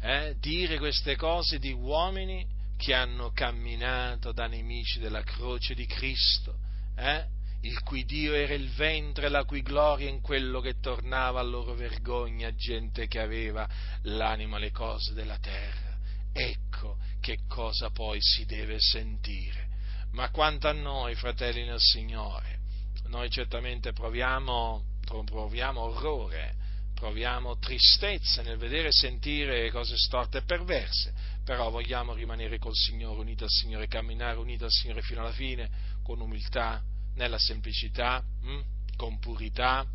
[0.00, 0.36] Eh?
[0.40, 2.44] Dire queste cose di uomini
[2.76, 6.58] che hanno camminato da nemici della croce di Cristo,
[6.96, 7.26] eh?
[7.60, 11.74] il cui Dio era il ventre, la cui gloria in quello che tornava a loro
[11.74, 13.68] vergogna, gente che aveva
[14.02, 15.96] l'anima alle cose della terra.
[16.32, 19.69] Ecco che cosa poi si deve sentire.
[20.12, 22.58] Ma quanto a noi, fratelli nel Signore,
[23.06, 24.84] noi certamente proviamo,
[25.24, 26.54] proviamo orrore,
[26.94, 31.12] proviamo tristezza nel vedere e sentire cose storte e perverse,
[31.44, 35.68] però vogliamo rimanere col Signore, uniti al Signore, camminare uniti al Signore fino alla fine,
[36.02, 36.82] con umiltà,
[37.14, 38.60] nella semplicità, hm?
[38.96, 39.86] con purità,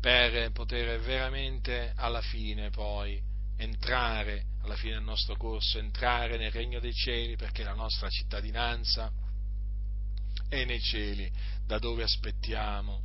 [0.00, 3.20] per poter veramente alla fine poi
[3.56, 9.10] entrare, alla fine del nostro corso, entrare nel regno dei cieli, perché la nostra cittadinanza
[10.48, 11.30] è nei cieli,
[11.66, 13.02] da dove aspettiamo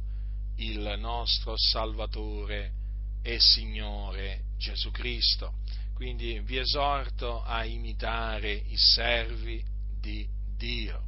[0.58, 2.74] il nostro Salvatore
[3.22, 5.54] e Signore Gesù Cristo.
[5.94, 9.64] Quindi vi esorto a imitare i servi
[10.00, 11.06] di Dio.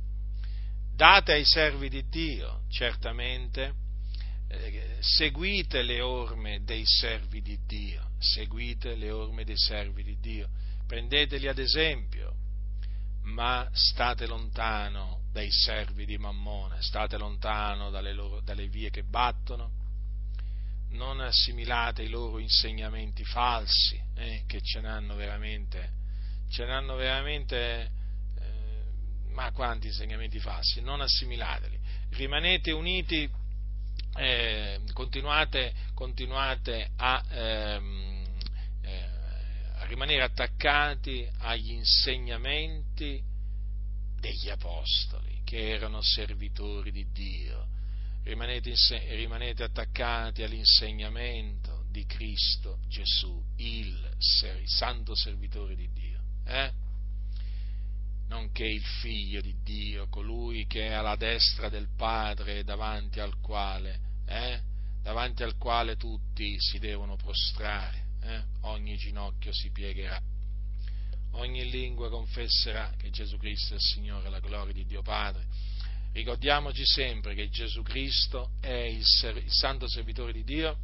[0.96, 3.74] Date ai servi di Dio, certamente,
[5.00, 10.50] seguite le orme dei servi di Dio, seguite le orme dei servi di Dio,
[10.88, 12.36] prendeteli ad esempio,
[13.24, 19.78] ma state lontano dai servi di Mammone, state lontano dalle, loro, dalle vie che battono,
[20.92, 25.92] non assimilate i loro insegnamenti falsi, eh, che ce n'hanno veramente,
[26.50, 27.92] ce n'hanno veramente,
[28.40, 33.30] eh, ma quanti insegnamenti falsi, non assimilateli, rimanete uniti
[34.16, 38.26] eh, continuate, continuate a, ehm,
[38.82, 39.10] eh,
[39.78, 43.22] a rimanere attaccati agli insegnamenti
[44.20, 47.68] degli apostoli, che erano servitori di Dio.
[48.24, 48.74] Rimanete,
[49.16, 54.16] rimanete attaccati all'insegnamento di Cristo Gesù, il,
[54.60, 56.20] il santo servitore di Dio.
[56.46, 56.72] Eh?
[58.30, 64.00] Nonché il figlio di Dio, colui che è alla destra del Padre davanti al quale,
[64.26, 64.62] eh,
[65.02, 70.22] davanti al quale tutti si devono prostrare, eh, ogni ginocchio si piegherà,
[71.32, 75.46] ogni lingua confesserà che Gesù Cristo è il Signore, la gloria di Dio Padre.
[76.12, 79.04] Ricordiamoci sempre che Gesù Cristo è il,
[79.44, 80.78] il santo servitore di Dio,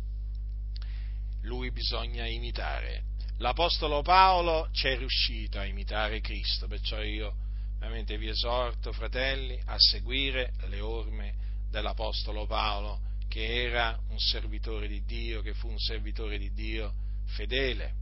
[1.42, 3.04] lui bisogna imitare,
[3.38, 7.34] l'Apostolo Paolo ci è riuscito a imitare Cristo, perciò io
[7.80, 11.36] veramente vi esorto, fratelli, a seguire le orme
[11.70, 16.94] dell'Apostolo Paolo, che era un servitore di Dio, che fu un servitore di Dio
[17.26, 17.94] fedele,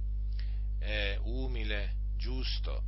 [0.79, 2.83] eh, umile, giusto.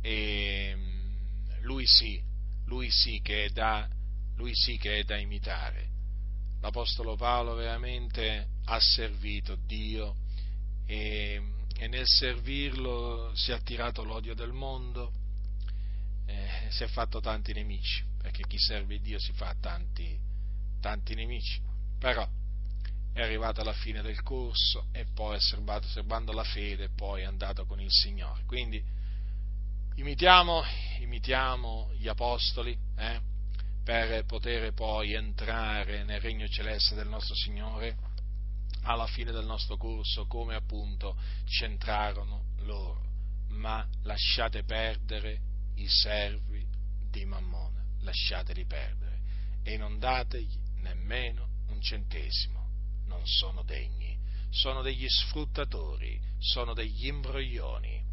[0.00, 2.22] E mm, lui sì,
[2.64, 3.20] lui sì
[3.52, 3.88] da,
[4.36, 5.86] lui sì che è da imitare.
[6.60, 10.16] L'Apostolo Paolo veramente ha servito Dio
[10.88, 11.42] e,
[11.76, 15.12] e nel servirlo si è attirato l'odio del mondo,
[16.24, 20.18] eh, si è fatto tanti nemici, perché chi serve Dio si fa tanti,
[20.80, 21.60] tanti nemici,
[21.98, 22.26] però
[23.12, 27.20] è arrivato alla fine del corso e poi è serbato, serbando la fede e poi
[27.20, 28.44] è andato con il Signore.
[28.46, 28.82] Quindi
[29.96, 30.62] imitiamo,
[31.00, 33.20] imitiamo gli apostoli eh,
[33.84, 38.07] per poter poi entrare nel regno celeste del nostro Signore
[38.82, 43.04] alla fine del nostro corso come appunto centrarono loro,
[43.48, 45.40] ma lasciate perdere
[45.76, 46.66] i servi
[47.10, 49.20] di Mammona, lasciateli perdere.
[49.62, 52.66] E non dategli nemmeno un centesimo,
[53.06, 54.18] non sono degni,
[54.50, 58.04] sono degli sfruttatori, sono degli imbroglioni,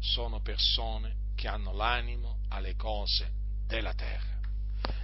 [0.00, 3.30] sono persone che hanno l'animo alle cose
[3.66, 4.38] della terra.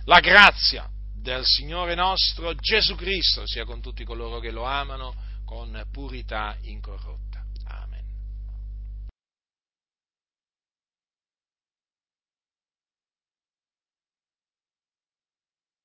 [0.04, 0.90] La grazia
[1.24, 5.14] del Signore nostro Gesù Cristo sia con tutti coloro che lo amano
[5.46, 7.23] con purità incorrotta.